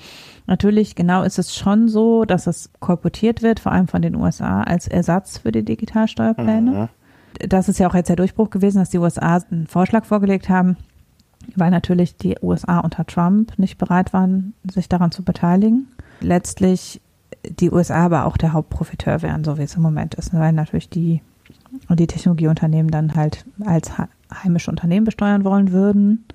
Natürlich, 0.48 0.96
genau 0.96 1.22
ist 1.22 1.38
es 1.38 1.56
schon 1.56 1.90
so, 1.90 2.26
dass 2.26 2.48
es 2.48 2.72
kolportiert 2.80 3.44
wird, 3.44 3.60
vor 3.60 3.72
allem 3.72 3.88
von 3.88 4.02
den 4.02 4.16
USA, 4.16 4.64
als 4.64 4.88
Ersatz 4.88 5.38
für 5.38 5.52
die 5.52 5.64
Digitalsteuerpläne. 5.64 6.72
Mhm 6.72 6.90
das 7.39 7.70
ist 7.70 7.80
ja 7.80 7.89
auch 7.89 7.96
jetzt 7.96 8.10
der 8.10 8.15
Durchbruch 8.15 8.50
gewesen, 8.50 8.80
dass 8.80 8.89
die 8.89 8.98
USA 8.98 9.41
einen 9.50 9.67
Vorschlag 9.67 10.06
vorgelegt 10.06 10.50
haben, 10.50 10.78
weil 11.56 11.72
natürlich 11.72 12.15
die 12.17 12.38
USA 12.41 12.80
unter 12.80 13.06
Trump 13.06 13.58
nicht 13.58 13.78
bereit 13.78 14.13
waren, 14.13 14.54
sich 14.70 14.89
daran 14.89 15.12
zu 15.12 15.24
beteiligen. 15.24 15.88
Letztlich 16.20 17.02
die 17.48 17.72
USA 17.72 18.06
aber 18.06 18.26
auch 18.26 18.38
der 18.38 18.54
Hauptprofiteur 18.54 19.22
wären, 19.22 19.44
so 19.44 19.58
wie 19.58 19.63
es 19.63 19.76
im 19.76 19.82
Moment 19.82 20.15
ist, 20.15 20.34
weil 20.34 20.54
natürlich 20.54 20.89
die, 20.89 21.22
die 21.89 22.08
Technologieunternehmen 22.08 22.91
dann 22.91 23.15
halt 23.15 23.46
als 23.65 23.91
heimische 24.44 24.70
Unternehmen 24.70 25.06
besteuern 25.06 25.44
wollen 25.44 25.72
würden. 25.72 26.26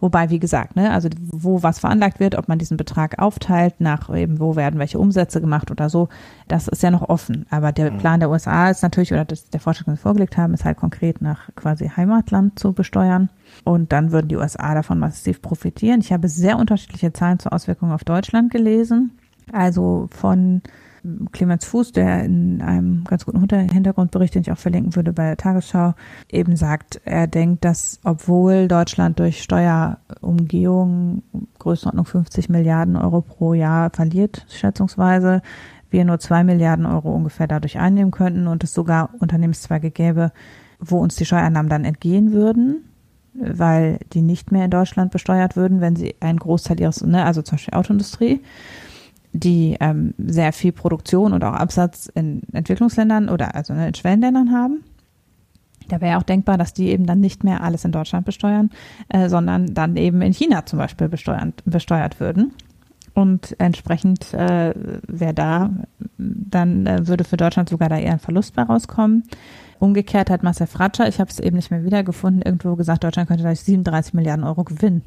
Wobei, 0.00 0.30
wie 0.30 0.38
gesagt, 0.38 0.76
ne, 0.76 0.92
also 0.92 1.08
wo 1.20 1.62
was 1.62 1.80
veranlagt 1.80 2.20
wird, 2.20 2.36
ob 2.36 2.48
man 2.48 2.58
diesen 2.58 2.76
Betrag 2.76 3.18
aufteilt, 3.18 3.80
nach 3.80 4.14
eben 4.14 4.38
wo 4.38 4.54
werden 4.54 4.78
welche 4.78 4.98
Umsätze 4.98 5.40
gemacht 5.40 5.70
oder 5.70 5.90
so, 5.90 6.08
das 6.46 6.68
ist 6.68 6.82
ja 6.82 6.90
noch 6.90 7.08
offen. 7.08 7.46
Aber 7.50 7.72
der 7.72 7.90
mhm. 7.90 7.98
Plan 7.98 8.20
der 8.20 8.30
USA 8.30 8.70
ist 8.70 8.82
natürlich, 8.82 9.12
oder 9.12 9.24
das, 9.24 9.50
der 9.50 9.60
Vorschlag, 9.60 9.86
den 9.86 9.96
sie 9.96 10.02
vorgelegt 10.02 10.36
haben, 10.36 10.54
ist 10.54 10.64
halt 10.64 10.76
konkret 10.76 11.20
nach 11.20 11.48
quasi 11.56 11.88
Heimatland 11.88 12.58
zu 12.58 12.72
besteuern. 12.72 13.28
Und 13.64 13.92
dann 13.92 14.12
würden 14.12 14.28
die 14.28 14.36
USA 14.36 14.74
davon 14.74 15.00
massiv 15.00 15.42
profitieren. 15.42 16.00
Ich 16.00 16.12
habe 16.12 16.28
sehr 16.28 16.58
unterschiedliche 16.58 17.12
Zahlen 17.12 17.40
zur 17.40 17.52
Auswirkung 17.52 17.90
auf 17.90 18.04
Deutschland 18.04 18.52
gelesen. 18.52 19.10
Also 19.52 20.08
von 20.12 20.62
Clemens 21.32 21.64
Fuß, 21.64 21.92
der 21.92 22.24
in 22.24 22.62
einem 22.62 23.04
ganz 23.04 23.24
guten 23.24 23.40
Hintergrundbericht, 23.70 24.34
den 24.34 24.42
ich 24.42 24.52
auch 24.52 24.58
verlinken 24.58 24.96
würde 24.96 25.12
bei 25.12 25.24
der 25.24 25.36
Tagesschau, 25.36 25.94
eben 26.30 26.56
sagt, 26.56 27.00
er 27.04 27.26
denkt, 27.26 27.64
dass 27.64 28.00
obwohl 28.04 28.68
Deutschland 28.68 29.18
durch 29.18 29.42
Steuerumgehung 29.42 31.22
Größenordnung 31.58 32.06
50 32.06 32.48
Milliarden 32.48 32.96
Euro 32.96 33.20
pro 33.20 33.54
Jahr 33.54 33.90
verliert, 33.90 34.46
schätzungsweise, 34.48 35.42
wir 35.90 36.04
nur 36.04 36.18
zwei 36.18 36.44
Milliarden 36.44 36.86
Euro 36.86 37.14
ungefähr 37.14 37.46
dadurch 37.46 37.78
einnehmen 37.78 38.10
könnten 38.10 38.46
und 38.46 38.64
es 38.64 38.74
sogar 38.74 39.10
Unternehmenszweige 39.18 39.90
gäbe, 39.90 40.32
wo 40.78 40.98
uns 40.98 41.16
die 41.16 41.24
Steuereinnahmen 41.24 41.70
dann 41.70 41.84
entgehen 41.84 42.32
würden, 42.32 42.84
weil 43.34 43.98
die 44.12 44.22
nicht 44.22 44.52
mehr 44.52 44.64
in 44.64 44.70
Deutschland 44.70 45.10
besteuert 45.10 45.56
würden, 45.56 45.80
wenn 45.80 45.96
sie 45.96 46.14
einen 46.20 46.38
Großteil 46.38 46.80
ihres, 46.80 47.02
ne, 47.04 47.24
also 47.24 47.42
zum 47.42 47.56
Beispiel 47.56 47.74
Autoindustrie, 47.74 48.40
die 49.32 49.76
ähm, 49.80 50.14
sehr 50.18 50.52
viel 50.52 50.72
Produktion 50.72 51.32
und 51.32 51.44
auch 51.44 51.52
Absatz 51.52 52.10
in 52.14 52.42
Entwicklungsländern 52.52 53.28
oder 53.28 53.54
also 53.54 53.74
in 53.74 53.94
Schwellenländern 53.94 54.52
haben. 54.52 54.84
Da 55.88 56.00
wäre 56.00 56.18
auch 56.18 56.22
denkbar, 56.22 56.58
dass 56.58 56.74
die 56.74 56.88
eben 56.88 57.06
dann 57.06 57.20
nicht 57.20 57.44
mehr 57.44 57.62
alles 57.62 57.84
in 57.84 57.92
Deutschland 57.92 58.26
besteuern, 58.26 58.70
äh, 59.08 59.28
sondern 59.28 59.74
dann 59.74 59.96
eben 59.96 60.20
in 60.22 60.32
China 60.32 60.66
zum 60.66 60.78
Beispiel 60.78 61.08
besteuern, 61.08 61.54
besteuert 61.64 62.20
würden. 62.20 62.52
Und 63.14 63.56
entsprechend 63.58 64.32
äh, 64.34 64.74
wäre 65.06 65.34
da, 65.34 65.70
dann 66.18 66.86
äh, 66.86 67.06
würde 67.08 67.24
für 67.24 67.36
Deutschland 67.36 67.68
sogar 67.68 67.88
da 67.88 67.98
eher 67.98 68.12
ein 68.12 68.18
Verlust 68.18 68.54
bei 68.54 68.62
rauskommen. 68.62 69.24
Umgekehrt 69.80 70.30
hat 70.30 70.42
Marcel 70.42 70.66
Fratscher, 70.66 71.08
ich 71.08 71.20
habe 71.20 71.30
es 71.30 71.40
eben 71.40 71.56
nicht 71.56 71.70
mehr 71.70 71.84
wiedergefunden, 71.84 72.42
irgendwo 72.42 72.76
gesagt, 72.76 73.04
Deutschland 73.04 73.28
könnte 73.28 73.44
gleich 73.44 73.60
37 73.60 74.14
Milliarden 74.14 74.44
Euro 74.44 74.64
gewinnen 74.64 75.02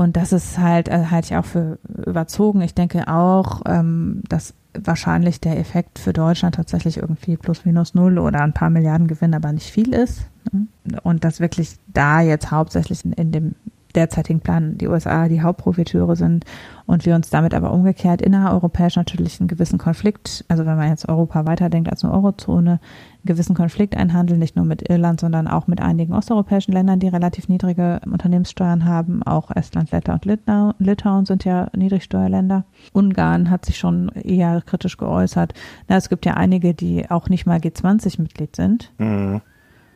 und 0.00 0.16
das 0.16 0.32
ist 0.32 0.58
halt, 0.58 0.88
äh, 0.88 1.08
halte 1.10 1.26
ich 1.26 1.36
auch 1.36 1.44
für 1.44 1.78
überzogen. 2.06 2.62
Ich 2.62 2.72
denke 2.72 3.06
auch, 3.06 3.60
ähm, 3.66 4.22
dass 4.30 4.54
wahrscheinlich 4.72 5.42
der 5.42 5.58
Effekt 5.58 5.98
für 5.98 6.14
Deutschland 6.14 6.54
tatsächlich 6.54 6.96
irgendwie 6.96 7.36
plus 7.36 7.66
minus 7.66 7.92
null 7.92 8.18
oder 8.18 8.40
ein 8.40 8.54
paar 8.54 8.70
Milliarden 8.70 9.08
Gewinn 9.08 9.34
aber 9.34 9.52
nicht 9.52 9.70
viel 9.70 9.92
ist. 9.92 10.22
Ne? 10.52 10.68
Und 11.02 11.22
dass 11.24 11.38
wirklich 11.38 11.76
da 11.88 12.22
jetzt 12.22 12.50
hauptsächlich 12.50 13.04
in, 13.04 13.12
in 13.12 13.30
dem 13.30 13.54
derzeitigen 13.92 14.40
Plan 14.40 14.78
die 14.78 14.88
USA 14.88 15.28
die 15.28 15.42
Hauptprofiteure 15.42 16.16
sind 16.16 16.44
und 16.86 17.06
wir 17.06 17.14
uns 17.14 17.30
damit 17.30 17.54
aber 17.54 17.72
umgekehrt 17.72 18.20
innereuropäisch 18.20 18.96
natürlich 18.96 19.40
einen 19.40 19.48
gewissen 19.48 19.78
Konflikt, 19.78 20.44
also 20.48 20.66
wenn 20.66 20.76
man 20.76 20.88
jetzt 20.88 21.08
Europa 21.08 21.46
weiterdenkt 21.46 21.90
als 21.90 22.04
eine 22.04 22.12
Eurozone, 22.12 22.70
einen 22.70 22.80
gewissen 23.24 23.54
Konflikt 23.54 23.96
einhandeln, 23.96 24.40
nicht 24.40 24.56
nur 24.56 24.64
mit 24.64 24.88
Irland, 24.88 25.20
sondern 25.20 25.46
auch 25.46 25.66
mit 25.66 25.80
einigen 25.80 26.14
osteuropäischen 26.14 26.72
Ländern, 26.72 26.98
die 26.98 27.08
relativ 27.08 27.48
niedrige 27.48 28.00
Unternehmenssteuern 28.10 28.84
haben. 28.84 29.22
Auch 29.22 29.50
Estland, 29.50 29.90
Lettland 29.92 30.26
und 30.26 30.74
Litauen 30.78 31.26
sind 31.26 31.44
ja 31.44 31.68
Niedrigsteuerländer. 31.76 32.64
Ungarn 32.92 33.50
hat 33.50 33.66
sich 33.66 33.78
schon 33.78 34.08
eher 34.08 34.62
kritisch 34.62 34.96
geäußert. 34.96 35.54
Na, 35.88 35.96
es 35.96 36.08
gibt 36.08 36.26
ja 36.26 36.34
einige, 36.34 36.74
die 36.74 37.10
auch 37.10 37.28
nicht 37.28 37.46
mal 37.46 37.58
G20-Mitglied 37.58 38.56
sind. 38.56 38.92
Mhm 38.98 39.42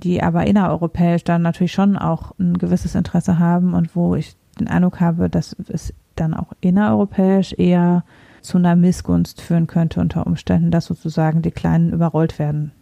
die 0.04 0.22
aber 0.22 0.46
innereuropäisch 0.46 1.24
dann 1.24 1.42
natürlich 1.42 1.72
schon 1.72 1.96
auch 1.96 2.32
ein 2.38 2.58
gewisses 2.58 2.94
Interesse 2.94 3.38
haben 3.38 3.74
und 3.74 3.96
wo 3.96 4.14
ich 4.14 4.36
den 4.60 4.68
Eindruck 4.68 5.00
habe, 5.00 5.28
dass 5.28 5.56
es 5.68 5.92
dann 6.14 6.34
auch 6.34 6.52
innereuropäisch 6.60 7.54
eher 7.54 8.04
zu 8.40 8.58
einer 8.58 8.76
Missgunst 8.76 9.40
führen 9.40 9.66
könnte 9.66 10.00
unter 10.00 10.26
Umständen, 10.26 10.70
dass 10.70 10.84
sozusagen 10.84 11.42
die 11.42 11.50
Kleinen 11.50 11.92
überrollt 11.92 12.38
werden 12.38 12.72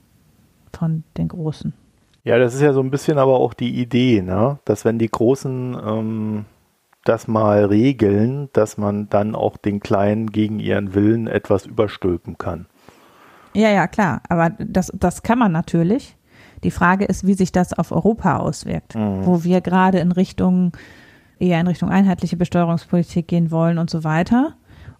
von 0.73 1.05
den 1.17 1.29
Großen. 1.29 1.73
Ja, 2.25 2.39
das 2.39 2.55
ist 2.55 2.61
ja 2.61 2.73
so 2.73 2.81
ein 2.81 2.91
bisschen 2.91 3.19
aber 3.19 3.39
auch 3.39 3.55
die 3.55 3.81
Idee, 3.81 4.23
ne? 4.23 4.59
dass 4.65 4.85
wenn 4.85 4.99
die 4.99 5.11
Großen 5.11 5.77
ähm, 5.85 6.45
das 7.05 7.27
mal 7.27 7.65
regeln, 7.65 8.49
dass 8.53 8.79
man 8.79 9.09
dann 9.09 9.35
auch 9.35 9.57
den 9.57 9.81
Kleinen 9.81 10.29
gegen 10.29 10.61
ihren 10.61 10.95
Willen 10.95 11.27
etwas 11.27 11.67
überstülpen 11.67 12.39
kann. 12.39 12.67
Ja, 13.55 13.71
ja, 13.71 13.87
klar. 13.87 14.23
Aber 14.29 14.51
das, 14.51 14.93
das 14.95 15.23
kann 15.23 15.39
man 15.39 15.53
natürlich. 15.53 16.17
Die 16.65 16.71
Frage 16.71 17.05
ist, 17.05 17.27
wie 17.27 17.35
sich 17.35 17.53
das 17.53 17.73
auf 17.73 17.93
Europa 17.93 18.39
auswirkt, 18.39 18.95
mhm. 18.95 19.25
wo 19.27 19.45
wir 19.45 19.61
gerade 19.61 19.99
in 19.99 20.13
Richtung, 20.13 20.73
eher 21.39 21.61
in 21.61 21.67
Richtung 21.67 21.89
einheitliche 21.89 22.37
Besteuerungspolitik 22.37 23.27
gehen 23.29 23.51
wollen 23.51 23.79
und 23.79 23.91
so 23.91 24.05
weiter. 24.05 24.55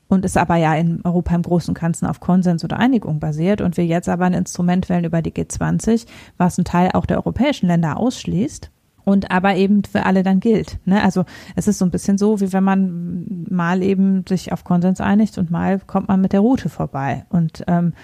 Und 0.09 0.27
es 0.27 0.37
aber 0.37 0.57
ja 0.57 0.75
in 0.75 1.01
Europa 1.05 1.35
im 1.35 1.43
Großen 1.43 1.71
und 1.71 1.81
Ganzen 1.81 2.07
auf 2.07 2.21
Konsens 2.21 2.65
oder 2.65 2.79
Einigung 2.79 3.19
basiert 3.19 3.63
und 3.63 3.79
wir 3.79 3.87
jetzt 3.87 4.11
aber 4.11 4.27
ein 4.27 4.35
Instrument 4.35 4.91
wählen 4.91 5.05
über 5.05 5.23
die 5.23 5.33
G20, 5.33 6.07
was 6.37 6.59
ein 6.59 6.65
Teil 6.65 6.91
auch 6.93 7.07
der 7.07 7.17
europäischen 7.17 7.67
Länder 7.67 7.97
ausschließt 7.97 8.71
und 9.05 9.31
aber 9.31 9.57
eben 9.57 9.85
für 9.85 10.05
alle 10.05 10.23
dann 10.23 10.41
gilt. 10.41 10.79
Ne? 10.85 11.03
Also 11.03 11.25
es 11.57 11.67
ist 11.67 11.79
so 11.79 11.85
ein 11.85 11.91
bisschen 11.91 12.19
so, 12.19 12.41
wie 12.41 12.53
wenn 12.53 12.65
man 12.65 13.47
mal 13.49 13.83
eben 13.83 14.25
sich 14.29 14.53
auf 14.53 14.65
Konsens 14.65 15.01
einigt 15.01 15.39
und 15.39 15.51
mal 15.51 15.81
kommt 15.81 16.09
man 16.09 16.21
mit 16.21 16.33
der 16.33 16.41
Route 16.41 16.69
vorbei. 16.69 17.25
Und 17.31 17.65
ähm, 17.67 17.95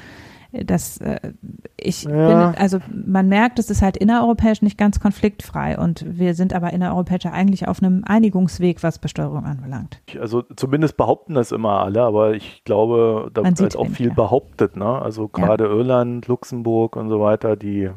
das 0.52 0.98
äh, 0.98 1.32
ich 1.76 2.04
ja. 2.04 2.10
bin, 2.50 2.60
also 2.60 2.78
man 2.90 3.28
merkt, 3.28 3.58
es 3.58 3.68
ist 3.70 3.82
halt 3.82 3.96
innereuropäisch 3.96 4.62
nicht 4.62 4.78
ganz 4.78 4.98
konfliktfrei 4.98 5.78
und 5.78 6.04
wir 6.08 6.34
sind 6.34 6.54
aber 6.54 6.72
innereuropäisch 6.72 7.26
eigentlich 7.26 7.68
auf 7.68 7.82
einem 7.82 8.02
Einigungsweg, 8.06 8.82
was 8.82 8.98
Besteuerung 8.98 9.44
anbelangt. 9.44 10.00
Also 10.18 10.42
zumindest 10.56 10.96
behaupten 10.96 11.34
das 11.34 11.52
immer 11.52 11.82
alle, 11.82 12.02
aber 12.02 12.34
ich 12.34 12.64
glaube, 12.64 13.30
da 13.32 13.44
wird 13.44 13.60
halt 13.60 13.76
auch 13.76 13.88
viel 13.88 14.08
ja. 14.08 14.14
behauptet, 14.14 14.76
ne? 14.76 15.00
Also 15.00 15.28
gerade 15.28 15.64
ja. 15.64 15.70
Irland, 15.70 16.26
Luxemburg 16.28 16.96
und 16.96 17.10
so 17.10 17.20
weiter, 17.20 17.56
die 17.56 17.84
äh, 17.84 17.92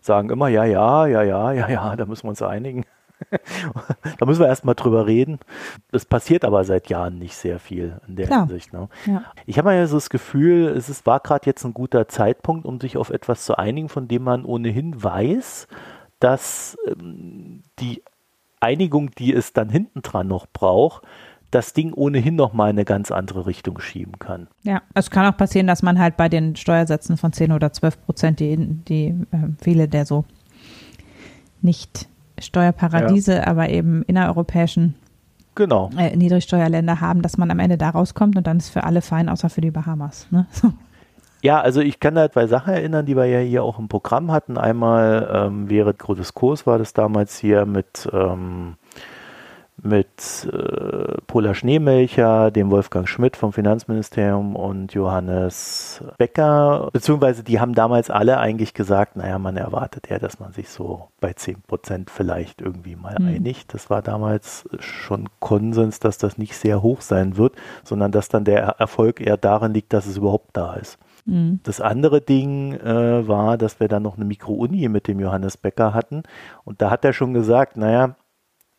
sagen 0.00 0.30
immer, 0.30 0.48
ja, 0.48 0.64
ja, 0.64 1.06
ja, 1.06 1.22
ja, 1.22 1.52
ja, 1.52 1.68
ja, 1.68 1.96
da 1.96 2.04
müssen 2.04 2.24
wir 2.24 2.30
uns 2.30 2.42
einigen. 2.42 2.84
da 4.18 4.26
müssen 4.26 4.40
wir 4.40 4.48
erstmal 4.48 4.74
drüber 4.74 5.06
reden. 5.06 5.38
Das 5.90 6.04
passiert 6.04 6.44
aber 6.44 6.64
seit 6.64 6.88
Jahren 6.88 7.18
nicht 7.18 7.36
sehr 7.36 7.58
viel 7.58 8.00
in 8.08 8.16
der 8.16 8.26
Klar. 8.26 8.46
Hinsicht. 8.46 8.72
Ne? 8.72 8.88
Ja. 9.06 9.24
Ich 9.46 9.58
habe 9.58 9.74
ja 9.74 9.86
so 9.86 9.96
das 9.96 10.10
Gefühl, 10.10 10.68
es 10.68 10.88
ist, 10.88 11.06
war 11.06 11.20
gerade 11.20 11.46
jetzt 11.46 11.64
ein 11.64 11.74
guter 11.74 12.08
Zeitpunkt, 12.08 12.66
um 12.66 12.80
sich 12.80 12.96
auf 12.96 13.10
etwas 13.10 13.44
zu 13.44 13.56
einigen, 13.56 13.88
von 13.88 14.08
dem 14.08 14.22
man 14.22 14.44
ohnehin 14.44 15.02
weiß, 15.02 15.68
dass 16.18 16.76
ähm, 16.86 17.62
die 17.78 18.02
Einigung, 18.60 19.10
die 19.12 19.32
es 19.32 19.52
dann 19.52 19.70
hinten 19.70 20.02
dran 20.02 20.28
noch 20.28 20.46
braucht, 20.46 21.02
das 21.50 21.72
Ding 21.72 21.92
ohnehin 21.92 22.36
noch 22.36 22.52
mal 22.52 22.70
in 22.70 22.76
eine 22.76 22.84
ganz 22.84 23.10
andere 23.10 23.46
Richtung 23.46 23.80
schieben 23.80 24.18
kann. 24.18 24.46
Ja, 24.62 24.82
es 24.94 25.10
kann 25.10 25.32
auch 25.32 25.36
passieren, 25.36 25.66
dass 25.66 25.82
man 25.82 25.98
halt 25.98 26.16
bei 26.16 26.28
den 26.28 26.54
Steuersätzen 26.54 27.16
von 27.16 27.32
10 27.32 27.52
oder 27.52 27.72
12 27.72 28.04
Prozent, 28.04 28.40
die, 28.40 28.56
die 28.56 29.06
äh, 29.32 29.48
viele 29.60 29.88
der 29.88 30.06
so 30.06 30.24
nicht 31.62 32.08
Steuerparadiese, 32.40 33.36
ja. 33.36 33.46
aber 33.46 33.68
eben 33.68 34.02
innereuropäischen 34.02 34.94
genau. 35.54 35.90
äh, 35.96 36.16
Niedrigsteuerländer 36.16 37.00
haben, 37.00 37.22
dass 37.22 37.36
man 37.36 37.50
am 37.50 37.58
Ende 37.58 37.78
da 37.78 37.90
rauskommt 37.90 38.36
und 38.36 38.46
dann 38.46 38.58
ist 38.58 38.70
für 38.70 38.84
alle 38.84 39.02
fein, 39.02 39.28
außer 39.28 39.50
für 39.50 39.60
die 39.60 39.70
Bahamas. 39.70 40.26
Ne? 40.30 40.46
So. 40.52 40.72
Ja, 41.42 41.58
also 41.60 41.80
ich 41.80 42.00
kann 42.00 42.16
da 42.16 42.30
zwei 42.30 42.46
Sachen 42.46 42.74
erinnern, 42.74 43.06
die 43.06 43.16
wir 43.16 43.24
ja 43.24 43.38
hier 43.38 43.62
auch 43.62 43.78
im 43.78 43.88
Programm 43.88 44.30
hatten. 44.30 44.58
Einmal 44.58 45.30
ähm, 45.32 45.70
während 45.70 45.98
Grotes 45.98 46.34
Kurs 46.34 46.66
war 46.66 46.76
das 46.76 46.92
damals 46.92 47.38
hier 47.38 47.64
mit 47.64 48.06
ähm, 48.12 48.74
mit 49.82 50.48
äh, 50.52 51.20
Pola 51.26 51.54
Schneemelcher, 51.54 52.50
dem 52.50 52.70
Wolfgang 52.70 53.08
Schmidt 53.08 53.36
vom 53.36 53.52
Finanzministerium 53.52 54.56
und 54.56 54.92
Johannes 54.92 56.02
Becker, 56.18 56.90
beziehungsweise 56.92 57.42
die 57.42 57.60
haben 57.60 57.74
damals 57.74 58.10
alle 58.10 58.38
eigentlich 58.38 58.74
gesagt, 58.74 59.16
naja, 59.16 59.38
man 59.38 59.56
erwartet 59.56 60.08
ja, 60.10 60.18
dass 60.18 60.40
man 60.40 60.52
sich 60.52 60.68
so 60.68 61.08
bei 61.20 61.32
10 61.32 61.62
Prozent 61.62 62.10
vielleicht 62.10 62.60
irgendwie 62.60 62.96
mal 62.96 63.16
mhm. 63.18 63.28
einigt. 63.28 63.74
Das 63.74 63.90
war 63.90 64.02
damals 64.02 64.68
schon 64.78 65.28
Konsens, 65.38 66.00
dass 66.00 66.18
das 66.18 66.38
nicht 66.38 66.56
sehr 66.56 66.82
hoch 66.82 67.00
sein 67.00 67.36
wird, 67.36 67.54
sondern 67.84 68.12
dass 68.12 68.28
dann 68.28 68.44
der 68.44 68.62
Erfolg 68.62 69.20
eher 69.20 69.36
darin 69.36 69.72
liegt, 69.72 69.92
dass 69.92 70.06
es 70.06 70.16
überhaupt 70.16 70.50
da 70.52 70.74
ist. 70.74 70.98
Mhm. 71.26 71.60
Das 71.62 71.80
andere 71.80 72.20
Ding 72.20 72.74
äh, 72.74 73.26
war, 73.26 73.58
dass 73.58 73.80
wir 73.80 73.88
dann 73.88 74.02
noch 74.02 74.16
eine 74.16 74.24
Mikro-Uni 74.24 74.88
mit 74.88 75.08
dem 75.08 75.20
Johannes 75.20 75.56
Becker 75.56 75.94
hatten. 75.94 76.22
Und 76.64 76.82
da 76.82 76.90
hat 76.90 77.04
er 77.04 77.12
schon 77.12 77.34
gesagt, 77.34 77.76
naja, 77.76 78.16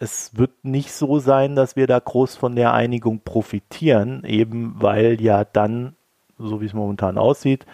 es 0.01 0.35
wird 0.35 0.51
nicht 0.63 0.91
so 0.93 1.19
sein, 1.19 1.55
dass 1.55 1.75
wir 1.75 1.85
da 1.85 1.99
groß 1.99 2.35
von 2.35 2.55
der 2.55 2.73
Einigung 2.73 3.21
profitieren, 3.23 4.23
eben 4.25 4.73
weil 4.79 5.21
ja 5.21 5.45
dann, 5.45 5.95
so 6.39 6.59
wie 6.59 6.65
es 6.65 6.73
momentan 6.73 7.19
aussieht, 7.19 7.67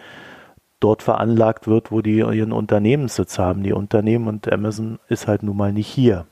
dort 0.82 1.04
veranlagt 1.04 1.68
wird, 1.68 1.90
wo 1.90 2.02
die 2.02 2.18
ihren 2.18 2.52
Unternehmenssitz 2.52 3.40
haben. 3.40 3.64
Die 3.64 3.72
Unternehmen 3.72 4.28
und 4.28 4.52
Amazon 4.52 5.00
ist 5.08 5.28
halt 5.28 5.42
nun 5.42 5.56
mal 5.56 5.72
nicht 5.72 5.88
hier, 5.88 6.26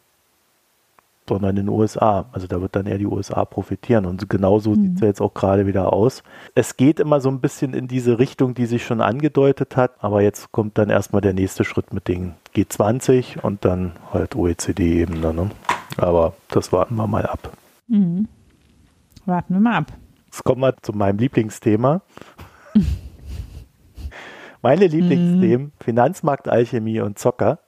sondern 1.30 1.52
in 1.52 1.66
den 1.68 1.70
USA. 1.70 2.26
Also 2.34 2.46
da 2.46 2.60
wird 2.60 2.76
dann 2.76 2.88
eher 2.88 2.98
die 2.98 3.08
USA 3.08 3.46
profitieren. 3.46 4.06
Und 4.06 4.30
genauso 4.30 4.72
mhm. 4.72 4.76
sieht 4.76 4.96
es 4.96 5.00
ja 5.02 5.08
jetzt 5.08 5.22
auch 5.22 5.34
gerade 5.34 5.66
wieder 5.66 5.94
aus. 5.94 6.24
Es 6.56 6.76
geht 6.76 7.00
immer 7.00 7.22
so 7.22 7.30
ein 7.30 7.40
bisschen 7.40 7.74
in 7.74 7.88
diese 7.88 8.20
Richtung, 8.20 8.54
die 8.54 8.66
sich 8.66 8.86
schon 8.86 9.00
angedeutet 9.00 9.78
hat, 9.78 9.92
aber 10.00 10.22
jetzt 10.22 10.52
kommt 10.52 10.78
dann 10.78 10.90
erstmal 10.90 11.22
der 11.22 11.34
nächste 11.34 11.64
Schritt 11.64 11.94
mit 11.94 12.10
den 12.10 12.34
G20 12.54 13.40
und 13.40 13.64
dann 13.64 13.94
halt 14.12 14.36
OECD-Ebene. 14.36 15.34
Ne? 15.34 15.52
Aber 15.98 16.34
das 16.50 16.72
warten 16.72 16.96
wir 16.96 17.08
mal 17.08 17.26
ab. 17.26 17.52
Mhm. 17.88 18.28
Warten 19.26 19.54
wir 19.54 19.60
mal 19.62 19.78
ab. 19.78 19.94
Jetzt 20.26 20.44
kommen 20.44 20.62
wir 20.62 20.76
zu 20.82 20.94
meinem 20.94 21.18
Lieblingsthema. 21.18 22.02
Meine 24.62 24.88
Lieblingsthemen, 24.88 25.68
mhm. 25.68 25.72
Finanzmarktalchemie 25.80 27.00
und 27.02 27.20
Zocker. 27.20 27.60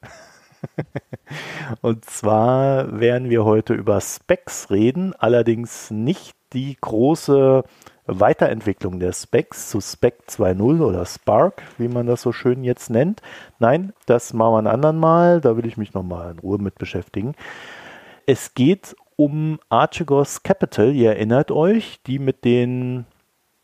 und 1.82 2.06
zwar 2.06 3.00
werden 3.00 3.30
wir 3.30 3.46
heute 3.46 3.74
über 3.74 4.02
Specs 4.02 4.70
reden, 4.72 5.14
allerdings 5.18 5.92
nicht 5.92 6.36
die 6.54 6.76
große 6.80 7.64
Weiterentwicklung 8.08 9.00
der 9.00 9.12
Specs 9.12 9.70
zu 9.70 9.82
Spec 9.82 10.24
2.0 10.30 10.82
oder 10.82 11.06
Spark, 11.06 11.62
wie 11.78 11.90
man 11.90 12.08
das 12.08 12.22
so 12.22 12.32
schön 12.32 12.64
jetzt 12.64 12.90
nennt. 12.90 13.22
Nein, 13.60 13.94
das 14.06 14.34
machen 14.34 14.54
wir 14.54 14.60
ein 14.60 14.68
anderen 14.68 14.98
Mal, 14.98 15.42
da 15.42 15.58
will 15.58 15.66
ich 15.66 15.78
mich 15.78 15.94
nochmal 15.94 16.32
in 16.32 16.40
Ruhe 16.40 16.58
mit 16.58 16.76
beschäftigen. 16.76 17.36
Es 18.30 18.54
geht 18.54 18.94
um 19.16 19.58
Archegos 19.70 20.44
Capital, 20.44 20.94
ihr 20.94 21.12
erinnert 21.12 21.50
euch, 21.50 22.02
die 22.06 22.20
mit 22.20 22.44
den 22.44 23.06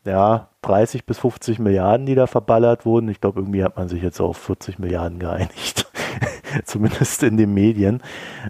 ja, 0.06 0.48
30 0.62 1.04
bis 1.04 1.18
50 1.18 1.58
Milliarden, 1.58 2.06
die 2.06 2.14
da 2.14 2.26
verballert 2.26 2.86
wurden. 2.86 3.10
Ich 3.10 3.20
glaube, 3.20 3.40
irgendwie 3.40 3.62
hat 3.62 3.76
man 3.76 3.90
sich 3.90 4.02
jetzt 4.02 4.22
auf 4.22 4.38
40 4.38 4.78
Milliarden 4.78 5.18
geeinigt. 5.18 5.86
Zumindest 6.64 7.22
in 7.24 7.36
den 7.36 7.52
Medien, 7.52 8.02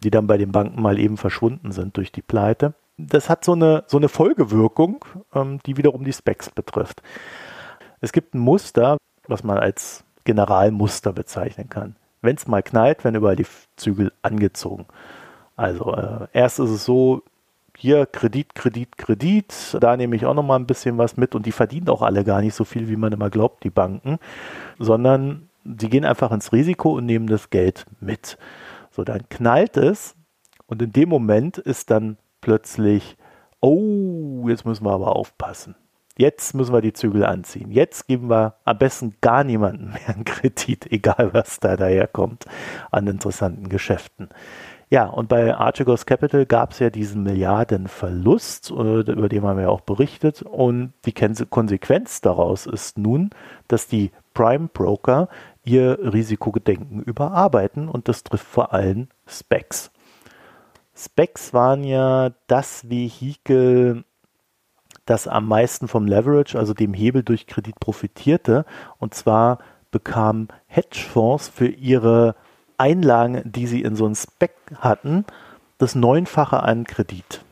die 0.05 0.13
dann 0.13 0.29
bei 0.29 0.39
den 0.39 0.53
Banken 0.53 0.81
mal 0.81 1.01
eben 1.01 1.17
verschwunden 1.17 1.73
sind 1.73 1.97
durch 1.97 2.13
die 2.13 2.23
Pleite. 2.23 2.75
Das 2.97 3.29
hat 3.29 3.45
so 3.45 3.55
eine, 3.55 3.83
so 3.89 3.97
eine 3.97 4.09
Folgewirkung, 4.09 5.05
ähm, 5.35 5.59
die 5.67 5.77
wiederum 5.77 6.05
die 6.05 6.13
Specs 6.13 6.49
betrifft. 6.49 7.03
Es 8.01 8.13
gibt 8.13 8.35
ein 8.35 8.39
Muster, 8.39 8.99
was 9.27 9.43
man 9.43 9.59
als 9.59 10.05
Generalmuster 10.23 11.13
bezeichnen 11.13 11.69
kann. 11.69 11.97
Wenn 12.23 12.37
es 12.37 12.47
mal 12.47 12.63
knallt, 12.63 13.03
werden 13.03 13.17
überall 13.17 13.35
die 13.35 13.47
Zügel 13.75 14.13
angezogen. 14.23 14.87
Also 15.57 15.95
äh, 15.95 16.27
erst 16.33 16.59
ist 16.59 16.71
es 16.71 16.85
so, 16.85 17.23
hier 17.77 18.07
Kredit, 18.07 18.55
Kredit, 18.55 18.97
Kredit, 18.97 19.77
da 19.81 19.97
nehme 19.97 20.17
ich 20.17 20.27
auch 20.27 20.35
noch 20.35 20.43
mal 20.43 20.57
ein 20.57 20.67
bisschen 20.67 20.99
was 20.99 21.17
mit 21.17 21.35
und 21.35 21.47
die 21.47 21.53
verdienen 21.53 21.89
auch 21.89 22.03
alle 22.03 22.25
gar 22.25 22.41
nicht 22.41 22.55
so 22.55 22.65
viel, 22.65 22.89
wie 22.89 22.97
man 22.97 23.13
immer 23.13 23.31
glaubt, 23.31 23.65
die 23.65 23.71
Banken, 23.71 24.19
sondern 24.79 25.49
sie 25.65 25.89
gehen 25.89 26.05
einfach 26.05 26.31
ins 26.31 26.53
Risiko 26.53 26.93
und 26.93 27.07
nehmen 27.07 27.27
das 27.27 27.51
Geld 27.51 27.87
mit. 28.01 28.39
So, 28.91 29.03
dann 29.03 29.29
knallt 29.29 29.77
es 29.77 30.15
und 30.67 30.83
in 30.83 30.93
dem 30.93 31.09
Moment 31.09 31.59
ist 31.59 31.91
dann 31.91 32.17
plötzlich, 32.41 33.17
oh, 33.61 34.49
jetzt 34.49 34.65
müssen 34.65 34.85
wir 34.85 34.93
aber 34.93 35.17
aufpassen. 35.17 35.75
Jetzt 36.17 36.55
müssen 36.55 36.73
wir 36.73 36.81
die 36.81 36.93
Zügel 36.93 37.25
anziehen. 37.25 37.73
Jetzt 37.73 38.07
geben 38.07 38.31
wir 38.31 38.55
am 38.65 38.79
besten 38.79 39.17
gar 39.21 39.43
niemanden 39.43 39.89
mehr 39.89 40.15
einen 40.15 40.25
Kredit, 40.25 40.87
egal 40.93 41.31
was 41.33 41.59
da 41.59 41.77
daherkommt 41.77 42.45
an 42.93 43.09
interessanten 43.09 43.69
Geschäften. 43.69 44.29
Ja, 44.91 45.07
und 45.07 45.29
bei 45.29 45.55
Archegos 45.55 46.07
Capital 46.07 46.47
gab 46.47 46.73
es 46.73 46.79
ja 46.79 46.91
diesen 46.91 47.23
Milliardenverlust, 47.23 48.71
äh, 48.71 49.01
über 49.01 49.29
den 49.29 49.43
haben 49.43 49.57
wir 49.57 49.65
ja 49.65 49.69
auch 49.71 49.81
berichtet. 49.81 50.43
Und 50.43 50.93
die 51.05 51.13
Konsequenz 51.13 52.21
daraus 52.21 52.67
ist 52.67 52.99
nun, 52.99 53.31
dass 53.67 53.89
die 53.89 54.11
Prime 54.35 54.69
Broker 54.73 55.29
ihr 55.65 55.99
Risikogedenken 56.01 57.01
überarbeiten 57.03 57.89
und 57.89 58.09
das 58.09 58.25
trifft 58.25 58.47
vor 58.47 58.73
allem 58.73 59.09
Specs. 59.27 59.91
Specs 60.95 61.53
waren 61.55 61.83
ja 61.83 62.31
das 62.47 62.89
Vehikel, 62.89 64.05
das 65.07 65.27
am 65.27 65.49
meisten 65.49 65.89
vom 65.89 66.07
Leverage, 66.07 66.59
also 66.59 66.75
dem 66.75 66.95
Hebel 66.95 67.23
durch 67.23 67.47
Kredit 67.47 67.81
profitierte. 67.81 68.65
Und 68.99 69.15
zwar 69.15 69.59
bekamen 69.91 70.49
Hedgefonds 70.67 71.49
für 71.49 71.67
ihre 71.67 72.37
Einlagen, 72.79 73.43
die 73.45 73.67
sie 73.67 73.83
in 73.83 73.97
so 73.97 74.07
ein 74.07 74.15
Spec 74.15 74.55
hatten, 74.79 75.25
das 75.79 75.95
Neunfache 75.95 76.63
an 76.63 76.85
Kredit. 76.85 77.45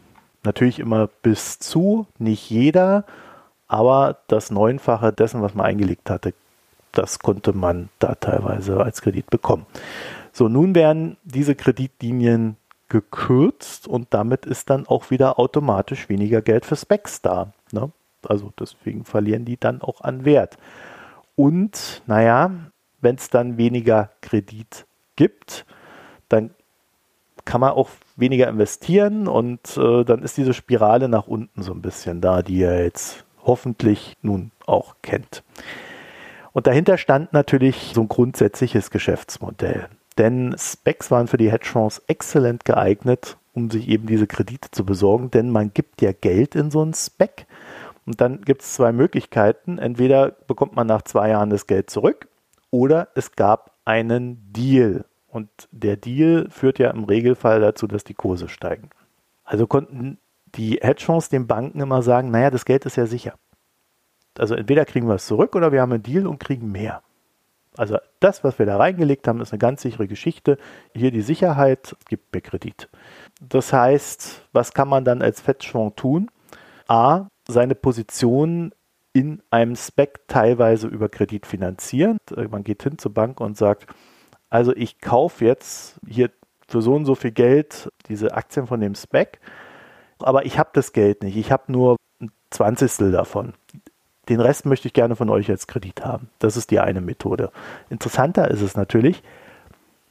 Natürlich 0.44 0.78
immer 0.78 1.08
bis 1.22 1.58
zu, 1.58 2.06
nicht 2.18 2.50
jeder, 2.50 3.04
aber 3.68 4.18
das 4.26 4.50
Neunfache 4.50 5.12
dessen, 5.12 5.42
was 5.42 5.54
man 5.54 5.66
eingelegt 5.66 6.10
hatte, 6.10 6.34
das 6.92 7.20
konnte 7.20 7.52
man 7.52 7.88
da 7.98 8.14
teilweise 8.14 8.82
als 8.82 9.02
Kredit 9.02 9.30
bekommen. 9.30 9.66
So, 10.32 10.48
nun 10.48 10.74
werden 10.74 11.16
diese 11.24 11.54
Kreditlinien 11.54 12.56
gekürzt 12.88 13.88
und 13.88 14.08
damit 14.10 14.44
ist 14.44 14.68
dann 14.68 14.86
auch 14.86 15.10
wieder 15.10 15.38
automatisch 15.38 16.08
weniger 16.08 16.42
Geld 16.42 16.66
für 16.66 16.76
Specs 16.76 17.22
da. 17.22 17.52
Ne? 17.70 17.90
Also 18.26 18.52
deswegen 18.58 19.04
verlieren 19.04 19.44
die 19.44 19.56
dann 19.56 19.80
auch 19.80 20.02
an 20.02 20.24
Wert. 20.24 20.58
Und 21.34 22.02
naja, 22.06 22.50
wenn 23.00 23.16
es 23.16 23.30
dann 23.30 23.56
weniger 23.56 24.10
Kredit 24.20 24.86
gibt, 25.16 25.66
dann 26.28 26.50
kann 27.44 27.60
man 27.60 27.72
auch 27.72 27.90
weniger 28.16 28.48
investieren 28.48 29.26
und 29.26 29.76
äh, 29.76 30.04
dann 30.04 30.22
ist 30.22 30.36
diese 30.36 30.54
Spirale 30.54 31.08
nach 31.08 31.26
unten 31.26 31.62
so 31.62 31.72
ein 31.72 31.82
bisschen 31.82 32.20
da, 32.20 32.42
die 32.42 32.58
ihr 32.58 32.84
jetzt 32.84 33.24
hoffentlich 33.44 34.16
nun 34.22 34.52
auch 34.66 34.96
kennt. 35.02 35.42
Und 36.52 36.66
dahinter 36.66 36.98
stand 36.98 37.32
natürlich 37.32 37.92
so 37.94 38.02
ein 38.02 38.08
grundsätzliches 38.08 38.90
Geschäftsmodell. 38.90 39.88
Denn 40.18 40.54
Specs 40.58 41.10
waren 41.10 41.26
für 41.26 41.38
die 41.38 41.50
Hedgefonds 41.50 42.02
exzellent 42.06 42.64
geeignet, 42.64 43.38
um 43.54 43.70
sich 43.70 43.88
eben 43.88 44.06
diese 44.06 44.26
Kredite 44.26 44.70
zu 44.70 44.84
besorgen, 44.84 45.30
denn 45.30 45.50
man 45.50 45.72
gibt 45.72 46.02
ja 46.02 46.12
Geld 46.12 46.54
in 46.54 46.70
so 46.70 46.82
einen 46.82 46.94
Spec 46.94 47.46
und 48.06 48.20
dann 48.20 48.42
gibt 48.42 48.62
es 48.62 48.74
zwei 48.74 48.92
Möglichkeiten. 48.92 49.78
Entweder 49.78 50.30
bekommt 50.30 50.74
man 50.74 50.86
nach 50.86 51.02
zwei 51.02 51.30
Jahren 51.30 51.50
das 51.50 51.66
Geld 51.66 51.90
zurück 51.90 52.28
oder 52.70 53.08
es 53.14 53.32
gab 53.32 53.71
einen 53.84 54.52
Deal. 54.52 55.04
Und 55.26 55.48
der 55.70 55.96
Deal 55.96 56.48
führt 56.50 56.78
ja 56.78 56.90
im 56.90 57.04
Regelfall 57.04 57.60
dazu, 57.60 57.86
dass 57.86 58.04
die 58.04 58.14
Kurse 58.14 58.48
steigen. 58.48 58.90
Also 59.44 59.66
konnten 59.66 60.18
die 60.54 60.78
Hedgefonds 60.82 61.30
den 61.30 61.46
Banken 61.46 61.80
immer 61.80 62.02
sagen, 62.02 62.30
naja, 62.30 62.50
das 62.50 62.64
Geld 62.64 62.84
ist 62.84 62.96
ja 62.96 63.06
sicher. 63.06 63.34
Also 64.38 64.54
entweder 64.54 64.84
kriegen 64.84 65.08
wir 65.08 65.14
es 65.14 65.26
zurück 65.26 65.54
oder 65.56 65.72
wir 65.72 65.80
haben 65.80 65.92
einen 65.92 66.02
Deal 66.02 66.26
und 66.26 66.38
kriegen 66.38 66.70
mehr. 66.70 67.02
Also 67.76 67.98
das, 68.20 68.44
was 68.44 68.58
wir 68.58 68.66
da 68.66 68.76
reingelegt 68.76 69.26
haben, 69.26 69.40
ist 69.40 69.52
eine 69.52 69.58
ganz 69.58 69.82
sichere 69.82 70.06
Geschichte. 70.06 70.58
Hier 70.94 71.10
die 71.10 71.22
Sicherheit 71.22 71.96
gibt 72.08 72.34
mir 72.34 72.42
Kredit. 72.42 72.88
Das 73.40 73.72
heißt, 73.72 74.48
was 74.52 74.74
kann 74.74 74.88
man 74.88 75.04
dann 75.04 75.22
als 75.22 75.46
Hedgefonds 75.46 75.96
tun? 75.96 76.30
A, 76.86 77.28
seine 77.48 77.74
Position 77.74 78.72
in 79.12 79.42
einem 79.50 79.76
Spec 79.76 80.26
teilweise 80.26 80.88
über 80.88 81.08
Kredit 81.08 81.46
finanzieren. 81.46 82.18
Man 82.50 82.64
geht 82.64 82.82
hin 82.82 82.98
zur 82.98 83.12
Bank 83.12 83.40
und 83.40 83.56
sagt, 83.56 83.86
Also 84.48 84.74
ich 84.74 85.00
kaufe 85.00 85.44
jetzt 85.44 86.00
hier 86.06 86.30
für 86.68 86.82
so 86.82 86.94
und 86.94 87.04
so 87.04 87.14
viel 87.14 87.32
Geld 87.32 87.90
diese 88.08 88.34
Aktien 88.34 88.66
von 88.66 88.80
dem 88.80 88.94
Spec, 88.94 89.40
aber 90.18 90.46
ich 90.46 90.58
habe 90.58 90.70
das 90.72 90.92
Geld 90.92 91.22
nicht. 91.22 91.36
Ich 91.36 91.52
habe 91.52 91.70
nur 91.70 91.96
ein 92.20 92.30
Zwanzigstel 92.50 93.12
davon. 93.12 93.52
Den 94.28 94.40
Rest 94.40 94.66
möchte 94.66 94.88
ich 94.88 94.94
gerne 94.94 95.16
von 95.16 95.28
euch 95.28 95.50
als 95.50 95.66
Kredit 95.66 96.04
haben. 96.04 96.30
Das 96.38 96.56
ist 96.56 96.70
die 96.70 96.80
eine 96.80 97.00
Methode. 97.00 97.50
Interessanter 97.90 98.50
ist 98.50 98.62
es 98.62 98.76
natürlich, 98.76 99.22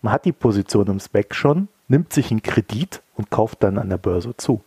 man 0.02 0.14
hat 0.14 0.26
die 0.26 0.34
Position 0.34 0.88
im 0.88 1.00
Spec 1.00 1.34
schon, 1.34 1.68
nimmt 1.88 2.14
sich 2.14 2.30
einen 2.30 2.44
Kredit 2.44 3.02
und 3.16 3.32
kauft 3.32 3.64
dann 3.64 3.78
an 3.78 3.90
der 3.90 3.98
Börse 3.98 4.36
zu. 4.38 4.62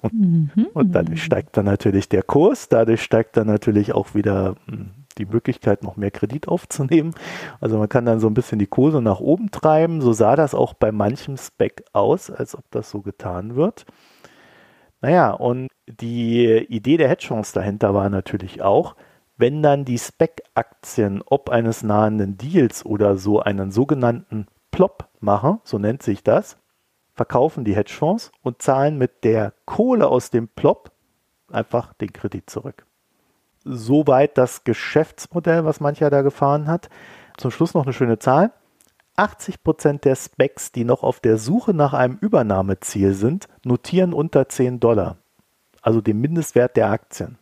Und, 0.00 0.12
mhm. 0.12 0.66
und 0.74 0.92
dadurch 0.92 1.22
steigt 1.22 1.56
dann 1.56 1.64
natürlich 1.64 2.08
der 2.08 2.22
Kurs, 2.22 2.68
dadurch 2.68 3.02
steigt 3.02 3.36
dann 3.36 3.46
natürlich 3.46 3.92
auch 3.92 4.14
wieder 4.14 4.54
hm, 4.66 4.90
die 5.18 5.26
Möglichkeit, 5.26 5.82
noch 5.82 5.96
mehr 5.96 6.10
Kredit 6.10 6.48
aufzunehmen. 6.48 7.14
Also 7.60 7.78
man 7.78 7.88
kann 7.88 8.06
dann 8.06 8.20
so 8.20 8.28
ein 8.28 8.34
bisschen 8.34 8.58
die 8.58 8.66
Kurse 8.66 9.02
nach 9.02 9.20
oben 9.20 9.50
treiben. 9.50 10.00
So 10.00 10.12
sah 10.12 10.36
das 10.36 10.54
auch 10.54 10.74
bei 10.74 10.92
manchem 10.92 11.36
Spec 11.36 11.84
aus, 11.92 12.30
als 12.30 12.56
ob 12.56 12.64
das 12.70 12.90
so 12.90 13.00
getan 13.02 13.56
wird. 13.56 13.84
Naja, 15.00 15.32
und 15.32 15.68
die 15.88 16.46
Idee 16.46 16.96
der 16.96 17.08
Hedgefonds 17.08 17.52
dahinter 17.52 17.92
war 17.92 18.08
natürlich 18.08 18.62
auch, 18.62 18.94
wenn 19.36 19.62
dann 19.62 19.84
die 19.84 19.98
Spec-Aktien 19.98 21.22
ob 21.26 21.50
eines 21.50 21.82
nahenden 21.82 22.38
Deals 22.38 22.86
oder 22.86 23.16
so 23.16 23.40
einen 23.40 23.72
sogenannten 23.72 24.46
Plop 24.70 25.08
machen, 25.20 25.58
so 25.64 25.78
nennt 25.78 26.02
sich 26.02 26.22
das, 26.22 26.56
verkaufen 27.14 27.64
die 27.64 27.76
Hedgefonds 27.76 28.32
und 28.42 28.62
zahlen 28.62 28.98
mit 28.98 29.24
der 29.24 29.52
Kohle 29.66 30.08
aus 30.08 30.30
dem 30.30 30.48
Plop 30.48 30.92
einfach 31.50 31.92
den 31.94 32.12
Kredit 32.12 32.48
zurück 32.48 32.86
soweit 33.64 34.38
das 34.38 34.64
Geschäftsmodell, 34.64 35.64
was 35.64 35.80
mancher 35.80 36.10
da 36.10 36.22
gefahren 36.22 36.66
hat. 36.66 36.88
Zum 37.36 37.50
Schluss 37.50 37.74
noch 37.74 37.84
eine 37.84 37.92
schöne 37.92 38.18
Zahl. 38.18 38.52
80 39.16 39.62
Prozent 39.62 40.04
der 40.04 40.16
Specs, 40.16 40.72
die 40.72 40.84
noch 40.84 41.02
auf 41.02 41.20
der 41.20 41.36
Suche 41.36 41.74
nach 41.74 41.92
einem 41.92 42.16
Übernahmeziel 42.20 43.14
sind, 43.14 43.46
notieren 43.64 44.12
unter 44.12 44.48
10 44.48 44.80
Dollar. 44.80 45.18
Also 45.82 46.00
dem 46.00 46.20
Mindestwert 46.20 46.76
der 46.76 46.90
Aktien. 46.90 47.36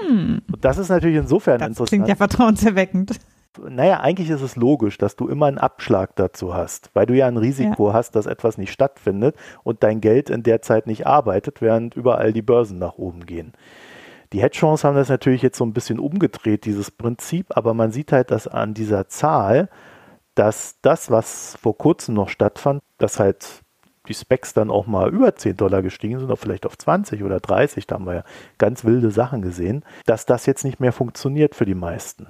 Hm. 0.00 0.42
Und 0.52 0.64
das 0.64 0.78
ist 0.78 0.88
natürlich 0.88 1.16
insofern 1.16 1.58
das 1.58 1.68
interessant. 1.68 1.88
Klingt 1.88 2.08
ja 2.08 2.16
vertrauenserweckend. 2.16 3.20
Naja, 3.58 4.00
eigentlich 4.00 4.30
ist 4.30 4.42
es 4.42 4.56
logisch, 4.56 4.98
dass 4.98 5.16
du 5.16 5.28
immer 5.28 5.46
einen 5.46 5.58
Abschlag 5.58 6.16
dazu 6.16 6.54
hast, 6.54 6.90
weil 6.94 7.06
du 7.06 7.14
ja 7.14 7.26
ein 7.26 7.36
Risiko 7.36 7.88
ja. 7.88 7.94
hast, 7.94 8.16
dass 8.16 8.26
etwas 8.26 8.58
nicht 8.58 8.72
stattfindet 8.72 9.36
und 9.62 9.82
dein 9.82 10.00
Geld 10.00 10.30
in 10.30 10.42
der 10.42 10.62
Zeit 10.62 10.86
nicht 10.86 11.06
arbeitet, 11.06 11.60
während 11.60 11.96
überall 11.96 12.32
die 12.32 12.42
Börsen 12.42 12.78
nach 12.78 12.98
oben 12.98 13.26
gehen. 13.26 13.52
Die 14.32 14.42
Hedgefonds 14.42 14.84
haben 14.84 14.96
das 14.96 15.08
natürlich 15.08 15.42
jetzt 15.42 15.58
so 15.58 15.64
ein 15.64 15.72
bisschen 15.72 15.98
umgedreht, 15.98 16.64
dieses 16.64 16.90
Prinzip, 16.90 17.56
aber 17.56 17.74
man 17.74 17.92
sieht 17.92 18.12
halt, 18.12 18.30
dass 18.30 18.48
an 18.48 18.74
dieser 18.74 19.08
Zahl, 19.08 19.68
dass 20.34 20.78
das, 20.82 21.10
was 21.10 21.56
vor 21.60 21.78
kurzem 21.78 22.14
noch 22.14 22.28
stattfand, 22.28 22.82
dass 22.98 23.20
halt 23.20 23.62
die 24.08 24.14
Specs 24.14 24.52
dann 24.52 24.70
auch 24.70 24.86
mal 24.86 25.12
über 25.12 25.34
10 25.34 25.56
Dollar 25.56 25.82
gestiegen 25.82 26.18
sind, 26.18 26.26
oder 26.26 26.36
vielleicht 26.36 26.66
auf 26.66 26.76
20 26.76 27.22
oder 27.22 27.40
30, 27.40 27.86
da 27.86 27.96
haben 27.96 28.06
wir 28.06 28.14
ja 28.14 28.24
ganz 28.58 28.84
wilde 28.84 29.10
Sachen 29.10 29.42
gesehen, 29.42 29.84
dass 30.06 30.26
das 30.26 30.46
jetzt 30.46 30.64
nicht 30.64 30.80
mehr 30.80 30.92
funktioniert 30.92 31.54
für 31.54 31.66
die 31.66 31.74
meisten. 31.74 32.26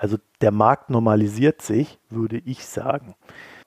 Also 0.00 0.16
der 0.40 0.50
Markt 0.50 0.88
normalisiert 0.88 1.60
sich, 1.62 1.98
würde 2.08 2.38
ich 2.38 2.66
sagen. 2.66 3.14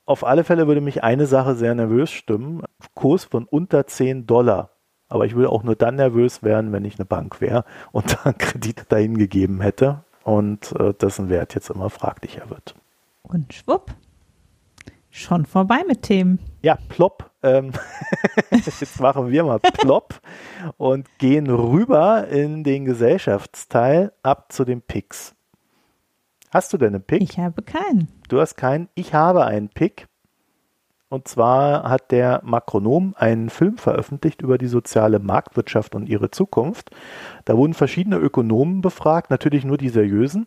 Auf 0.06 0.24
alle 0.26 0.44
Fälle 0.44 0.68
würde 0.68 0.82
mich 0.82 1.04
eine 1.04 1.28
Sache 1.28 1.56
sehr 1.56 1.76
nervös 1.76 2.12
stimmen. 2.12 2.64
Kurs 2.96 3.26
von 3.26 3.46
unter 3.46 3.86
10 3.88 4.26
Dollar 4.26 4.74
aber 5.14 5.28
ich 5.28 5.36
würde 5.36 5.52
auch 5.52 5.62
nur 5.62 5.76
dann 5.76 5.96
nervös 5.96 6.42
werden, 6.42 6.72
wenn 6.72 6.86
ich 6.86 6.98
eine 6.98 7.06
Bank 7.06 7.40
wäre 7.40 7.66
und 7.92 8.14
da 8.14 8.24
einen 8.24 8.38
Kredit 8.40 8.92
dahin 8.92 9.16
gegeben 9.16 9.62
hätte 9.62 10.04
und 10.24 10.74
äh, 10.80 10.96
dessen 10.96 11.30
Wert 11.30 11.54
jetzt 11.54 11.70
immer 11.70 11.92
fraglicher 11.92 12.50
wird. 12.50 12.74
Und 13.22 13.54
schwupp, 13.54 13.94
schon 15.12 15.46
vorbei 15.46 15.84
mit 15.88 16.02
Themen. 16.02 16.40
Ja, 16.64 16.80
plopp. 16.90 17.30
Ähm, 17.44 17.74
jetzt 18.52 19.00
machen 19.00 19.30
wir 19.30 19.44
mal 19.44 19.60
plopp 19.60 20.20
und 20.78 21.08
gehen 21.20 21.48
rüber 21.48 22.28
in 22.30 22.64
den 22.64 22.86
Gesellschaftsteil 22.86 24.14
ab 24.24 24.52
zu 24.52 24.66
den 24.66 24.82
Picks. 24.82 25.36
Hast 26.54 26.72
du 26.72 26.78
denn 26.78 26.94
einen 26.94 27.04
Pick? 27.04 27.24
Ich 27.24 27.40
habe 27.40 27.64
keinen. 27.64 28.10
Du 28.30 28.40
hast 28.40 28.58
keinen. 28.58 28.88
Ich 28.94 29.16
habe 29.16 29.44
einen 29.44 29.70
Pick. 29.70 30.06
Und 31.10 31.28
zwar 31.28 31.90
hat 31.90 32.12
der 32.12 32.42
Makronom 32.44 33.16
einen 33.18 33.50
Film 33.50 33.78
veröffentlicht 33.78 34.44
über 34.44 34.60
die 34.60 34.68
soziale 34.68 35.18
Marktwirtschaft 35.18 35.96
und 35.96 36.08
ihre 36.08 36.30
Zukunft. 36.30 36.92
Da 37.46 37.58
wurden 37.58 37.74
verschiedene 37.74 38.18
Ökonomen 38.18 38.82
befragt, 38.82 39.32
natürlich 39.32 39.66
nur 39.66 39.78
die 39.78 39.90
seriösen 39.90 40.46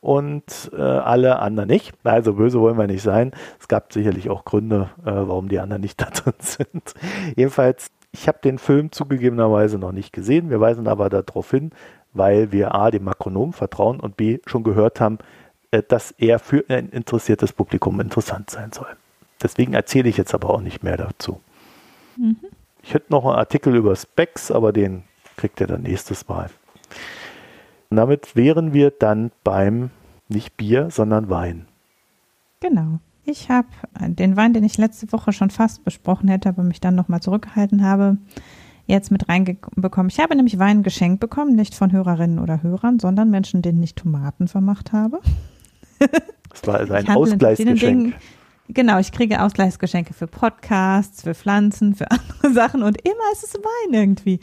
und 0.00 0.70
äh, 0.74 0.80
alle 0.80 1.38
anderen 1.38 1.68
nicht. 1.68 1.92
Also 2.02 2.32
böse 2.32 2.58
wollen 2.58 2.78
wir 2.78 2.86
nicht 2.86 3.02
sein. 3.02 3.32
Es 3.60 3.68
gab 3.68 3.92
sicherlich 3.92 4.30
auch 4.30 4.46
Gründe, 4.46 4.88
äh, 5.04 5.12
warum 5.12 5.50
die 5.50 5.60
anderen 5.60 5.82
nicht 5.82 6.00
da 6.00 6.06
drin 6.06 6.34
sind. 6.38 6.94
Jedenfalls, 7.36 7.90
ich 8.10 8.26
habe 8.26 8.38
den 8.42 8.56
Film 8.56 8.90
zugegebenerweise 8.90 9.78
noch 9.78 9.92
nicht 9.92 10.14
gesehen. 10.14 10.48
Wir 10.48 10.60
weisen 10.60 10.88
aber 10.88 11.10
darauf 11.10 11.50
hin, 11.50 11.72
weil 12.14 12.52
wir 12.52 12.74
A, 12.74 12.90
dem 12.90 13.04
Makronom 13.04 13.52
vertrauen 13.52 14.00
und 14.00 14.16
B, 14.16 14.38
schon 14.46 14.62
gehört 14.62 15.00
haben, 15.00 15.18
dass 15.88 16.10
er 16.12 16.38
für 16.38 16.64
ein 16.68 16.90
interessiertes 16.90 17.52
Publikum 17.52 18.00
interessant 18.00 18.50
sein 18.50 18.72
soll. 18.72 18.94
Deswegen 19.42 19.72
erzähle 19.74 20.08
ich 20.08 20.16
jetzt 20.16 20.34
aber 20.34 20.50
auch 20.50 20.60
nicht 20.60 20.82
mehr 20.82 20.96
dazu. 20.96 21.40
Mhm. 22.16 22.36
Ich 22.82 22.94
hätte 22.94 23.12
noch 23.12 23.24
einen 23.24 23.36
Artikel 23.36 23.74
über 23.74 23.96
Specs, 23.96 24.50
aber 24.50 24.72
den 24.72 25.04
kriegt 25.36 25.60
ihr 25.60 25.66
dann 25.66 25.82
nächstes 25.82 26.28
Mal. 26.28 26.50
Und 27.90 27.96
damit 27.96 28.36
wären 28.36 28.72
wir 28.72 28.90
dann 28.90 29.30
beim 29.44 29.90
nicht 30.28 30.56
Bier, 30.56 30.90
sondern 30.90 31.30
Wein. 31.30 31.66
Genau. 32.60 32.98
Ich 33.24 33.50
habe 33.50 33.68
den 34.00 34.36
Wein, 34.36 34.52
den 34.52 34.64
ich 34.64 34.78
letzte 34.78 35.12
Woche 35.12 35.32
schon 35.32 35.50
fast 35.50 35.84
besprochen 35.84 36.28
hätte, 36.28 36.48
aber 36.48 36.64
mich 36.64 36.80
dann 36.80 36.94
nochmal 36.94 37.20
zurückgehalten 37.20 37.84
habe, 37.84 38.16
jetzt 38.86 39.12
mit 39.12 39.28
reinbekommen. 39.28 40.10
Ich 40.10 40.18
habe 40.18 40.34
nämlich 40.34 40.58
Wein 40.58 40.82
geschenkt 40.82 41.20
bekommen, 41.20 41.54
nicht 41.54 41.74
von 41.74 41.92
Hörerinnen 41.92 42.40
oder 42.40 42.62
Hörern, 42.62 42.98
sondern 42.98 43.30
Menschen, 43.30 43.62
denen 43.62 43.82
ich 43.82 43.94
Tomaten 43.94 44.48
vermacht 44.48 44.92
habe. 44.92 45.20
Das 46.50 46.66
war 46.66 46.76
also 46.76 46.92
ein 46.92 47.08
Ausgleichsgeschenk. 47.08 48.14
Genau, 48.68 48.98
ich 48.98 49.12
kriege 49.12 49.42
Ausgleichsgeschenke 49.42 50.14
für 50.14 50.26
Podcasts, 50.26 51.22
für 51.22 51.34
Pflanzen, 51.34 51.94
für 51.94 52.10
andere 52.10 52.52
Sachen 52.52 52.82
und 52.82 53.00
immer 53.02 53.32
ist 53.32 53.44
es 53.44 53.54
Wein 53.54 53.94
irgendwie. 53.94 54.40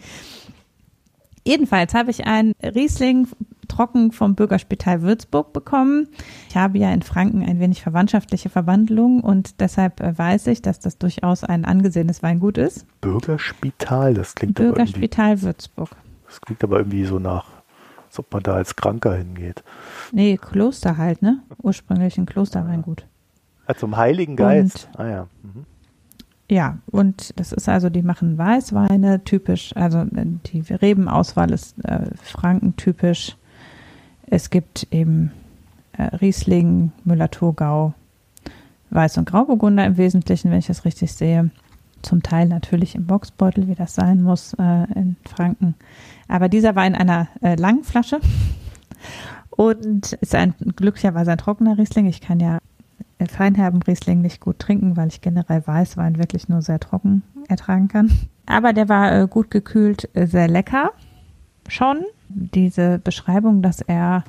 Jedenfalls 1.46 1.94
habe 1.94 2.12
ich 2.12 2.28
einen 2.28 2.54
Riesling 2.62 3.28
trocken 3.68 4.12
vom 4.12 4.36
Bürgerspital 4.36 5.02
Würzburg 5.02 5.54
bekommen. 5.54 6.10
Ich 6.50 6.58
habe 6.58 6.78
ja 6.78 6.92
in 6.92 7.02
Franken 7.02 7.44
ein 7.44 7.60
wenig 7.60 7.82
verwandtschaftliche 7.82 8.50
Verwandlung 8.50 9.22
und 9.22 9.62
deshalb 9.62 10.02
äh, 10.02 10.18
weiß 10.18 10.48
ich, 10.48 10.62
dass 10.62 10.80
das 10.80 10.98
durchaus 10.98 11.44
ein 11.44 11.66
angesehenes 11.66 12.22
Weingut 12.22 12.58
ist. 12.58 12.86
Bürgerspital, 13.00 14.14
das 14.14 14.36
klingt 14.36 14.56
Bürgerspital 14.56 15.42
Würzburg. 15.42 15.90
Das 16.26 16.42
klingt 16.42 16.64
aber 16.64 16.80
irgendwie 16.80 17.06
so 17.06 17.20
nach, 17.20 17.46
als 18.20 18.26
ob 18.26 18.34
man 18.34 18.44
da 18.44 18.54
als 18.54 18.76
Kranker 18.76 19.16
hingeht. 19.16 19.64
Nee, 20.12 20.38
Kloster 20.38 20.98
halt, 20.98 21.22
ne? 21.22 21.40
Ursprünglich 21.62 22.18
ein 22.18 22.26
Klosterweingut. 22.26 23.06
Ja, 23.68 23.76
zum 23.76 23.96
Heiligen 23.98 24.36
Geist. 24.36 24.90
Und, 24.94 25.00
ah 25.00 25.10
ja. 25.10 25.28
Mhm. 25.42 25.66
Ja, 26.52 26.80
und 26.88 27.40
das 27.40 27.52
ist 27.54 27.70
also, 27.70 27.90
die 27.90 28.02
machen 28.02 28.38
Weißweine 28.38 29.24
typisch, 29.24 29.76
also 29.76 30.00
äh, 30.00 30.26
die 30.48 30.62
Rebenauswahl 30.62 31.52
ist 31.52 31.78
äh, 31.86 32.08
Franken-typisch. 32.24 33.38
Es 34.26 34.50
gibt 34.50 34.88
eben 34.92 35.32
äh, 35.94 36.04
Riesling, 36.16 36.92
Müller-Thurgau, 37.04 37.94
Weiß- 38.92 39.20
und 39.20 39.30
Grauburgunder 39.30 39.86
im 39.86 39.98
Wesentlichen, 39.98 40.50
wenn 40.50 40.60
ich 40.60 40.68
das 40.68 40.86
richtig 40.86 41.14
sehe. 41.14 41.52
Zum 42.02 42.24
Teil 42.24 42.48
natürlich 42.48 42.96
im 42.96 43.06
Boxbeutel, 43.06 43.68
wie 43.68 43.76
das 43.76 43.96
sein 43.96 44.22
muss 44.22 44.54
äh, 44.54 44.92
in 44.94 45.18
Franken. 45.26 45.76
Aber 46.28 46.50
dieser 46.50 46.76
war 46.76 46.86
in 46.86 46.96
einer 46.96 47.28
äh, 47.42 47.56
langen 47.56 47.84
Flasche 47.84 48.20
und 49.50 50.14
ist 50.14 50.36
ein 50.36 50.54
glücklicherweise 50.76 51.32
ein 51.32 51.38
trockener 51.38 51.78
Riesling. 51.78 52.06
Ich 52.06 52.22
kann 52.22 52.40
ja 52.40 52.60
feinherben 53.28 53.82
Riesling 53.84 54.22
nicht 54.22 54.40
gut 54.40 54.60
trinken, 54.60 54.96
weil 54.96 55.10
ich 55.10 55.22
generell 55.22 55.66
Weißwein 55.66 56.18
wirklich 56.18 56.48
nur 56.48 56.62
sehr 56.62 56.80
trocken 56.80 57.24
ertragen 57.48 57.88
kann. 57.88 58.12
Aber 58.46 58.74
der 58.74 58.90
war 58.90 59.12
äh, 59.12 59.28
gut 59.28 59.52
gekühlt, 59.52 60.10
äh, 60.14 60.26
sehr 60.26 60.48
lecker. 60.48 60.92
Schon 61.68 62.04
diese 62.30 63.00
Beschreibung, 63.00 63.62
dass 63.62 63.82
er 63.82 64.24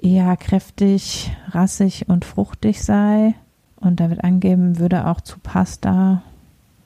eher 0.00 0.36
kräftig, 0.36 1.34
rassig 1.48 2.08
und 2.08 2.24
fruchtig 2.24 2.82
sei. 2.82 3.34
Und 3.76 4.00
da 4.00 4.08
wird 4.10 4.24
angeben, 4.24 4.78
würde 4.78 5.06
auch 5.06 5.20
zu 5.20 5.38
Pasta, 5.38 6.22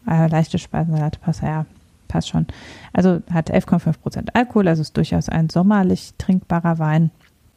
äh, 0.08 0.28
leichte 0.28 0.58
Speisensalate, 0.58 1.18
Pasta, 1.20 1.46
ja, 1.46 1.66
passt 2.08 2.28
schon. 2.28 2.46
Also 2.92 3.20
hat 3.30 3.52
11,5% 3.52 4.30
Alkohol, 4.34 4.68
also 4.68 4.82
ist 4.82 4.96
durchaus 4.96 5.28
ein 5.28 5.50
sommerlich 5.50 6.14
trinkbarer 6.18 6.78
Wein. 6.78 7.10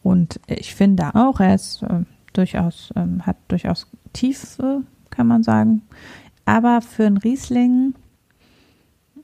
Und 0.03 0.39
ich 0.47 0.75
finde 0.75 1.15
auch, 1.15 1.39
er 1.39 1.55
ist 1.55 1.83
äh, 1.83 2.03
durchaus, 2.33 2.91
ähm, 2.95 3.25
hat 3.25 3.37
durchaus 3.47 3.87
Tiefe, 4.13 4.83
kann 5.09 5.27
man 5.27 5.43
sagen. 5.43 5.83
Aber 6.45 6.81
für 6.81 7.05
einen 7.05 7.17
Riesling 7.17 7.93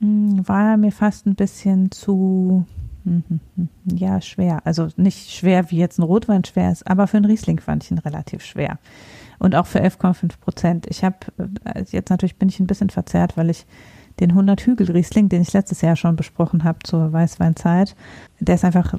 hm, 0.00 0.48
war 0.48 0.70
er 0.70 0.76
mir 0.76 0.92
fast 0.92 1.26
ein 1.26 1.34
bisschen 1.34 1.90
zu, 1.90 2.64
mh, 3.04 3.22
Ja, 3.84 4.20
schwer. 4.20 4.60
Also 4.64 4.88
nicht 4.96 5.30
schwer, 5.30 5.70
wie 5.70 5.78
jetzt 5.78 5.98
ein 5.98 6.04
Rotwein 6.04 6.44
schwer 6.44 6.70
ist, 6.72 6.86
aber 6.86 7.06
für 7.06 7.16
einen 7.16 7.26
Riesling 7.26 7.60
fand 7.60 7.84
ich 7.84 7.90
ihn 7.90 7.98
relativ 7.98 8.44
schwer. 8.44 8.78
Und 9.38 9.54
auch 9.54 9.66
für 9.66 9.80
11,5 9.80 10.38
Prozent. 10.40 10.86
Ich 10.88 11.04
habe, 11.04 11.16
äh, 11.64 11.84
jetzt 11.90 12.10
natürlich 12.10 12.36
bin 12.36 12.48
ich 12.48 12.58
ein 12.60 12.66
bisschen 12.66 12.90
verzerrt, 12.90 13.36
weil 13.36 13.50
ich 13.50 13.66
den 14.20 14.30
100 14.30 14.60
Hügel 14.62 14.90
Riesling, 14.90 15.28
den 15.28 15.42
ich 15.42 15.52
letztes 15.52 15.80
Jahr 15.80 15.96
schon 15.96 16.16
besprochen 16.16 16.64
habe 16.64 16.78
zur 16.82 17.12
Weißweinzeit, 17.12 17.94
der 18.40 18.56
ist 18.56 18.64
einfach 18.64 18.94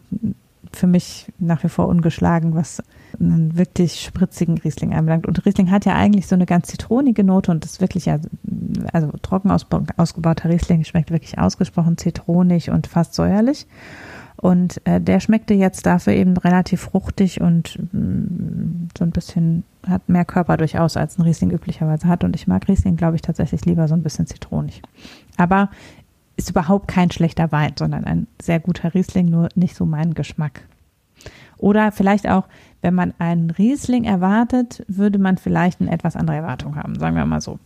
für 0.71 0.87
mich 0.87 1.31
nach 1.39 1.63
wie 1.63 1.69
vor 1.69 1.87
ungeschlagen, 1.87 2.53
was 2.55 2.83
einen 3.19 3.57
wirklich 3.57 4.01
spritzigen 4.01 4.57
Riesling 4.59 4.93
anbelangt. 4.93 5.25
Und 5.25 5.45
Riesling 5.45 5.71
hat 5.71 5.85
ja 5.85 5.95
eigentlich 5.95 6.27
so 6.27 6.35
eine 6.35 6.45
ganz 6.45 6.67
zitronige 6.67 7.23
Note 7.23 7.51
und 7.51 7.65
ist 7.65 7.81
wirklich, 7.81 8.05
ja, 8.05 8.19
also 8.93 9.11
trocken 9.21 9.51
ausgebauter 9.51 10.49
Riesling 10.49 10.83
schmeckt 10.83 11.11
wirklich 11.11 11.39
ausgesprochen 11.39 11.97
zitronig 11.97 12.69
und 12.69 12.87
fast 12.87 13.15
säuerlich. 13.15 13.65
Und 14.41 14.81
äh, 14.85 15.01
der 15.01 15.19
schmeckte 15.19 15.53
jetzt 15.53 15.85
dafür 15.85 16.13
eben 16.13 16.37
relativ 16.37 16.81
fruchtig 16.81 17.41
und 17.41 17.77
mh, 17.91 17.99
mm, 17.99 18.87
so 18.97 19.03
ein 19.03 19.11
bisschen, 19.11 19.63
hat 19.85 20.07
mehr 20.07 20.23
Körper 20.23 20.55
durchaus, 20.55 20.95
als 20.95 21.17
ein 21.17 21.23
Riesling 21.23 21.51
üblicherweise 21.51 22.07
hat. 22.07 22.23
Und 22.23 22.35
ich 22.35 22.47
mag 22.47 22.67
Riesling, 22.67 22.95
glaube 22.95 23.15
ich, 23.15 23.21
tatsächlich 23.21 23.65
lieber 23.65 23.87
so 23.87 23.95
ein 23.95 24.03
bisschen 24.03 24.27
zitronig. 24.27 24.81
Aber 25.35 25.69
ist 26.37 26.49
überhaupt 26.49 26.87
kein 26.87 27.11
schlechter 27.11 27.51
Wein, 27.51 27.73
sondern 27.77 28.05
ein 28.05 28.27
sehr 28.41 28.61
guter 28.61 28.93
Riesling, 28.93 29.29
nur 29.29 29.49
nicht 29.55 29.75
so 29.75 29.85
mein 29.85 30.13
Geschmack. 30.13 30.61
Oder 31.57 31.91
vielleicht 31.91 32.29
auch, 32.29 32.45
wenn 32.81 32.95
man 32.95 33.13
einen 33.19 33.49
Riesling 33.49 34.05
erwartet, 34.05 34.85
würde 34.87 35.19
man 35.19 35.37
vielleicht 35.37 35.81
eine 35.81 35.91
etwas 35.91 36.15
andere 36.15 36.37
Erwartung 36.37 36.77
haben, 36.77 36.97
sagen 36.97 37.17
wir 37.17 37.25
mal 37.25 37.41
so. 37.41 37.59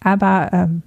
Aber 0.00 0.50
ähm, 0.52 0.82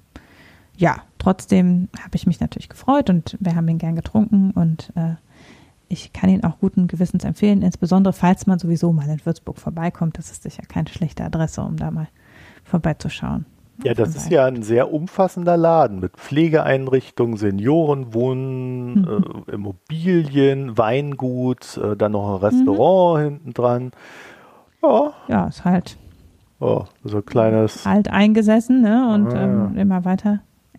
ja, 0.76 0.98
trotzdem 1.22 1.88
habe 2.00 2.16
ich 2.16 2.26
mich 2.26 2.40
natürlich 2.40 2.70
gefreut 2.70 3.10
und 3.10 3.38
wir 3.40 3.56
haben 3.56 3.68
ihn 3.68 3.78
gern 3.78 3.96
getrunken 3.96 4.52
und 4.52 4.92
äh, 4.96 5.14
ich 5.88 6.14
kann 6.14 6.30
ihn 6.30 6.44
auch 6.44 6.58
guten 6.60 6.88
Gewissens 6.88 7.24
empfehlen, 7.24 7.62
insbesondere 7.62 8.14
falls 8.14 8.48
man 8.48 8.58
sowieso 8.58 8.92
mal 8.92 9.08
in 9.08 9.24
Würzburg 9.24 9.60
vorbeikommt. 9.60 10.18
Das 10.18 10.32
ist 10.32 10.44
sicher 10.44 10.64
keine 10.68 10.90
schlechte 10.90 11.24
Adresse, 11.24 11.62
um 11.62 11.78
da 11.78 11.92
mal 11.92 12.08
vorbeizuschauen. 12.64 13.46
Ja, 13.84 13.94
das 13.94 14.16
ist 14.16 14.32
ja 14.32 14.46
ein 14.46 14.64
sehr 14.64 14.94
umfassender 14.94 15.58
Laden 15.58 16.00
mit 16.00 16.18
Pflegeeinrichtungen, 16.18 17.38
Seniorenwohnen, 17.38 19.02
mhm. 19.02 19.44
äh, 19.48 19.52
Immobilien, 19.52 20.78
Weingut, 20.78 21.78
äh, 21.78 21.96
dann 21.96 22.12
noch 22.14 22.36
ein 22.36 22.42
Restaurant 22.42 23.20
mhm. 23.20 23.24
hinten 23.24 23.54
dran. 23.54 23.92
Ja. 24.84 25.14
Ja, 25.28 25.48
ist 25.48 25.66
halt. 25.66 25.98
Oh, 26.60 26.86
so 27.04 27.18
ein 27.18 27.26
kleines. 27.26 27.86
Alt 27.86 28.08
eingesessen, 28.08 28.82
ne? 28.82 29.12
Und 29.14 29.34
ah, 29.34 29.44
ähm, 29.44 29.78
immer 29.78 30.06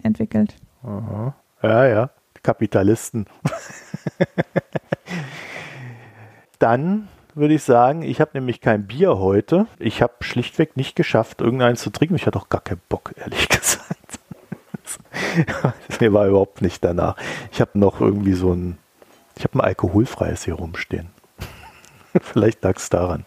weiterentwickelt. 0.03 0.57
Aha. 0.82 1.34
Ja, 1.62 1.86
ja. 1.86 2.11
Kapitalisten. 2.42 3.26
dann 6.59 7.09
würde 7.34 7.55
ich 7.55 7.62
sagen. 7.62 8.03
Ich 8.03 8.20
habe 8.20 8.32
nämlich 8.34 8.61
kein 8.61 8.86
Bier 8.86 9.18
heute. 9.18 9.66
Ich 9.78 10.03
habe 10.03 10.14
schlichtweg 10.20 10.76
nicht 10.76 10.96
geschafft, 10.96 11.40
irgendeins 11.40 11.82
zu 11.82 11.90
trinken. 11.90 12.16
Ich 12.16 12.26
hatte 12.26 12.38
auch 12.38 12.48
gar 12.48 12.61
keinen 12.61 12.80
Bock, 12.88 13.12
ehrlich 13.16 13.48
gesagt. 13.48 14.18
Mir 16.00 16.12
war 16.12 16.26
überhaupt 16.26 16.62
nicht 16.62 16.84
danach. 16.84 17.16
Ich 17.53 17.61
habe 17.61 17.78
noch 17.78 18.00
irgendwie 18.00 18.34
so 18.34 18.53
ein, 18.53 18.78
ich 19.36 19.44
habe 19.44 19.59
ein 19.59 19.61
alkoholfreies 19.61 20.44
hier 20.44 20.55
rumstehen. 20.55 21.09
Vielleicht 22.20 22.62
lag 22.62 22.76
es 22.76 22.90
daran. 22.90 23.24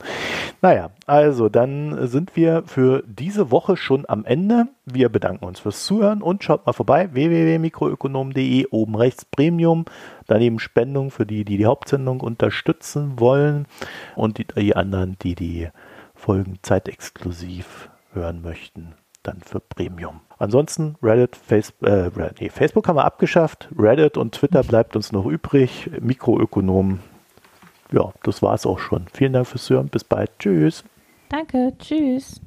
Naja, 0.61 0.91
also 1.05 1.49
dann 1.49 2.07
sind 2.07 2.36
wir 2.36 2.63
für 2.65 3.03
diese 3.07 3.51
Woche 3.51 3.77
schon 3.77 4.05
am 4.07 4.25
Ende. 4.25 4.67
Wir 4.86 5.09
bedanken 5.09 5.45
uns 5.45 5.59
fürs 5.59 5.86
Zuhören 5.86 6.21
und 6.21 6.43
schaut 6.43 6.65
mal 6.65 6.73
vorbei 6.73 7.09
www.mikroökonom.de 7.13 8.67
oben 8.71 8.95
rechts 8.95 9.25
Premium. 9.25 9.86
Daneben 10.27 10.59
Spendung 10.59 11.11
für 11.11 11.25
die, 11.25 11.45
die 11.45 11.57
die 11.57 11.65
Hauptsendung 11.65 12.21
unterstützen 12.21 13.19
wollen 13.19 13.67
und 14.15 14.38
die, 14.38 14.45
die 14.45 14.75
anderen, 14.75 15.17
die 15.21 15.36
die 15.36 15.69
Folgen 16.13 16.59
zeitexklusiv 16.61 17.89
hören 18.13 18.41
möchten, 18.41 18.93
dann 19.23 19.41
für 19.41 19.59
Premium. 19.59 20.21
Ansonsten 20.38 20.95
Reddit, 21.01 21.36
Facebook, 21.36 21.88
äh, 21.88 22.11
nee, 22.39 22.49
Facebook 22.49 22.88
haben 22.88 22.97
wir 22.97 23.05
abgeschafft, 23.05 23.69
Reddit 23.77 24.17
und 24.17 24.33
Twitter 24.33 24.63
bleibt 24.63 24.95
uns 24.95 25.11
noch 25.11 25.25
übrig. 25.25 25.89
Mikroökonom 25.99 26.99
ja, 27.91 28.11
das 28.23 28.41
war 28.41 28.53
es 28.53 28.65
auch 28.65 28.79
schon. 28.79 29.05
Vielen 29.13 29.33
Dank 29.33 29.47
fürs 29.47 29.69
Hören. 29.69 29.88
Bis 29.88 30.03
bald. 30.03 30.31
Tschüss. 30.39 30.83
Danke. 31.29 31.73
Tschüss. 31.79 32.41